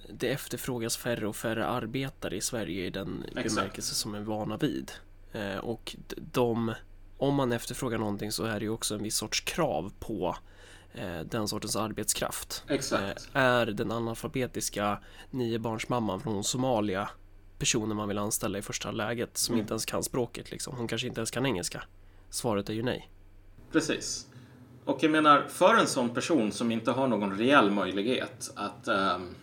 det 0.08 0.28
efterfrågas 0.28 0.96
färre 0.96 1.28
och 1.28 1.36
färre 1.36 1.66
arbetare 1.66 2.36
i 2.36 2.40
Sverige 2.40 2.86
i 2.86 2.90
den 2.90 3.24
Exakt. 3.28 3.54
bemärkelse 3.54 3.94
som 3.94 4.14
är 4.14 4.20
vana 4.20 4.56
vid. 4.56 4.92
Eh, 5.32 5.56
och 5.56 5.96
de, 6.16 6.72
om 7.16 7.34
man 7.34 7.52
efterfrågar 7.52 7.98
någonting 7.98 8.32
så 8.32 8.44
är 8.44 8.60
det 8.60 8.64
ju 8.64 8.70
också 8.70 8.94
en 8.94 9.02
viss 9.02 9.16
sorts 9.16 9.40
krav 9.40 9.92
på 9.98 10.36
eh, 10.94 11.20
den 11.20 11.48
sortens 11.48 11.76
arbetskraft. 11.76 12.64
Exakt. 12.68 13.28
Eh, 13.34 13.40
är 13.42 13.66
den 13.66 13.92
analfabetiska 13.92 14.98
niobarnsmamman 15.30 16.20
från 16.20 16.44
Somalia 16.44 17.08
personen 17.58 17.96
man 17.96 18.08
vill 18.08 18.18
anställa 18.18 18.58
i 18.58 18.62
första 18.62 18.90
läget 18.90 19.36
som 19.38 19.52
Mm. 19.52 19.62
inte 19.62 19.72
ens 19.72 19.84
kan 19.84 20.02
språket 20.02 20.50
liksom. 20.50 20.76
Hon 20.76 20.88
kanske 20.88 21.06
inte 21.08 21.20
ens 21.20 21.30
kan 21.30 21.46
engelska. 21.46 21.82
Svaret 22.30 22.68
är 22.68 22.74
ju 22.74 22.82
nej. 22.82 23.10
Precis. 23.72 24.26
Och 24.86 24.98
jag 25.02 25.10
menar, 25.10 25.44
för 25.48 25.74
en 25.74 25.86
sån 25.86 26.10
person 26.10 26.52
som 26.52 26.72
inte 26.72 26.90
har 26.90 27.08
någon 27.08 27.38
reell 27.38 27.70
möjlighet 27.70 28.50
att 28.54 28.88
ehm, 28.88 29.34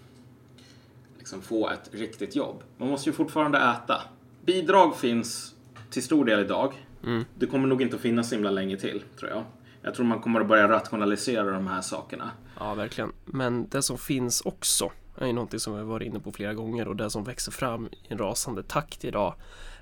liksom 1.18 1.42
få 1.42 1.70
ett 1.70 1.90
riktigt 1.92 2.36
jobb. 2.36 2.64
Man 2.78 2.90
måste 2.90 3.10
ju 3.10 3.14
fortfarande 3.14 3.58
äta. 3.58 4.02
Bidrag 4.46 4.96
finns 4.96 5.56
till 5.90 6.04
stor 6.04 6.26
del 6.26 6.40
idag. 6.40 6.74
Mm. 7.04 7.26
Det 7.36 7.46
kommer 7.46 7.68
nog 7.68 7.82
inte 7.82 7.96
att 7.96 8.02
finnas 8.02 8.30
så 8.30 8.36
himla 8.36 8.52
länge 8.52 8.78
till, 8.78 9.04
tror 9.20 9.32
jag. 9.32 9.44
Jag 9.82 9.96
tror 9.96 10.06
man 10.06 10.22
kommer 10.22 10.42
att 10.42 10.48
börja 10.48 10.68
rationalisera 10.68 11.52
de 11.52 11.68
här 11.68 11.82
sakerna. 11.82 12.32
Ja, 12.60 12.74
verkligen. 12.74 13.12
Men 13.26 13.70
det 13.70 13.82
som 13.82 13.98
finns 13.98 14.42
också 14.42 14.92
är 15.18 15.28
ju 15.28 15.34
någonting 15.34 15.60
som 15.60 15.74
vi 15.74 15.80
har 15.80 15.86
varit 15.86 16.08
inne 16.08 16.20
på 16.20 16.32
flera 16.32 16.54
gånger 16.54 16.88
och 16.88 16.96
det 16.96 17.10
som 17.10 17.24
växer 17.24 17.52
fram 17.52 17.88
i 17.88 17.98
en 18.08 18.18
rasande 18.18 18.64
takt 18.64 19.06
idag 19.06 19.36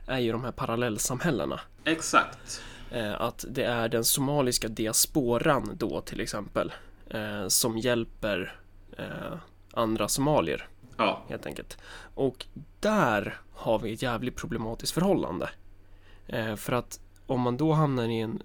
är 0.07 0.20
ju 0.20 0.32
de 0.32 0.43
här 0.43 0.51
parallellsamhällena. 0.51 1.59
Exakt. 1.84 2.62
Eh, 2.92 3.22
att 3.22 3.46
det 3.50 3.64
är 3.64 3.89
den 3.89 4.06
somaliska 4.06 4.68
diasporan 4.68 5.72
då 5.74 6.02
till 6.02 6.20
exempel 6.20 6.74
eh, 7.10 7.48
som 7.48 7.78
hjälper 7.78 8.56
eh, 8.98 9.38
andra 9.74 10.08
somalier 10.08 10.68
Ja, 10.98 11.24
helt 11.30 11.46
enkelt. 11.46 11.78
Och 12.16 12.46
där 12.80 13.38
har 13.54 13.80
vi 13.80 13.94
ett 13.94 14.02
jävligt 14.02 14.36
problematiskt 14.36 14.94
förhållande. 14.94 15.50
För 16.58 16.72
att 16.72 17.00
om 17.28 17.42
man 17.42 17.58
då 17.58 17.74
hamnar 17.74 18.08
i 18.08 18.20
en, 18.20 18.44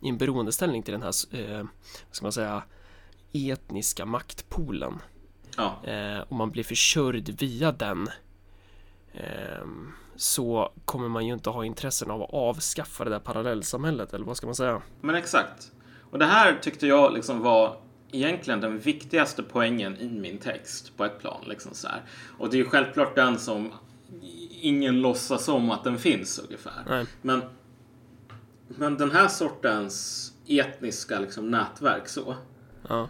i 0.00 0.08
en 0.08 0.18
beroendeställning 0.18 0.82
till 0.82 0.92
den 0.92 1.02
här, 1.02 1.14
vad 1.58 1.68
ska 2.10 2.24
man 2.24 2.32
säga, 2.32 2.62
etniska 3.32 4.06
maktpoolen 4.06 4.98
ja, 5.56 5.80
och 6.28 6.36
man 6.36 6.50
blir 6.50 6.64
förkörd 6.64 7.28
via 7.28 7.72
den 7.72 8.08
eh, 9.12 9.66
så 10.16 10.72
kommer 10.84 11.08
man 11.08 11.26
ju 11.26 11.32
inte 11.32 11.50
ha 11.50 11.64
intressen 11.64 12.10
av 12.10 12.22
att 12.22 12.34
avskaffa 12.34 13.04
det 13.04 13.10
där 13.10 13.18
parallellsamhället 13.18 14.14
eller 14.14 14.24
vad 14.24 14.36
ska 14.36 14.46
man 14.46 14.54
säga? 14.54 14.82
men 15.00 15.14
exakt. 15.14 15.72
Och 16.10 16.18
det 16.18 16.24
här 16.24 16.58
tyckte 16.62 16.86
jag 16.86 17.12
liksom 17.12 17.40
var 17.40 17.76
egentligen 18.10 18.60
den 18.60 18.78
viktigaste 18.78 19.42
poängen 19.42 19.96
i 19.96 20.08
min 20.08 20.38
text 20.38 20.96
på 20.96 21.04
ett 21.04 21.18
plan. 21.20 21.44
Liksom 21.46 21.74
så 21.74 21.88
här. 21.88 22.02
Och 22.38 22.50
det 22.50 22.56
är 22.56 22.58
ju 22.58 22.68
självklart 22.68 23.14
den 23.14 23.38
som 23.38 23.72
ingen 24.60 25.00
låtsas 25.00 25.48
om 25.48 25.70
att 25.70 25.84
den 25.84 25.98
finns 25.98 26.38
ungefär. 26.38 26.84
Nej. 26.88 27.06
Men, 27.22 27.42
men 28.68 28.96
den 28.96 29.10
här 29.10 29.28
sortens 29.28 30.32
etniska 30.46 31.20
liksom, 31.20 31.50
nätverk 31.50 32.08
så. 32.08 32.36
Ja, 32.88 33.08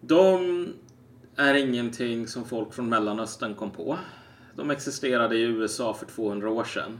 De 0.00 0.68
är 1.36 1.54
ingenting 1.54 2.26
som 2.26 2.44
folk 2.44 2.74
från 2.74 2.88
Mellanöstern 2.88 3.54
kom 3.54 3.70
på. 3.70 3.98
De 4.56 4.70
existerade 4.70 5.36
i 5.36 5.42
USA 5.42 5.94
för 5.94 6.06
200 6.06 6.50
år 6.50 6.64
sedan. 6.64 6.98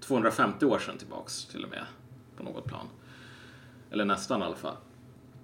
250 0.00 0.66
år 0.66 0.78
sedan 0.78 0.98
tillbaks 0.98 1.44
till 1.44 1.64
och 1.64 1.70
med. 1.70 1.84
På 2.36 2.42
något 2.42 2.64
plan. 2.64 2.86
Eller 3.90 4.04
nästan 4.04 4.40
i 4.40 4.44
alla 4.44 4.56
fall. 4.56 4.76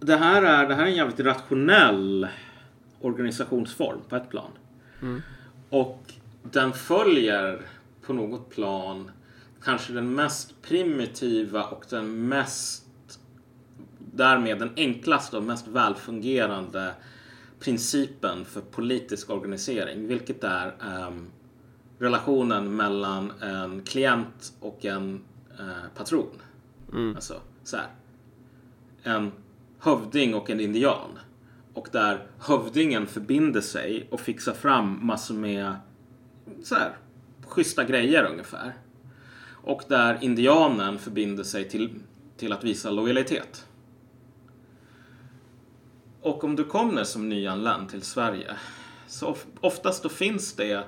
Det 0.00 0.16
här 0.16 0.42
är, 0.42 0.68
det 0.68 0.74
här 0.74 0.82
är 0.82 0.86
en 0.86 0.94
jävligt 0.94 1.20
rationell 1.20 2.28
organisationsform 3.00 4.00
på 4.08 4.16
ett 4.16 4.30
plan. 4.30 4.50
Och 5.70 6.12
den 6.42 6.72
följer 6.72 7.60
på 8.02 8.12
något 8.12 8.50
plan 8.50 9.10
kanske 9.62 9.92
den 9.92 10.14
mest 10.14 10.62
primitiva 10.62 11.64
och 11.64 11.84
den 11.90 12.28
mest 12.28 12.86
därmed 13.98 14.58
den 14.58 14.70
enklaste 14.76 15.36
och 15.36 15.42
mest 15.42 15.68
välfungerande 15.68 16.94
principen 17.58 18.44
för 18.44 18.60
politisk 18.60 19.30
organisering, 19.30 20.06
vilket 20.06 20.44
är 20.44 20.74
ehm, 20.80 21.26
relationen 21.98 22.76
mellan 22.76 23.32
en 23.40 23.82
klient 23.82 24.52
och 24.60 24.84
en 24.84 25.20
eh, 25.58 25.88
patron. 25.96 26.42
Alltså 27.14 27.40
så 27.64 27.76
här. 27.76 27.86
En 29.02 29.32
hövding 29.78 30.34
och 30.34 30.50
en 30.50 30.60
indian. 30.60 31.18
Och 31.74 31.88
där 31.92 32.26
hövdingen 32.38 33.06
förbinder 33.06 33.60
sig 33.60 34.08
och 34.10 34.20
fixar 34.20 34.52
fram 34.52 35.06
massor 35.06 35.34
med 35.34 35.74
så 36.62 36.74
här, 36.74 36.96
schyssta 37.46 37.84
grejer 37.84 38.24
ungefär. 38.24 38.72
Och 39.48 39.82
där 39.88 40.18
indianen 40.20 40.98
förbinder 40.98 41.44
sig 41.44 41.68
till, 41.68 41.94
till 42.36 42.52
att 42.52 42.64
visa 42.64 42.90
lojalitet. 42.90 43.66
Och 46.26 46.44
om 46.44 46.56
du 46.56 46.64
kommer 46.64 47.04
som 47.04 47.28
nyanländ 47.28 47.88
till 47.88 48.02
Sverige 48.02 48.56
så 49.06 49.36
oftast 49.60 50.02
då 50.02 50.08
finns 50.08 50.52
det 50.52 50.84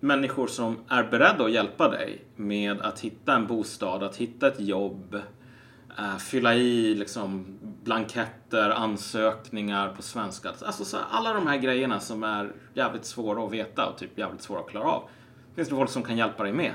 människor 0.00 0.46
som 0.46 0.76
är 0.88 1.04
beredda 1.04 1.44
att 1.44 1.52
hjälpa 1.52 1.88
dig 1.88 2.24
med 2.36 2.80
att 2.80 3.00
hitta 3.00 3.34
en 3.34 3.46
bostad, 3.46 4.02
att 4.02 4.16
hitta 4.16 4.48
ett 4.48 4.60
jobb, 4.60 5.14
eh, 5.98 6.16
fylla 6.16 6.54
i 6.54 6.94
liksom 6.94 7.58
blanketter, 7.82 8.70
ansökningar 8.70 9.88
på 9.88 10.02
svenska. 10.02 10.48
Alltså 10.48 10.84
så 10.84 10.96
alla 11.10 11.32
de 11.32 11.46
här 11.46 11.56
grejerna 11.56 12.00
som 12.00 12.22
är 12.22 12.52
jävligt 12.74 13.04
svåra 13.04 13.44
att 13.44 13.52
veta 13.52 13.86
och 13.86 13.98
typ 13.98 14.18
jävligt 14.18 14.42
svåra 14.42 14.60
att 14.60 14.70
klara 14.70 14.84
av. 14.84 15.08
Finns 15.54 15.68
det 15.68 15.74
folk 15.74 15.90
som 15.90 16.02
kan 16.02 16.16
hjälpa 16.16 16.42
dig 16.42 16.52
med. 16.52 16.72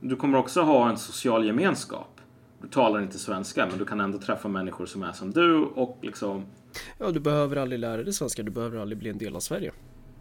Du 0.00 0.16
kommer 0.16 0.38
också 0.38 0.62
ha 0.62 0.88
en 0.88 0.96
social 0.96 1.46
gemenskap. 1.46 2.20
Du 2.62 2.68
talar 2.68 3.00
inte 3.00 3.18
svenska 3.18 3.66
men 3.66 3.78
du 3.78 3.84
kan 3.84 4.00
ändå 4.00 4.18
träffa 4.18 4.48
människor 4.48 4.86
som 4.86 5.02
är 5.02 5.12
som 5.12 5.30
du 5.30 5.64
och 5.64 5.98
liksom 6.02 6.46
ja 6.98 7.10
du 7.10 7.20
behöver 7.20 7.56
aldrig 7.56 7.80
lära 7.80 8.02
dig 8.02 8.12
svenska, 8.12 8.42
du 8.42 8.50
behöver 8.50 8.78
aldrig 8.78 8.98
bli 8.98 9.10
en 9.10 9.18
del 9.18 9.36
av 9.36 9.40
Sverige. 9.40 9.72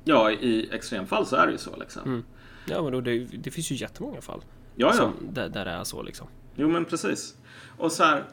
Ja, 0.04 0.32
i 0.32 0.70
extremfall 0.72 1.26
så 1.26 1.36
är 1.36 1.46
det 1.46 1.52
ju 1.52 1.58
så 1.58 1.76
liksom. 1.76 2.24
Ja 2.66 2.84
men 2.84 2.92
då, 2.92 3.02
det, 3.02 3.20
det 3.20 3.52
finns 3.52 3.72
ju 3.72 3.76
jättemånga 3.76 4.22
fall 4.22 4.44
Ja, 4.76 4.94
ja. 4.98 5.12
där, 5.22 5.50
där 5.50 5.66
det 5.66 5.72
är 5.72 5.84
så 5.84 6.04
liksom. 6.04 6.28
Jo, 6.56 6.70
men 6.70 6.86
precis. 6.86 7.36
Och 7.78 7.92
så 7.92 8.04
här, 8.04 8.24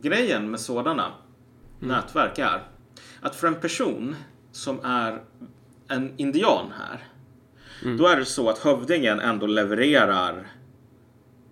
grejen 0.00 0.50
med 0.50 0.60
sådana 0.60 1.12
nätverk 1.80 2.38
är 2.38 2.62
att 3.20 3.34
för 3.34 3.46
en 3.46 3.54
person 3.54 4.16
som 4.52 4.80
är 4.84 5.22
en 5.88 6.12
indian 6.16 6.72
här, 6.78 7.04
då 7.98 8.06
är 8.06 8.16
det 8.16 8.24
så 8.24 8.48
att 8.48 8.58
hövdingen 8.58 9.20
ändå 9.20 9.46
levererar 9.46 10.46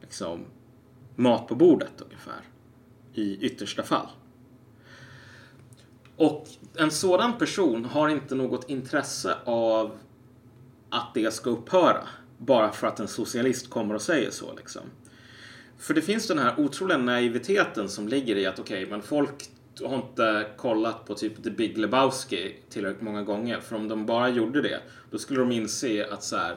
liksom 0.00 0.44
mat 1.16 1.48
på 1.48 1.54
bordet 1.54 2.00
ungefär. 2.00 2.40
I 3.14 3.46
yttersta 3.46 3.82
fall. 3.82 4.06
Och 6.20 6.48
en 6.76 6.90
sådan 6.90 7.38
person 7.38 7.84
har 7.84 8.08
inte 8.08 8.34
något 8.34 8.70
intresse 8.70 9.36
av 9.44 9.98
att 10.90 11.14
det 11.14 11.34
ska 11.34 11.50
upphöra. 11.50 12.08
Bara 12.38 12.72
för 12.72 12.86
att 12.86 13.00
en 13.00 13.08
socialist 13.08 13.70
kommer 13.70 13.94
och 13.94 14.02
säger 14.02 14.30
så 14.30 14.54
liksom. 14.56 14.82
För 15.78 15.94
det 15.94 16.02
finns 16.02 16.28
den 16.28 16.38
här 16.38 16.60
otroliga 16.60 16.98
naiviteten 16.98 17.88
som 17.88 18.08
ligger 18.08 18.36
i 18.36 18.46
att 18.46 18.58
okej, 18.58 18.86
men 18.90 19.02
folk 19.02 19.44
har 19.84 19.94
inte 19.94 20.46
kollat 20.56 21.06
på 21.06 21.14
typ 21.14 21.42
The 21.42 21.50
Big 21.50 21.78
Lebowski 21.78 22.56
tillräckligt 22.70 23.02
många 23.02 23.22
gånger. 23.22 23.60
För 23.60 23.76
om 23.76 23.88
de 23.88 24.06
bara 24.06 24.28
gjorde 24.28 24.62
det, 24.62 24.80
då 25.10 25.18
skulle 25.18 25.40
de 25.40 25.52
inse 25.52 26.06
att 26.12 26.22
så 26.22 26.36
här, 26.36 26.56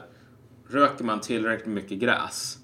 röker 0.68 1.04
man 1.04 1.20
tillräckligt 1.20 1.74
mycket 1.74 1.98
gräs, 1.98 2.58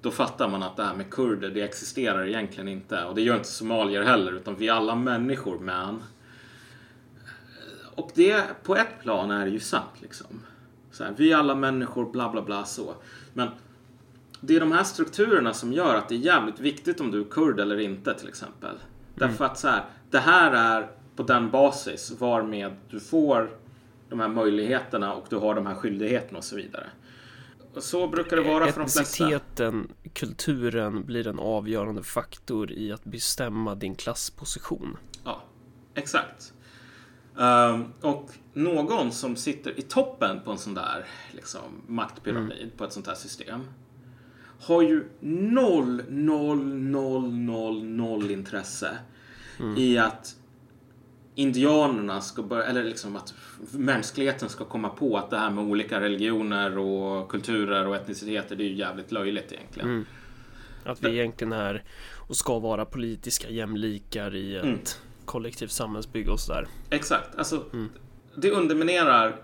då 0.00 0.10
fattar 0.10 0.48
man 0.48 0.62
att 0.62 0.76
det 0.76 0.84
här 0.84 0.94
med 0.94 1.10
kurder, 1.10 1.50
det 1.50 1.62
existerar 1.62 2.26
egentligen 2.26 2.68
inte. 2.68 3.04
Och 3.04 3.14
det 3.14 3.22
gör 3.22 3.36
inte 3.36 3.48
somalier 3.48 4.02
heller, 4.02 4.32
utan 4.32 4.56
vi 4.56 4.68
är 4.68 4.72
alla 4.72 4.94
människor, 4.94 5.58
man. 5.58 6.02
Och 7.94 8.10
det, 8.14 8.44
på 8.62 8.76
ett 8.76 9.00
plan 9.02 9.30
är 9.30 9.44
det 9.44 9.50
ju 9.50 9.60
sant 9.60 10.00
liksom. 10.00 10.26
Så 10.90 11.04
här, 11.04 11.14
vi 11.16 11.32
är 11.32 11.36
alla 11.36 11.54
människor, 11.54 12.12
bla 12.12 12.30
bla 12.30 12.42
bla 12.42 12.64
så. 12.64 12.94
Men 13.32 13.48
det 14.40 14.56
är 14.56 14.60
de 14.60 14.72
här 14.72 14.84
strukturerna 14.84 15.54
som 15.54 15.72
gör 15.72 15.94
att 15.94 16.08
det 16.08 16.14
är 16.14 16.18
jävligt 16.18 16.60
viktigt 16.60 17.00
om 17.00 17.10
du 17.10 17.20
är 17.20 17.24
kurd 17.24 17.60
eller 17.60 17.80
inte 17.80 18.14
till 18.14 18.28
exempel. 18.28 18.76
Därför 19.14 19.44
att 19.44 19.58
så 19.58 19.68
här, 19.68 19.84
det 20.10 20.18
här 20.18 20.52
är 20.52 20.90
på 21.16 21.22
den 21.22 21.50
basis 21.50 22.12
varmed 22.18 22.72
du 22.90 23.00
får 23.00 23.50
de 24.08 24.20
här 24.20 24.28
möjligheterna 24.28 25.14
och 25.14 25.26
du 25.30 25.36
har 25.36 25.54
de 25.54 25.66
här 25.66 25.74
skyldigheterna 25.74 26.38
och 26.38 26.44
så 26.44 26.56
vidare. 26.56 26.86
Och 27.74 27.82
så 27.82 28.08
brukar 28.08 28.36
det 28.36 28.42
vara 28.42 28.66
för 28.72 28.80
de 28.80 28.88
flesta. 28.88 29.24
Etniciteten, 29.24 29.92
kulturen 30.12 31.04
blir 31.04 31.26
en 31.26 31.38
avgörande 31.38 32.02
faktor 32.02 32.72
i 32.72 32.92
att 32.92 33.04
bestämma 33.04 33.74
din 33.74 33.94
klassposition. 33.94 34.96
Ja, 35.24 35.42
exakt. 35.94 36.52
Ehm, 37.38 37.84
och 38.00 38.30
någon 38.52 39.12
som 39.12 39.36
sitter 39.36 39.78
i 39.78 39.82
toppen 39.82 40.40
på 40.44 40.50
en 40.50 40.58
sån 40.58 40.74
där 40.74 41.04
liksom, 41.32 41.60
maktpyramid 41.86 42.70
på 42.76 42.84
ett 42.84 42.92
sånt 42.92 43.06
här 43.06 43.14
system 43.14 43.60
har 44.60 44.82
ju 44.82 45.04
noll, 45.20 46.02
noll, 46.08 46.74
noll, 46.74 47.32
noll, 47.34 47.84
noll 47.84 48.30
intresse 48.30 48.98
i 49.76 49.98
att 49.98 50.36
indianerna 51.34 52.20
ska 52.20 52.42
börja, 52.42 52.64
eller 52.64 52.84
liksom 52.84 53.16
att 53.16 53.34
mänskligheten 53.70 54.48
ska 54.48 54.64
komma 54.64 54.88
på 54.88 55.16
att 55.16 55.30
det 55.30 55.38
här 55.38 55.50
med 55.50 55.64
olika 55.64 56.00
religioner 56.00 56.78
och 56.78 57.30
kulturer 57.30 57.86
och 57.86 57.96
etniciteter, 57.96 58.56
det 58.56 58.64
är 58.64 58.68
ju 58.68 58.74
jävligt 58.74 59.12
löjligt 59.12 59.52
egentligen. 59.52 60.06
Att 60.84 61.04
vi 61.04 61.08
egentligen 61.08 61.52
är 61.52 61.84
och 62.28 62.36
ska 62.36 62.58
vara 62.58 62.84
politiska 62.84 63.50
jämlikar 63.50 64.34
i 64.34 64.56
ett 64.56 64.64
Mm. 64.64 64.78
Kollektivt 65.24 65.70
samhällsbygge 65.70 66.30
och 66.30 66.40
sådär. 66.40 66.68
Exakt. 66.90 67.34
Alltså, 67.38 67.64
det 68.34 68.50
underminerar 68.50 69.42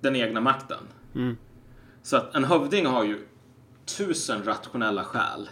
den 0.00 0.16
egna 0.16 0.40
makten. 0.40 0.78
Mm. 1.14 1.36
Så 2.02 2.16
att 2.16 2.34
en 2.34 2.44
hövding 2.44 2.86
har 2.86 3.04
ju 3.04 3.26
tusen 3.96 4.44
rationella 4.44 5.04
skäl 5.04 5.48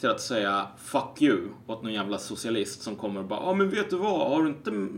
till 0.00 0.10
att 0.10 0.20
säga 0.20 0.66
fuck 0.78 1.22
you 1.22 1.48
åt 1.66 1.82
någon 1.82 1.92
jävla 1.92 2.18
socialist 2.18 2.82
som 2.82 2.96
kommer 2.96 3.20
och 3.20 3.26
bara, 3.26 3.40
ja 3.40 3.46
ah, 3.46 3.54
men 3.54 3.70
vet 3.70 3.90
du 3.90 3.96
vad, 3.96 4.30
har 4.30 4.42
du 4.42 4.48
inte 4.48 4.88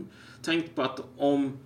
tänkt 0.41 0.75
på 0.75 0.81
att 0.81 0.99
om 1.17 1.57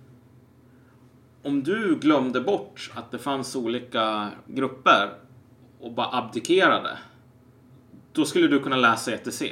om 1.42 1.62
du 1.62 1.98
glömde 1.98 2.40
bort 2.40 2.90
att 2.94 3.10
det 3.10 3.18
fanns 3.18 3.56
olika 3.56 4.30
grupper 4.46 5.12
och 5.80 5.92
bara 5.92 6.18
abdikerade. 6.18 6.98
Då 8.12 8.24
skulle 8.24 8.48
du 8.48 8.60
kunna 8.60 8.76
läsa 8.76 9.12
ETC. 9.12 9.42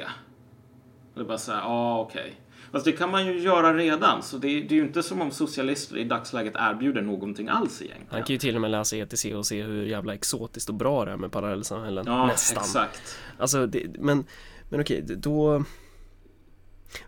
Och 1.13 1.19
det 1.19 1.23
bara 1.23 1.37
säga, 1.37 1.57
ja 1.57 1.63
ah, 1.65 1.99
okej. 1.99 2.21
Okay. 2.21 2.33
Fast 2.71 2.85
det 2.85 2.91
kan 2.91 3.11
man 3.11 3.25
ju 3.27 3.39
göra 3.39 3.73
redan, 3.73 4.23
så 4.23 4.37
det, 4.37 4.47
det 4.47 4.71
är 4.75 4.75
ju 4.75 4.83
inte 4.83 5.03
som 5.03 5.21
om 5.21 5.31
socialister 5.31 5.97
i 5.97 6.03
dagsläget 6.03 6.53
erbjuder 6.55 7.01
någonting 7.01 7.47
alls 7.49 7.81
egentligen. 7.81 8.07
Han 8.11 8.23
kan 8.23 8.33
ju 8.33 8.39
till 8.39 8.55
och 8.55 8.61
med 8.61 8.71
läsa 8.71 8.95
ETC 8.97 9.25
och 9.25 9.45
se 9.45 9.63
hur 9.63 9.85
jävla 9.85 10.13
exotiskt 10.13 10.69
och 10.69 10.75
bra 10.75 11.05
det 11.05 11.11
är 11.11 11.17
med 11.17 11.31
parallellsamhällen. 11.31 12.05
Ja, 12.07 12.25
Nästan. 12.27 12.63
exakt. 12.63 13.17
Alltså, 13.37 13.67
det, 13.67 13.85
men, 13.99 14.25
men 14.69 14.81
okej, 14.81 15.01
då... 15.01 15.63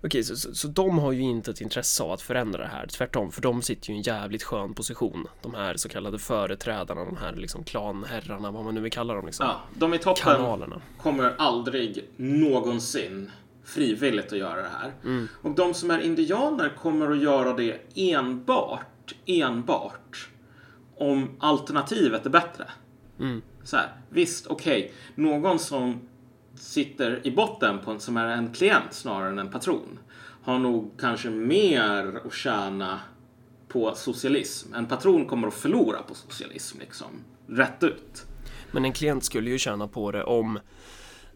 Okej, 0.04 0.24
så, 0.24 0.36
så, 0.36 0.56
så 0.56 0.68
de 0.68 1.00
har 1.00 1.12
ju 1.12 1.22
inte 1.22 1.52
ett 1.52 1.62
intresse 1.62 2.04
av 2.04 2.12
att 2.12 2.22
förändra 2.22 2.62
det 2.62 2.68
här, 2.70 2.88
tvärtom, 2.88 3.32
för 3.32 3.42
de 3.42 3.62
sitter 3.62 3.90
ju 3.90 3.96
i 3.96 3.98
en 3.98 4.04
jävligt 4.04 4.44
skön 4.44 4.74
position. 4.74 5.28
De 5.42 5.54
här 5.54 5.78
så 5.78 5.90
kallade 5.90 6.20
företrädarna, 6.20 7.06
de 7.06 7.18
här 7.18 7.36
liksom 7.36 7.64
klanherrarna, 7.64 8.52
vad 8.52 8.64
man 8.64 8.76
nu 8.76 8.82
vill 8.82 8.92
kalla 8.92 9.14
dem 9.14 9.26
liksom. 9.26 9.46
Ja, 9.46 9.62
de 9.74 9.94
i 9.94 9.98
toppen 9.98 10.24
Kanalerna. 10.24 10.82
kommer 10.98 11.34
aldrig 11.38 12.06
någonsin 12.16 13.32
frivilligt 13.74 14.34
att 14.34 14.40
göra 14.40 14.62
det 14.62 14.70
här. 14.82 14.94
Och 15.42 15.52
de 15.52 15.74
som 15.74 15.92
är 15.92 16.00
indianer 16.00 16.70
kommer 16.70 17.12
att 17.12 17.22
göra 17.22 17.54
det 17.54 17.82
enbart, 17.96 19.16
enbart 19.26 20.30
om 20.98 21.30
alternativet 21.40 22.26
är 22.26 22.30
bättre. 22.30 22.66
Mm. 23.20 23.42
Så 23.64 23.78
här, 23.78 23.90
visst, 24.10 24.48
okej, 24.48 24.94
någon 25.16 25.60
som 25.60 26.00
sitter 26.56 27.28
i 27.28 27.32
botten 27.32 27.80
på 27.80 27.92
en, 27.92 28.00
som 28.00 28.18
är 28.18 28.28
en 28.28 28.54
klient 28.54 28.94
snarare 28.94 29.30
än 29.30 29.40
en 29.40 29.52
patron 29.52 30.00
har 30.44 30.60
nog 30.60 30.92
kanske 31.00 31.30
mer 31.30 32.22
att 32.26 32.34
tjäna 32.34 33.00
på 33.68 33.96
socialism. 33.96 34.74
En 34.74 34.86
patron 34.86 35.26
kommer 35.26 35.48
att 35.48 35.54
förlora 35.54 36.02
på 36.02 36.16
socialism, 36.16 36.80
liksom. 36.80 37.08
Rätt 37.48 37.84
ut. 37.84 38.26
Men 38.72 38.86
en 38.86 38.94
klient 38.94 39.24
skulle 39.24 39.50
ju 39.50 39.58
tjäna 39.58 39.88
på 39.88 40.12
det 40.12 40.24
om 40.24 40.60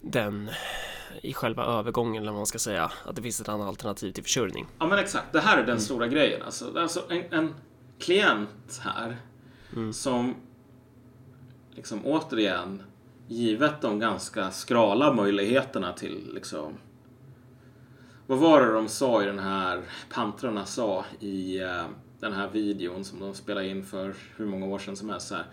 den 0.01 0.49
i 1.23 1.33
själva 1.33 1.65
övergången, 1.65 2.21
eller 2.21 2.31
vad 2.31 2.39
man 2.39 2.45
ska 2.45 2.59
säga, 2.59 2.91
att 3.05 3.15
det 3.15 3.21
finns 3.21 3.41
ett 3.41 3.49
annat 3.49 3.67
alternativ 3.67 4.11
till 4.11 4.23
försörjning. 4.23 4.67
Ja 4.79 4.87
men 4.87 4.99
exakt, 4.99 5.33
det 5.33 5.39
här 5.39 5.57
är 5.57 5.65
den 5.65 5.79
stora 5.79 6.07
grejen. 6.07 6.41
Alltså, 6.41 6.79
alltså 6.79 7.03
en, 7.09 7.23
en 7.33 7.53
klient 7.99 8.81
här 8.81 9.17
som 9.93 10.35
liksom 11.75 12.05
återigen 12.05 12.83
givet 13.27 13.81
de 13.81 13.99
ganska 13.99 14.51
skrala 14.51 15.13
möjligheterna 15.13 15.93
till 15.93 16.31
liksom 16.33 16.73
vad 18.27 18.37
var 18.37 18.61
det 18.61 18.73
de 18.73 18.87
sa 18.87 19.23
i 19.23 19.25
den 19.25 19.39
här, 19.39 19.83
pantrarna 20.09 20.65
sa 20.65 21.05
i 21.19 21.59
eh, 21.59 21.85
den 22.19 22.33
här 22.33 22.49
videon 22.49 23.05
som 23.05 23.19
de 23.19 23.33
spelade 23.33 23.67
in 23.67 23.85
för 23.85 24.15
hur 24.35 24.45
många 24.45 24.65
år 24.65 24.79
sedan 24.79 24.95
som 24.95 25.09
helst. 25.09 25.27
Så 25.27 25.35
här. 25.35 25.45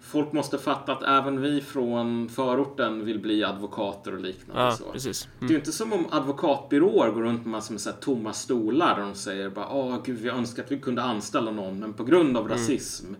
Folk 0.00 0.32
måste 0.32 0.58
fatta 0.58 0.92
att 0.92 1.02
även 1.02 1.40
vi 1.40 1.60
från 1.60 2.28
förorten 2.28 3.04
vill 3.04 3.18
bli 3.18 3.44
advokater 3.44 4.14
och 4.14 4.20
liknande. 4.20 4.62
Ja, 4.62 4.70
så. 4.70 4.92
precis. 4.92 5.28
Det 5.40 5.46
är 5.46 5.50
ju 5.50 5.56
inte 5.56 5.72
som 5.72 5.92
om 5.92 6.06
advokatbyråer 6.10 7.10
går 7.10 7.22
runt 7.22 7.40
med 7.42 7.46
massor 7.50 7.74
med 7.74 7.80
så 7.80 7.92
tomma 7.92 8.32
stolar 8.32 8.96
där 8.96 9.02
de 9.02 9.14
säger 9.14 9.50
bara 9.50 9.68
åh 9.68 9.98
gud 10.04 10.18
vi 10.18 10.28
önskar 10.28 10.62
att 10.62 10.72
vi 10.72 10.78
kunde 10.78 11.02
anställa 11.02 11.50
någon 11.50 11.78
men 11.78 11.92
på 11.92 12.04
grund 12.04 12.36
av 12.36 12.48
rasism 12.48 13.14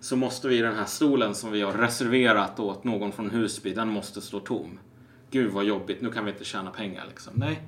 så 0.00 0.16
måste 0.16 0.48
vi 0.48 0.58
i 0.58 0.62
den 0.62 0.74
här 0.76 0.84
stolen 0.84 1.34
som 1.34 1.52
vi 1.52 1.60
har 1.62 1.72
reserverat 1.72 2.60
åt 2.60 2.84
någon 2.84 3.12
från 3.12 3.30
Husby, 3.30 3.74
den 3.74 3.88
måste 3.88 4.20
stå 4.20 4.40
tom. 4.40 4.78
Gud 5.30 5.52
vad 5.52 5.64
jobbigt, 5.64 6.00
nu 6.00 6.12
kan 6.12 6.24
vi 6.24 6.30
inte 6.30 6.44
tjäna 6.44 6.70
pengar 6.70 7.04
liksom. 7.08 7.32
Nej. 7.36 7.62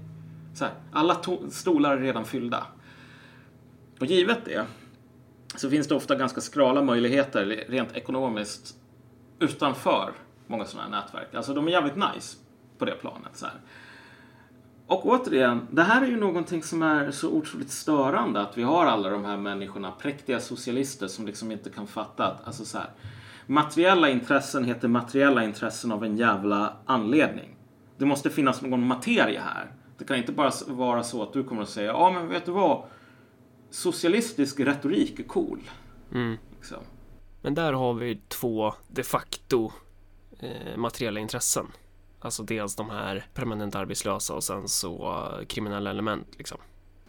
Så 0.55 0.65
här, 0.65 0.75
alla 0.93 1.15
to- 1.15 1.51
stolar 1.51 1.97
är 1.97 2.01
redan 2.01 2.25
fyllda. 2.25 2.67
Och 4.01 4.07
givet 4.07 4.39
det 4.45 4.67
så 5.57 5.71
finns 5.71 5.89
det 5.89 5.95
ofta 5.95 6.15
ganska 6.15 6.41
skrala 6.41 6.83
möjligheter 6.83 7.65
rent 7.69 7.97
ekonomiskt 7.97 8.77
utanför 9.39 10.13
många 10.47 10.65
sådana 10.65 10.97
här 10.97 11.03
nätverk. 11.03 11.35
Alltså 11.35 11.55
de 11.55 11.67
är 11.67 11.71
jävligt 11.71 11.97
nice 11.97 12.37
på 12.79 12.85
det 12.85 12.93
planet. 12.93 13.31
Så 13.37 13.47
här. 13.47 13.55
Och 14.87 15.07
återigen, 15.07 15.67
det 15.71 15.83
här 15.83 16.03
är 16.03 16.07
ju 16.07 16.17
någonting 16.17 16.63
som 16.63 16.83
är 16.83 17.11
så 17.11 17.31
otroligt 17.31 17.71
störande 17.71 18.41
att 18.41 18.59
vi 18.59 18.63
har 18.63 18.87
alla 18.87 19.11
de 19.11 19.25
här 19.25 19.37
människorna, 19.37 19.91
präktiga 19.91 20.41
socialister 20.41 21.07
som 21.09 21.27
liksom 21.27 21.53
inte 21.53 21.71
kan 21.71 21.87
fatta 21.87 22.27
att, 22.27 22.47
alltså 22.47 22.65
så 22.65 22.79
här, 22.79 22.91
materiella 23.47 24.09
intressen 24.09 24.65
heter 24.65 24.89
materiella 24.89 25.45
intressen 25.45 25.93
av 25.93 26.05
en 26.05 26.17
jävla 26.17 26.77
anledning. 26.87 27.57
Det 27.99 28.07
måste 28.07 28.31
finnas 28.31 28.63
någon 28.63 28.87
materia 28.87 29.43
här. 29.43 29.71
Det 29.99 30.05
kan 30.05 30.17
inte 30.17 30.33
bara 30.33 30.51
vara 30.67 31.03
så 31.03 31.23
att 31.23 31.33
du 31.33 31.45
kommer 31.45 31.63
att 31.63 31.69
säga, 31.69 31.93
ja 31.93 32.11
men 32.11 32.29
vet 32.29 32.47
du 32.47 32.53
vad, 32.53 32.83
socialistisk 33.73 34.61
retorik 34.61 35.19
är 35.19 35.25
cool. 35.25 35.71
Mm. 36.15 36.39
Liksom. 36.57 36.79
Men 37.43 37.55
där 37.55 37.73
har 37.73 37.95
vi 37.95 38.21
två 38.29 38.75
de 38.89 39.03
facto 39.03 39.73
eh, 40.39 40.77
materiella 40.77 41.21
intressen. 41.21 41.67
Alltså 42.21 42.43
dels 42.43 42.77
de 42.77 42.91
här 42.91 43.27
permanent 43.35 43.75
arbetslösa 43.75 44.35
och 44.35 44.45
sen 44.45 44.69
så 44.69 45.13
eh, 45.41 45.47
kriminella 45.47 45.91
element 45.91 46.29
liksom. 46.39 46.59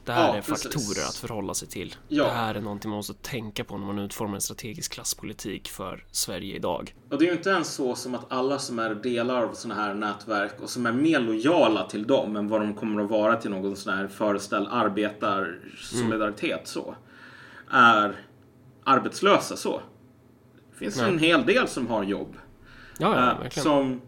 Det 0.05 0.11
här 0.11 0.27
Ja, 0.27 0.35
är 0.35 0.41
precis. 0.41 0.63
faktorer 0.63 1.07
att 1.07 1.15
förhålla 1.15 1.53
sig 1.53 1.67
till. 1.67 1.95
Ja. 2.07 2.23
Det 2.23 2.29
här 2.29 2.55
är 2.55 2.61
någonting 2.61 2.89
man 2.89 2.95
måste 2.95 3.13
tänka 3.13 3.63
på 3.63 3.77
när 3.77 3.85
man 3.85 3.99
utformar 3.99 4.35
en 4.35 4.41
strategisk 4.41 4.91
klasspolitik 4.93 5.69
för 5.69 6.05
Sverige 6.11 6.55
idag. 6.55 6.95
Och 7.09 7.17
det 7.19 7.25
är 7.25 7.27
ju 7.27 7.37
inte 7.37 7.49
ens 7.49 7.73
så 7.73 7.95
som 7.95 8.15
att 8.15 8.25
alla 8.31 8.59
som 8.59 8.79
är 8.79 8.95
delar 8.95 9.43
av 9.43 9.53
sådana 9.53 9.81
här 9.81 9.93
nätverk 9.93 10.61
och 10.61 10.69
som 10.69 10.85
är 10.85 10.91
mer 10.91 11.19
lojala 11.19 11.87
till 11.89 12.07
dem 12.07 12.35
än 12.35 12.47
vad 12.47 12.61
de 12.61 12.73
kommer 12.73 13.03
att 13.03 13.09
vara 13.09 13.35
till 13.35 13.51
någon 13.51 13.75
sån 13.75 13.93
här 13.93 14.07
föreställd 14.07 14.67
arbetarsolidaritet 14.71 16.67
så. 16.67 16.95
Är 17.71 18.15
arbetslösa 18.83 19.55
så. 19.55 19.81
Det 20.71 20.77
finns 20.77 20.97
Nej. 20.97 21.09
en 21.09 21.19
hel 21.19 21.45
del 21.45 21.67
som 21.67 21.87
har 21.87 22.03
jobb. 22.03 22.35
Ja, 22.97 23.37
ja 23.39 23.45
eh, 23.45 23.49
som 23.63 24.01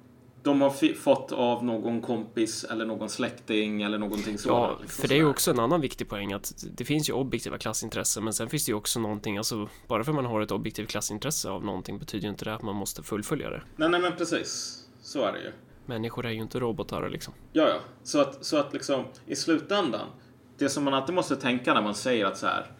de 0.45 0.61
har 0.61 0.93
fått 0.93 1.31
av 1.31 1.65
någon 1.65 2.01
kompis 2.01 2.63
eller 2.63 2.85
någon 2.85 3.09
släkting 3.09 3.81
eller 3.81 3.97
någonting 3.97 4.37
så. 4.37 4.49
Ja, 4.49 4.77
Liksom 4.81 5.01
för 5.01 5.07
det 5.07 5.15
är 5.15 5.17
ju 5.17 5.25
också 5.25 5.51
en 5.51 5.59
annan 5.59 5.81
viktig 5.81 6.09
poäng 6.09 6.33
att 6.33 6.53
det 6.71 6.85
finns 6.85 7.09
ju 7.09 7.13
objektiva 7.13 7.57
klassintressen 7.57 8.23
men 8.23 8.33
sen 8.33 8.49
finns 8.49 8.65
det 8.65 8.69
ju 8.69 8.75
också 8.75 8.99
någonting, 8.99 9.37
alltså 9.37 9.69
bara 9.87 10.03
för 10.03 10.11
att 10.11 10.15
man 10.15 10.25
har 10.25 10.41
ett 10.41 10.51
objektivt 10.51 10.89
klassintresse 10.89 11.49
av 11.49 11.65
någonting 11.65 11.99
betyder 11.99 12.23
ju 12.23 12.29
inte 12.29 12.45
det 12.45 12.55
att 12.55 12.61
man 12.61 12.75
måste 12.75 13.03
fullfölja 13.03 13.49
det. 13.49 13.61
Nej, 13.75 13.89
nej 13.89 14.01
men 14.01 14.15
precis. 14.15 14.81
Så 15.01 15.23
är 15.23 15.33
det 15.33 15.39
ju. 15.39 15.51
Människor 15.85 16.25
är 16.25 16.31
ju 16.31 16.41
inte 16.41 16.59
robotar 16.59 17.09
liksom. 17.09 17.33
Ja, 17.53 17.69
ja. 17.69 17.79
Så 18.03 18.21
att, 18.21 18.45
så 18.45 18.57
att 18.57 18.73
liksom 18.73 19.03
i 19.25 19.35
slutändan, 19.35 20.07
det 20.57 20.69
som 20.69 20.83
man 20.83 20.93
alltid 20.93 21.15
måste 21.15 21.35
tänka 21.35 21.73
när 21.73 21.81
man 21.81 21.95
säger 21.95 22.25
att 22.25 22.37
så 22.37 22.47
här, 22.47 22.71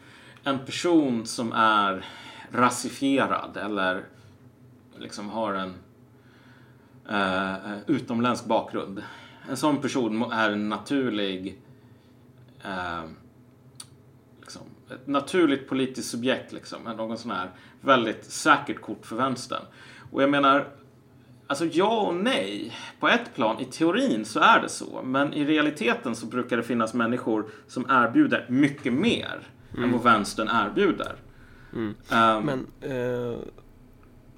en 0.43 0.59
person 0.65 1.25
som 1.25 1.51
är 1.51 2.05
rasifierad 2.51 3.57
eller 3.57 4.05
liksom 4.97 5.29
har 5.29 5.53
en 5.53 5.73
eh, 7.09 7.55
utomländsk 7.87 8.45
bakgrund. 8.45 9.03
En 9.49 9.57
sån 9.57 9.81
person 9.81 10.31
är 10.31 10.51
en 10.51 10.69
naturlig 10.69 11.61
eh, 12.63 13.03
liksom, 14.41 14.61
ett 14.89 15.07
naturligt 15.07 15.69
politiskt 15.69 16.09
subjekt 16.09 16.53
liksom. 16.53 16.83
Någon 16.83 17.17
sån 17.17 17.31
här 17.31 17.49
väldigt 17.81 18.25
säkert 18.25 18.81
kort 18.81 19.05
för 19.05 19.15
vänstern. 19.15 19.63
Och 20.11 20.23
jag 20.23 20.29
menar, 20.29 20.67
Alltså 21.47 21.65
ja 21.65 22.01
och 22.01 22.15
nej. 22.15 22.71
På 22.99 23.07
ett 23.07 23.35
plan, 23.35 23.59
i 23.59 23.65
teorin 23.65 24.25
så 24.25 24.39
är 24.39 24.61
det 24.61 24.69
så. 24.69 25.01
Men 25.03 25.33
i 25.33 25.45
realiteten 25.45 26.15
så 26.15 26.25
brukar 26.25 26.57
det 26.57 26.63
finnas 26.63 26.93
människor 26.93 27.45
som 27.67 27.85
erbjuder 27.89 28.45
mycket 28.49 28.93
mer 28.93 29.39
än 29.77 29.91
vad 29.91 30.03
vänstern 30.03 30.49
erbjuder. 30.51 31.15
Ehm, 32.11 32.45
Men, 32.45 32.67
eh, 32.81 33.37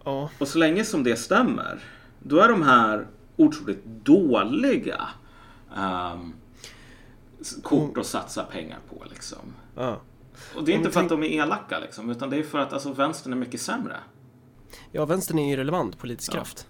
ja, 0.03 0.29
och 0.39 0.47
så 0.47 0.57
länge 0.57 0.83
som 0.83 1.03
det 1.03 1.15
stämmer, 1.15 1.79
då 2.19 2.39
är 2.39 2.49
de 2.49 2.61
här 2.63 3.07
otroligt 3.35 3.85
dåliga 3.85 5.07
s- 7.41 7.55
kort 7.63 7.97
att 7.97 8.05
satsa 8.05 8.43
pengar 8.43 8.79
på 8.89 9.03
liksom. 9.09 9.53
ja. 9.75 10.01
Och 10.55 10.63
det 10.63 10.71
är 10.71 10.75
inte 10.77 10.91
för 10.91 10.99
att 10.99 11.09
de 11.09 11.23
är 11.23 11.27
elaka 11.27 11.79
liksom, 11.79 12.09
utan 12.09 12.29
det 12.29 12.37
är 12.37 12.43
för 12.43 12.59
att 12.59 12.73
alltså, 12.73 12.93
vänstern 12.93 13.33
är 13.33 13.37
mycket 13.37 13.61
sämre. 13.61 13.97
Ja, 14.91 15.05
vänstern 15.05 15.39
är 15.39 15.49
ju 15.49 15.55
relevant 15.55 15.97
politisk 15.99 16.31
Ja. 16.31 16.35
kraft. 16.35 16.67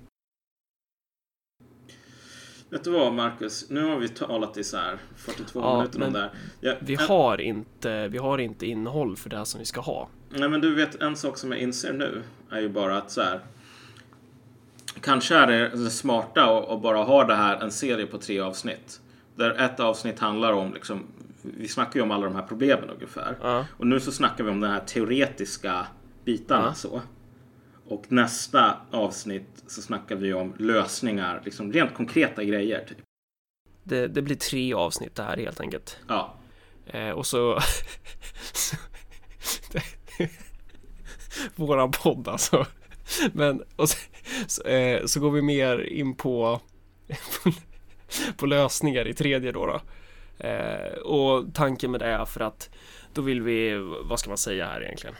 Vet 2.70 2.84
du 2.84 2.92
vad 2.92 3.14
Marcus, 3.14 3.70
nu 3.70 3.84
har 3.86 3.98
vi 3.98 4.10
talat 4.10 4.58
i 4.58 4.64
så 4.64 4.78
här 4.78 4.98
42 5.16 5.60
Ja, 5.60 5.78
minuter 5.78 6.04
om 6.08 6.14
det 6.14 6.20
här. 6.20 6.32
Ja, 6.62 6.74
Vi 6.82 6.94
en- 6.94 7.00
har 7.08 7.42
inte, 7.42 8.08
vi 8.08 8.18
har 8.18 8.38
inte 8.38 8.66
innehåll 8.66 9.18
för 9.18 9.30
det 9.30 9.46
som 9.46 9.60
vi 9.60 9.66
ska 9.66 9.82
ha. 9.82 10.10
Nej 10.30 10.50
men 10.50 10.62
du 10.62 10.76
vet 10.76 10.96
en 11.02 11.16
sak 11.16 11.38
som 11.38 11.52
jag 11.52 11.62
inser 11.62 11.94
nu 11.94 12.24
är 12.52 12.60
ju 12.60 12.70
bara 12.70 12.98
att 12.98 13.12
så 13.12 13.22
här. 13.22 13.42
Kanske 15.02 15.36
är 15.36 15.48
det 15.48 15.90
smarta 15.90 16.58
att, 16.60 16.82
bara 16.82 17.04
ha 17.04 17.24
det 17.24 17.36
här 17.36 17.58
en 17.58 17.72
serie 17.72 18.06
på 18.06 18.18
tre 18.18 18.40
avsnitt. 18.40 19.02
Där 19.36 19.52
ett 19.52 19.80
avsnitt 19.80 20.20
handlar 20.20 20.54
om 20.54 20.74
liksom, 20.74 21.04
vi 21.42 21.68
snackar 21.68 21.96
ju 22.00 22.02
om 22.02 22.12
alla 22.12 22.26
de 22.26 22.36
här 22.36 22.42
problemen 22.48 22.90
ungefär. 22.90 23.38
Ja. 23.42 23.66
Och 23.78 23.88
nu 23.88 24.00
så 24.00 24.12
snackar 24.12 24.44
vi 24.44 24.50
om 24.50 24.60
de 24.60 24.68
här 24.68 24.80
teoretiska 24.80 25.88
bitarna 26.26 26.66
Ja. 26.68 26.74
så. 26.74 27.02
Och 27.90 28.04
nästa 28.08 28.76
avsnitt 28.92 29.64
så 29.68 29.82
snackar 29.82 30.16
vi 30.16 30.34
om 30.34 30.54
lösningar, 30.58 31.42
liksom 31.46 31.74
rent 31.74 31.94
konkreta 31.94 32.44
grejer. 32.44 32.86
Typ. 32.88 32.98
Det, 33.84 34.08
det 34.08 34.22
blir 34.22 34.36
tre 34.36 34.74
avsnitt 34.74 35.16
det 35.16 35.24
här 35.24 35.38
helt 35.38 35.60
enkelt. 35.60 35.98
Ja. 36.08 36.34
Eh, 36.86 37.10
och 37.10 37.26
så... 37.26 37.60
Våran 41.56 41.92
podd 41.92 42.28
alltså. 42.28 42.66
Men, 43.34 43.64
och 43.76 43.90
så, 43.90 43.98
så, 44.48 44.64
eh, 44.64 45.06
så 45.06 45.20
går 45.20 45.32
vi 45.32 45.42
mer 45.42 45.80
in 45.80 46.16
på, 46.16 46.62
på 48.38 48.46
lösningar 48.46 49.08
i 49.08 49.14
tredje 49.14 49.52
då. 49.52 49.66
då. 49.66 49.82
Eh, 50.48 50.98
och 50.98 51.54
tanken 51.54 51.92
med 51.92 52.00
det 52.00 52.06
är 52.06 52.26
för 52.26 52.40
att 52.40 52.70
då 53.14 53.22
vill 53.22 53.42
vi, 53.42 53.76
vad 54.04 54.20
ska 54.20 54.30
man 54.30 54.38
säga 54.38 54.66
här 54.66 54.84
egentligen? 54.84 55.16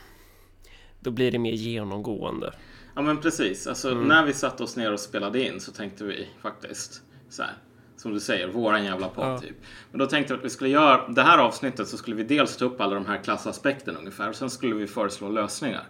Då 1.00 1.12
blir 1.12 1.32
det 1.32 1.40
mer 1.40 1.54
genomgående. 1.54 2.54
Ja 2.96 3.02
men 3.02 3.22
precis. 3.22 3.68
Alltså 3.68 3.92
mm. 3.92 4.08
när 4.08 4.26
vi 4.26 4.34
satte 4.34 4.64
oss 4.64 4.76
ner 4.76 4.94
och 4.94 5.00
spelade 5.00 5.46
in 5.46 5.60
så 5.60 5.72
tänkte 5.72 6.04
vi 6.04 6.28
faktiskt 6.42 7.02
så 7.30 7.44
här. 7.44 7.54
Som 7.98 8.14
du 8.14 8.20
säger, 8.20 8.48
våran 8.48 8.86
jävla 8.86 9.10
podd 9.10 9.26
ja. 9.26 9.40
typ. 9.40 9.56
Men 9.92 10.00
då 10.00 10.06
tänkte 10.06 10.34
vi 10.34 10.40
att 10.40 10.46
vi 10.46 10.50
skulle 10.50 10.70
göra 10.70 11.08
det 11.08 11.22
här 11.22 11.38
avsnittet 11.38 11.88
så 11.88 11.98
skulle 11.98 12.16
vi 12.16 12.24
dels 12.24 12.58
ta 12.58 12.66
upp 12.66 12.82
alla 12.82 12.96
de 12.96 13.06
här 13.06 13.24
klassaspekterna 13.24 14.00
ungefär 14.00 14.30
och 14.30 14.36
sen 14.36 14.50
skulle 14.50 14.76
vi 14.76 14.88
föreslå 14.88 15.30
lösningar. 15.30 15.84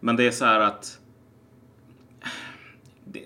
Men 0.00 0.16
det 0.16 0.26
är 0.26 0.30
så 0.30 0.44
här 0.44 0.60
att 0.60 0.98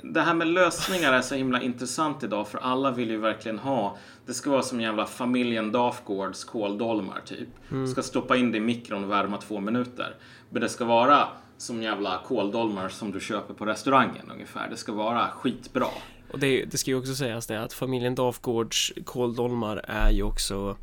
det 0.03 0.21
här 0.21 0.35
med 0.35 0.47
lösningar 0.47 1.13
är 1.13 1.23
så 1.23 1.35
himla 1.35 1.63
intressant 1.63 2.23
idag 2.23 2.49
för 2.49 2.59
alla 2.59 2.91
vill 2.91 3.11
ju 3.11 3.17
verkligen 3.17 3.59
ha 3.59 3.97
det 4.27 4.35
ska 4.35 4.51
vara 4.51 4.63
som 4.63 4.81
jävla 4.81 5.07
familjen 5.07 5.73
Dafgårds 5.73 6.45
kåldolmar 6.45 7.21
typ. 7.25 7.49
Mm. 7.71 7.87
Ska 7.87 8.03
stoppa 8.03 8.37
in 8.37 8.53
det 8.53 8.59
i 8.59 8.61
mikron 8.61 9.05
och 9.05 9.11
värma 9.11 9.39
två 9.39 9.61
minuter. 9.61 10.15
Men 10.51 10.63
det 10.63 10.69
ska 10.69 10.85
vara 10.85 11.29
som 11.57 11.83
jävla 11.83 12.21
kåldolmar 12.27 12.89
som 12.89 13.13
du 13.13 13.21
köper 13.21 13.55
på 13.55 13.67
restaurangen 13.67 14.31
ungefär. 14.31 14.71
Det 14.71 14.77
ska 14.77 14.93
vara 14.93 15.29
skitbra. 15.29 15.87
Och 16.33 16.39
det, 16.39 16.65
det 16.65 16.79
ska 16.79 16.91
ju 16.91 16.99
också 16.99 17.15
sägas 17.15 17.47
det 17.47 17.63
att 17.63 17.73
familjen 17.73 18.15
Dafgårds 18.15 18.93
kåldolmar 19.05 19.85
är 19.89 20.11
ju 20.11 20.23
också 20.23 20.77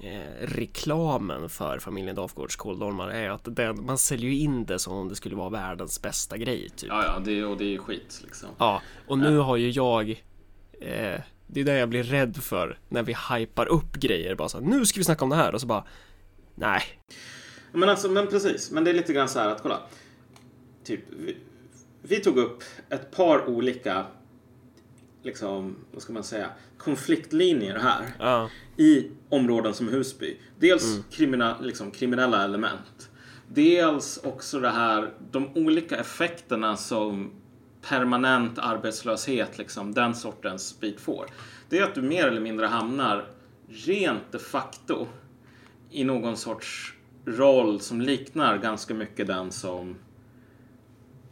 eh, 0.00 0.46
reklamen 0.46 1.48
för 1.48 1.78
familjen 1.78 2.16
Dafgårds 2.16 2.56
kåldolmar 2.56 3.08
är 3.08 3.30
att 3.30 3.56
den, 3.56 3.86
man 3.86 3.98
säljer 3.98 4.30
in 4.30 4.64
det 4.64 4.78
som 4.78 4.92
om 4.92 5.08
det 5.08 5.16
skulle 5.16 5.36
vara 5.36 5.50
världens 5.50 6.02
bästa 6.02 6.36
grej. 6.36 6.68
Typ. 6.76 6.88
Ja, 6.88 7.04
ja, 7.04 7.22
det, 7.24 7.44
och 7.44 7.56
det 7.56 7.64
är 7.64 7.68
ju 7.68 7.78
skit 7.78 8.20
liksom. 8.24 8.48
Ja, 8.58 8.82
och 9.06 9.18
nu 9.18 9.36
har 9.36 9.56
ju 9.56 9.70
jag 9.70 10.10
eh, 10.80 11.20
det 11.50 11.60
är 11.60 11.64
det 11.64 11.78
jag 11.78 11.88
blir 11.88 12.02
rädd 12.02 12.36
för 12.36 12.78
när 12.88 13.02
vi 13.02 13.16
hypar 13.32 13.66
upp 13.66 13.92
grejer. 13.92 14.34
Bara 14.34 14.48
så 14.48 14.58
här, 14.58 14.66
nu 14.66 14.86
ska 14.86 15.00
vi 15.00 15.04
snacka 15.04 15.24
om 15.24 15.30
det 15.30 15.36
här 15.36 15.54
och 15.54 15.60
så 15.60 15.66
bara, 15.66 15.84
nej. 16.54 16.82
Men 17.72 17.88
alltså, 17.88 18.08
men 18.08 18.26
precis. 18.26 18.70
Men 18.70 18.84
det 18.84 18.90
är 18.90 18.94
lite 18.94 19.12
grann 19.12 19.28
så 19.28 19.38
här 19.38 19.48
att 19.48 19.62
kolla. 19.62 19.80
Typ, 20.84 21.00
vi, 21.08 21.36
vi 22.02 22.16
tog 22.16 22.38
upp 22.38 22.64
ett 22.88 23.10
par 23.10 23.48
olika, 23.48 24.06
liksom, 25.22 25.76
vad 25.92 26.02
ska 26.02 26.12
man 26.12 26.24
säga, 26.24 26.50
konfliktlinjer 26.78 27.78
här. 27.78 28.14
Ja. 28.18 28.50
I 28.76 29.10
områden 29.28 29.74
som 29.74 29.88
Husby. 29.88 30.36
Dels 30.58 30.84
mm. 30.84 31.04
krimina, 31.10 31.56
liksom, 31.60 31.90
kriminella 31.90 32.44
element. 32.44 33.10
Dels 33.48 34.20
också 34.24 34.60
det 34.60 34.70
här, 34.70 35.14
de 35.30 35.56
olika 35.56 35.96
effekterna 35.96 36.76
som 36.76 37.30
permanent 37.88 38.58
arbetslöshet, 38.58 39.58
liksom, 39.58 39.94
den 39.94 40.14
sortens 40.14 40.80
bit 40.80 41.00
får. 41.00 41.26
Det 41.68 41.78
är 41.78 41.84
att 41.84 41.94
du 41.94 42.02
mer 42.02 42.26
eller 42.26 42.40
mindre 42.40 42.66
hamnar 42.66 43.26
rent 43.68 44.32
de 44.32 44.38
facto 44.38 45.06
i 45.90 46.04
någon 46.04 46.36
sorts 46.36 46.94
roll 47.24 47.80
som 47.80 48.00
liknar 48.00 48.58
ganska 48.58 48.94
mycket 48.94 49.26
den 49.26 49.52
som 49.52 49.96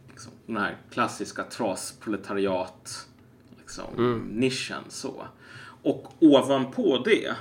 liksom, 0.09 0.33
den 0.45 0.57
här 0.57 0.77
klassiska 0.91 1.43
trasproletariat 1.43 3.06
liksom, 3.67 3.93
mm. 3.97 4.19
nischen 4.19 4.83
så. 4.89 5.27
Och 5.81 6.13
ovanpå 6.19 7.01
det 7.05 7.35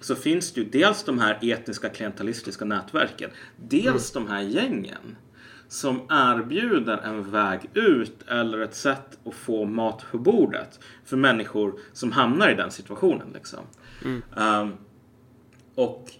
så 0.00 0.14
finns 0.14 0.52
det 0.52 0.60
ju 0.60 0.70
dels 0.70 1.04
de 1.04 1.18
här 1.18 1.38
etniska 1.42 1.88
klientalistiska 1.88 2.64
nätverken, 2.64 3.30
dels 3.56 4.16
mm. 4.16 4.26
de 4.28 4.32
här 4.34 4.42
gängen 4.42 5.16
som 5.68 6.00
erbjuder 6.08 6.98
en 6.98 7.30
väg 7.30 7.70
ut 7.74 8.22
eller 8.28 8.58
ett 8.58 8.74
sätt 8.74 9.18
att 9.24 9.34
få 9.34 9.64
mat 9.64 10.04
på 10.10 10.18
bordet 10.18 10.80
för 11.04 11.16
människor 11.16 11.80
som 11.92 12.12
hamnar 12.12 12.50
i 12.50 12.54
den 12.54 12.70
situationen. 12.70 13.28
Liksom. 13.34 13.60
Mm. 14.04 14.22
Um, 14.36 14.74
och 15.74 16.10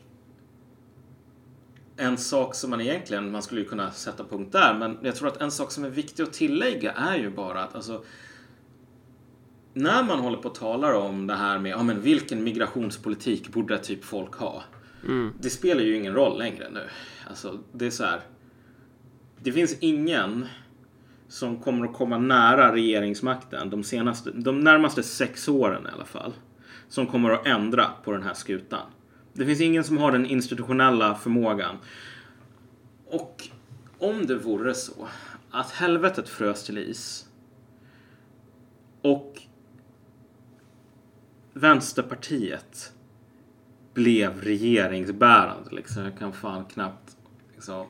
en 1.96 2.18
sak 2.18 2.54
som 2.54 2.70
man 2.70 2.80
egentligen, 2.80 3.30
man 3.30 3.42
skulle 3.42 3.60
ju 3.60 3.68
kunna 3.68 3.90
sätta 3.90 4.24
punkt 4.24 4.52
där, 4.52 4.74
men 4.74 4.98
jag 5.02 5.16
tror 5.16 5.28
att 5.28 5.40
en 5.40 5.50
sak 5.50 5.70
som 5.70 5.84
är 5.84 5.90
viktig 5.90 6.22
att 6.22 6.32
tillägga 6.32 6.92
är 6.92 7.16
ju 7.16 7.30
bara 7.30 7.62
att 7.62 7.74
alltså, 7.74 8.04
när 9.76 10.02
man 10.02 10.18
håller 10.18 10.38
på 10.38 10.48
och 10.48 10.54
talar 10.54 10.92
om 10.92 11.26
det 11.26 11.34
här 11.34 11.58
med 11.58 11.72
ja, 11.72 11.82
men 11.82 12.00
vilken 12.00 12.44
migrationspolitik 12.44 13.48
borde 13.48 13.78
typ 13.78 14.04
folk 14.04 14.34
ha? 14.34 14.62
Mm. 15.04 15.32
Det 15.40 15.50
spelar 15.50 15.82
ju 15.82 15.96
ingen 15.96 16.14
roll 16.14 16.38
längre 16.38 16.70
nu. 16.70 16.82
Alltså, 17.28 17.58
det 17.72 17.86
är 17.86 17.90
så 17.90 18.04
här, 18.04 18.20
det 19.42 19.52
finns 19.52 19.76
ingen 19.80 20.46
som 21.28 21.60
kommer 21.60 21.86
att 21.86 21.94
komma 21.94 22.18
nära 22.18 22.72
regeringsmakten 22.72 23.70
de, 23.70 23.84
senaste, 23.84 24.30
de 24.30 24.60
närmaste 24.60 25.02
sex 25.02 25.48
åren 25.48 25.86
i 25.86 25.94
alla 25.94 26.04
fall. 26.04 26.32
Som 26.88 27.06
kommer 27.06 27.30
att 27.30 27.46
ändra 27.46 27.86
på 28.04 28.12
den 28.12 28.22
här 28.22 28.34
skutan. 28.34 28.86
Det 29.32 29.46
finns 29.46 29.60
ingen 29.60 29.84
som 29.84 29.98
har 29.98 30.12
den 30.12 30.26
institutionella 30.26 31.14
förmågan. 31.14 31.76
Och 33.06 33.48
om 33.98 34.26
det 34.26 34.34
vore 34.34 34.74
så 34.74 35.08
att 35.50 35.70
helvetet 35.70 36.28
frös 36.28 36.64
till 36.64 36.78
is 36.78 37.26
och 39.02 39.45
Vänsterpartiet 41.56 42.92
blev 43.94 44.40
regeringsbärande. 44.42 45.70
Liksom. 45.70 46.02
Jag 46.02 46.18
kan 46.18 46.32
fan 46.32 46.64
knappt 46.64 47.16
liksom, 47.54 47.86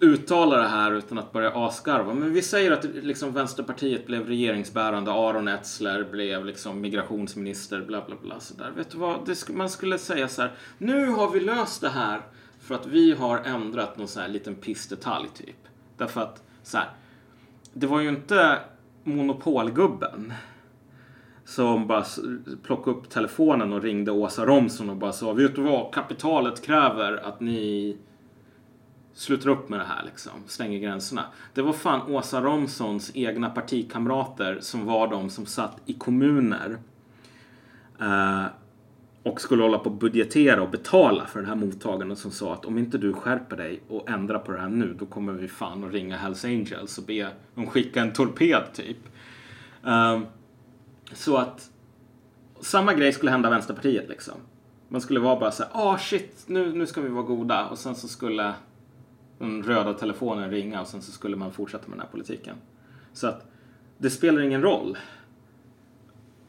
uttala 0.00 0.56
det 0.56 0.68
här 0.68 0.92
utan 0.92 1.18
att 1.18 1.32
börja 1.32 1.50
asgarva. 1.54 2.14
Men 2.14 2.32
vi 2.32 2.42
säger 2.42 2.70
att 2.70 2.84
liksom 2.84 3.32
Vänsterpartiet 3.32 4.06
blev 4.06 4.26
regeringsbärande, 4.26 5.12
Aron 5.12 5.48
Etzler 5.48 6.04
blev 6.04 6.44
liksom 6.44 6.80
migrationsminister, 6.80 7.80
bla 7.80 8.04
bla 8.06 8.16
bla. 8.22 8.40
Så 8.40 8.54
där. 8.54 8.70
Vet 8.70 8.90
du 8.90 8.98
vad, 8.98 9.26
det, 9.26 9.48
man 9.48 9.70
skulle 9.70 9.98
säga 9.98 10.28
så 10.28 10.42
här, 10.42 10.52
nu 10.78 11.06
har 11.06 11.30
vi 11.30 11.40
löst 11.40 11.80
det 11.80 11.90
här 11.90 12.20
för 12.60 12.74
att 12.74 12.86
vi 12.86 13.12
har 13.12 13.38
ändrat 13.38 13.98
någon 13.98 14.08
sån 14.08 14.22
här 14.22 14.28
liten 14.28 14.54
pissdetalj 14.54 15.28
typ. 15.34 15.68
Därför 15.96 16.20
att 16.20 16.42
så 16.62 16.78
här, 16.78 16.90
det 17.72 17.86
var 17.86 18.00
ju 18.00 18.08
inte 18.08 18.58
monopolgubben 19.04 20.32
som 21.52 21.86
bara 21.86 22.04
plockade 22.62 22.96
upp 22.96 23.10
telefonen 23.10 23.72
och 23.72 23.82
ringde 23.82 24.10
Åsa 24.12 24.46
Romson 24.46 24.90
och 24.90 24.96
bara 24.96 25.12
sa, 25.12 25.32
vet 25.32 25.54
du 25.54 25.62
vad, 25.62 25.94
kapitalet 25.94 26.62
kräver 26.62 27.28
att 27.28 27.40
ni 27.40 27.96
slutar 29.14 29.50
upp 29.50 29.68
med 29.68 29.80
det 29.80 29.84
här 29.84 30.04
liksom, 30.04 30.32
stänger 30.46 30.78
gränserna. 30.78 31.24
Det 31.54 31.62
var 31.62 31.72
fan 31.72 32.12
Åsa 32.12 32.40
Romsons 32.40 33.10
egna 33.14 33.50
partikamrater 33.50 34.58
som 34.60 34.86
var 34.86 35.08
de 35.08 35.30
som 35.30 35.46
satt 35.46 35.80
i 35.86 35.92
kommuner 35.92 36.78
eh, 38.00 38.44
och 39.22 39.40
skulle 39.40 39.62
hålla 39.62 39.78
på 39.78 39.90
att 39.90 40.00
budgetera 40.00 40.62
och 40.62 40.70
betala 40.70 41.26
för 41.26 41.40
den 41.40 41.48
här 41.48 41.56
mottagandet 41.56 42.18
som 42.18 42.30
sa 42.30 42.52
att 42.52 42.64
om 42.64 42.78
inte 42.78 42.98
du 42.98 43.12
skärper 43.12 43.56
dig 43.56 43.80
och 43.88 44.10
ändrar 44.10 44.38
på 44.38 44.52
det 44.52 44.60
här 44.60 44.68
nu 44.68 44.96
då 44.98 45.06
kommer 45.06 45.32
vi 45.32 45.48
fan 45.48 45.84
att 45.84 45.92
ringa 45.92 46.16
Hells 46.16 46.44
Angels 46.44 46.98
och 46.98 47.04
be 47.04 47.28
dem 47.54 47.66
skicka 47.66 48.00
en 48.00 48.12
torped 48.12 48.62
typ. 48.72 48.98
Eh, 49.84 50.20
så 51.14 51.36
att 51.36 51.70
samma 52.60 52.94
grej 52.94 53.12
skulle 53.12 53.30
hända 53.30 53.50
Vänsterpartiet 53.50 54.08
liksom. 54.08 54.34
Man 54.88 55.00
skulle 55.00 55.20
vara 55.20 55.40
bara 55.40 55.50
så 55.50 55.62
här, 55.62 55.70
ah 55.74 55.98
shit, 55.98 56.44
nu, 56.46 56.72
nu 56.74 56.86
ska 56.86 57.00
vi 57.00 57.08
vara 57.08 57.24
goda 57.24 57.66
och 57.66 57.78
sen 57.78 57.94
så 57.94 58.08
skulle 58.08 58.54
den 59.38 59.62
röda 59.62 59.94
telefonen 59.94 60.50
ringa 60.50 60.80
och 60.80 60.86
sen 60.86 61.02
så 61.02 61.12
skulle 61.12 61.36
man 61.36 61.52
fortsätta 61.52 61.88
med 61.88 61.98
den 61.98 62.00
här 62.00 62.10
politiken. 62.10 62.56
Så 63.12 63.26
att 63.26 63.46
det 63.98 64.10
spelar 64.10 64.42
ingen 64.42 64.62
roll. 64.62 64.98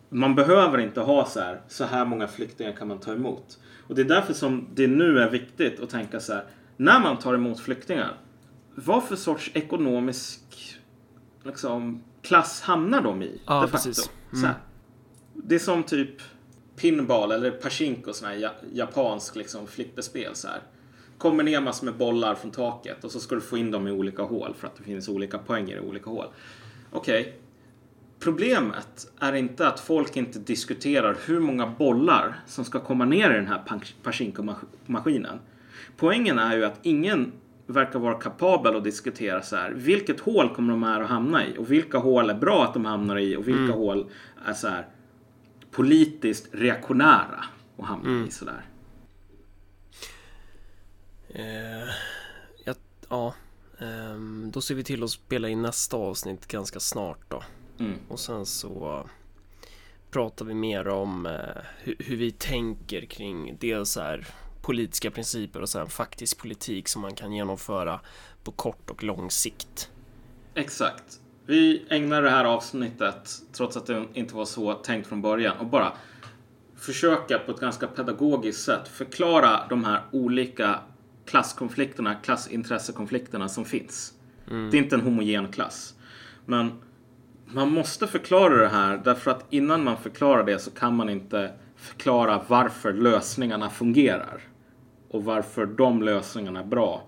Man 0.09 0.35
behöver 0.35 0.77
inte 0.77 1.01
ha 1.01 1.25
så 1.25 1.39
här, 1.39 1.61
så 1.67 1.83
här 1.83 2.05
många 2.05 2.27
flyktingar 2.27 2.71
kan 2.71 2.87
man 2.87 2.99
ta 2.99 3.13
emot. 3.13 3.59
Och 3.87 3.95
det 3.95 4.01
är 4.01 4.05
därför 4.05 4.33
som 4.33 4.67
det 4.73 4.87
nu 4.87 5.19
är 5.19 5.29
viktigt 5.29 5.79
att 5.79 5.89
tänka 5.89 6.19
så 6.19 6.33
här, 6.33 6.45
när 6.77 6.99
man 6.99 7.17
tar 7.17 7.33
emot 7.33 7.59
flyktingar, 7.59 8.17
vad 8.75 9.03
för 9.03 9.15
sorts 9.15 9.51
ekonomisk 9.53 10.41
liksom, 11.43 12.03
klass 12.21 12.61
hamnar 12.61 13.01
de 13.01 13.21
i? 13.21 13.41
Ja, 13.45 13.61
de 13.61 13.71
precis. 13.71 14.09
Mm. 14.33 14.55
Det 15.33 15.55
är 15.55 15.59
som 15.59 15.83
typ 15.83 16.21
pinball 16.75 17.31
eller 17.31 17.51
pachinko, 17.51 18.13
sån 18.13 18.27
här 18.27 18.51
japansk 18.73 19.35
liksom, 19.35 19.67
flipperspel. 19.67 20.35
Så 20.35 20.47
här 20.47 20.61
kommer 21.17 21.43
ner 21.43 21.61
massor 21.61 21.85
med 21.85 21.97
bollar 21.97 22.35
från 22.35 22.51
taket 22.51 23.03
och 23.03 23.11
så 23.11 23.19
ska 23.19 23.35
du 23.35 23.41
få 23.41 23.57
in 23.57 23.71
dem 23.71 23.87
i 23.87 23.91
olika 23.91 24.23
hål 24.23 24.53
för 24.57 24.67
att 24.67 24.75
det 24.75 24.83
finns 24.83 25.09
olika 25.09 25.37
poänger 25.37 25.75
i 25.75 25.79
olika 25.79 26.09
hål. 26.09 26.25
Okej. 26.91 27.21
Okay. 27.21 27.33
Problemet 28.19 29.11
är 29.19 29.33
inte 29.33 29.67
att 29.67 29.79
folk 29.79 30.17
inte 30.17 30.39
diskuterar 30.39 31.17
hur 31.25 31.39
många 31.39 31.67
bollar 31.67 32.39
som 32.47 32.65
ska 32.65 32.79
komma 32.79 33.05
ner 33.05 33.31
i 33.31 33.33
den 33.33 33.47
här 33.47 33.61
Pachinko-maskinen. 34.03 35.39
Poängen 35.97 36.39
är 36.39 36.57
ju 36.57 36.65
att 36.65 36.79
ingen 36.81 37.31
verkar 37.67 37.99
vara 37.99 38.19
kapabel 38.19 38.75
att 38.75 38.83
diskutera 38.83 39.41
så 39.41 39.55
här. 39.55 39.71
Vilket 39.71 40.19
hål 40.19 40.55
kommer 40.55 40.71
de 40.71 40.83
här 40.83 41.01
att 41.01 41.09
hamna 41.09 41.47
i? 41.47 41.57
Och 41.57 41.71
vilka 41.71 41.97
hål 41.97 42.29
är 42.29 42.33
bra 42.35 42.63
att 42.63 42.73
de 42.73 42.85
hamnar 42.85 43.17
i? 43.17 43.35
Och 43.35 43.47
vilka 43.47 43.61
mm. 43.61 43.77
hål 43.77 44.11
är 44.45 44.53
så 44.53 44.67
här 44.67 44.87
politiskt 45.71 46.49
reaktionära 46.51 47.45
att 47.77 47.85
hamna 47.85 48.09
mm. 48.09 48.27
i 48.27 48.31
sådär. 48.31 48.65
Eh, 51.29 51.89
ja, 52.65 52.73
ja 53.09 53.33
Ehm, 53.83 54.51
då 54.53 54.61
ser 54.61 54.75
vi 54.75 54.83
till 54.83 55.03
att 55.03 55.09
spela 55.09 55.49
in 55.49 55.61
nästa 55.61 55.97
avsnitt 55.97 56.47
ganska 56.47 56.79
snart 56.79 57.19
då. 57.27 57.43
Mm. 57.79 57.99
Och 58.07 58.19
sen 58.19 58.45
så 58.45 59.09
pratar 60.11 60.45
vi 60.45 60.53
mer 60.53 60.87
om 60.87 61.25
eh, 61.25 61.63
hur, 61.79 61.95
hur 61.99 62.17
vi 62.17 62.31
tänker 62.31 63.05
kring 63.05 63.57
dels 63.59 63.89
så 63.89 64.01
här 64.01 64.27
politiska 64.63 65.11
principer 65.11 65.61
och 65.61 65.69
sen 65.69 65.87
faktisk 65.87 66.37
politik 66.37 66.87
som 66.87 67.01
man 67.01 67.15
kan 67.15 67.33
genomföra 67.33 67.99
på 68.43 68.51
kort 68.51 68.89
och 68.89 69.03
lång 69.03 69.31
sikt. 69.31 69.89
Exakt. 70.55 71.19
Vi 71.45 71.85
ägnar 71.89 72.21
det 72.21 72.29
här 72.29 72.45
avsnittet, 72.45 73.29
trots 73.51 73.77
att 73.77 73.85
det 73.85 74.05
inte 74.13 74.35
var 74.35 74.45
så 74.45 74.73
tänkt 74.73 75.07
från 75.07 75.21
början, 75.21 75.57
och 75.57 75.65
bara 75.65 75.93
försöka 76.75 77.39
på 77.39 77.51
ett 77.51 77.59
ganska 77.59 77.87
pedagogiskt 77.87 78.63
sätt 78.63 78.87
förklara 78.87 79.67
de 79.69 79.83
här 79.83 80.01
olika 80.11 80.79
klasskonflikterna, 81.25 82.15
klassintressekonflikterna 82.15 83.49
som 83.49 83.65
finns. 83.65 84.13
Det 84.45 84.77
är 84.77 84.81
inte 84.81 84.95
en 84.95 85.01
homogen 85.01 85.51
klass. 85.51 85.95
Men 86.45 86.71
man 87.45 87.71
måste 87.71 88.07
förklara 88.07 88.57
det 88.57 88.67
här 88.67 89.01
därför 89.03 89.31
att 89.31 89.45
innan 89.49 89.83
man 89.83 89.97
förklarar 89.97 90.43
det 90.43 90.59
så 90.59 90.71
kan 90.71 90.95
man 90.95 91.09
inte 91.09 91.53
förklara 91.75 92.41
varför 92.47 92.93
lösningarna 92.93 93.69
fungerar. 93.69 94.41
Och 95.13 95.23
varför 95.25 95.65
de 95.65 96.01
lösningarna 96.01 96.59
är 96.59 96.63
bra 96.63 97.03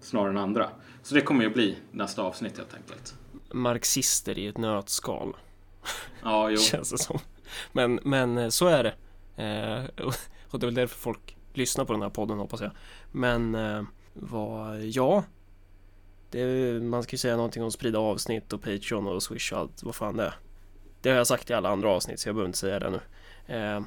snarare 0.00 0.30
än 0.30 0.38
andra. 0.38 0.70
Så 1.02 1.14
det 1.14 1.20
kommer 1.20 1.44
ju 1.44 1.50
bli 1.50 1.76
nästa 1.90 2.22
avsnitt 2.22 2.58
helt 2.58 2.74
enkelt. 2.74 3.14
Marxister 3.52 4.38
i 4.38 4.46
ett 4.46 4.58
nötskal. 4.58 5.36
Ja, 6.22 6.50
jo. 6.50 6.56
Känns 6.56 6.90
det 6.90 6.98
som. 6.98 7.18
Men, 7.72 8.00
men 8.04 8.38
eh, 8.38 8.48
så 8.48 8.66
är 8.66 8.82
det. 8.82 8.94
Eh, 9.42 10.04
och- 10.50 10.60
det 10.60 10.64
är 10.64 10.66
väl 10.66 10.74
därför 10.74 10.98
folk 10.98 11.36
lyssnar 11.54 11.84
på 11.84 11.92
den 11.92 12.02
här 12.02 12.08
podden 12.10 12.38
hoppas 12.38 12.60
jag. 12.60 12.70
Men 13.12 13.54
eh, 13.54 13.82
vad, 14.14 14.80
ja. 14.80 15.24
Det, 16.30 16.44
man 16.82 17.02
ska 17.02 17.14
ju 17.14 17.18
säga 17.18 17.36
någonting 17.36 17.62
om 17.62 17.70
sprida 17.72 17.98
avsnitt 17.98 18.52
och 18.52 18.62
Patreon 18.62 19.06
och 19.06 19.22
Swish 19.22 19.52
och 19.52 19.58
allt 19.58 19.82
vad 19.82 19.94
fan 19.94 20.16
det 20.16 20.24
är. 20.24 20.34
Det 21.00 21.10
har 21.10 21.16
jag 21.16 21.26
sagt 21.26 21.50
i 21.50 21.54
alla 21.54 21.68
andra 21.68 21.88
avsnitt 21.90 22.20
så 22.20 22.28
jag 22.28 22.34
behöver 22.34 22.48
inte 22.48 22.58
säga 22.58 22.78
det 22.78 22.90
nu. 22.90 23.00
Eh, 23.56 23.80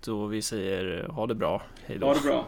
så 0.00 0.26
vi 0.26 0.42
säger 0.42 1.08
ha 1.08 1.26
det 1.26 1.34
bra. 1.34 1.62
Hej 1.86 1.98
då. 1.98 2.06
Ha 2.06 2.14
det 2.14 2.20
bra. 2.20 2.46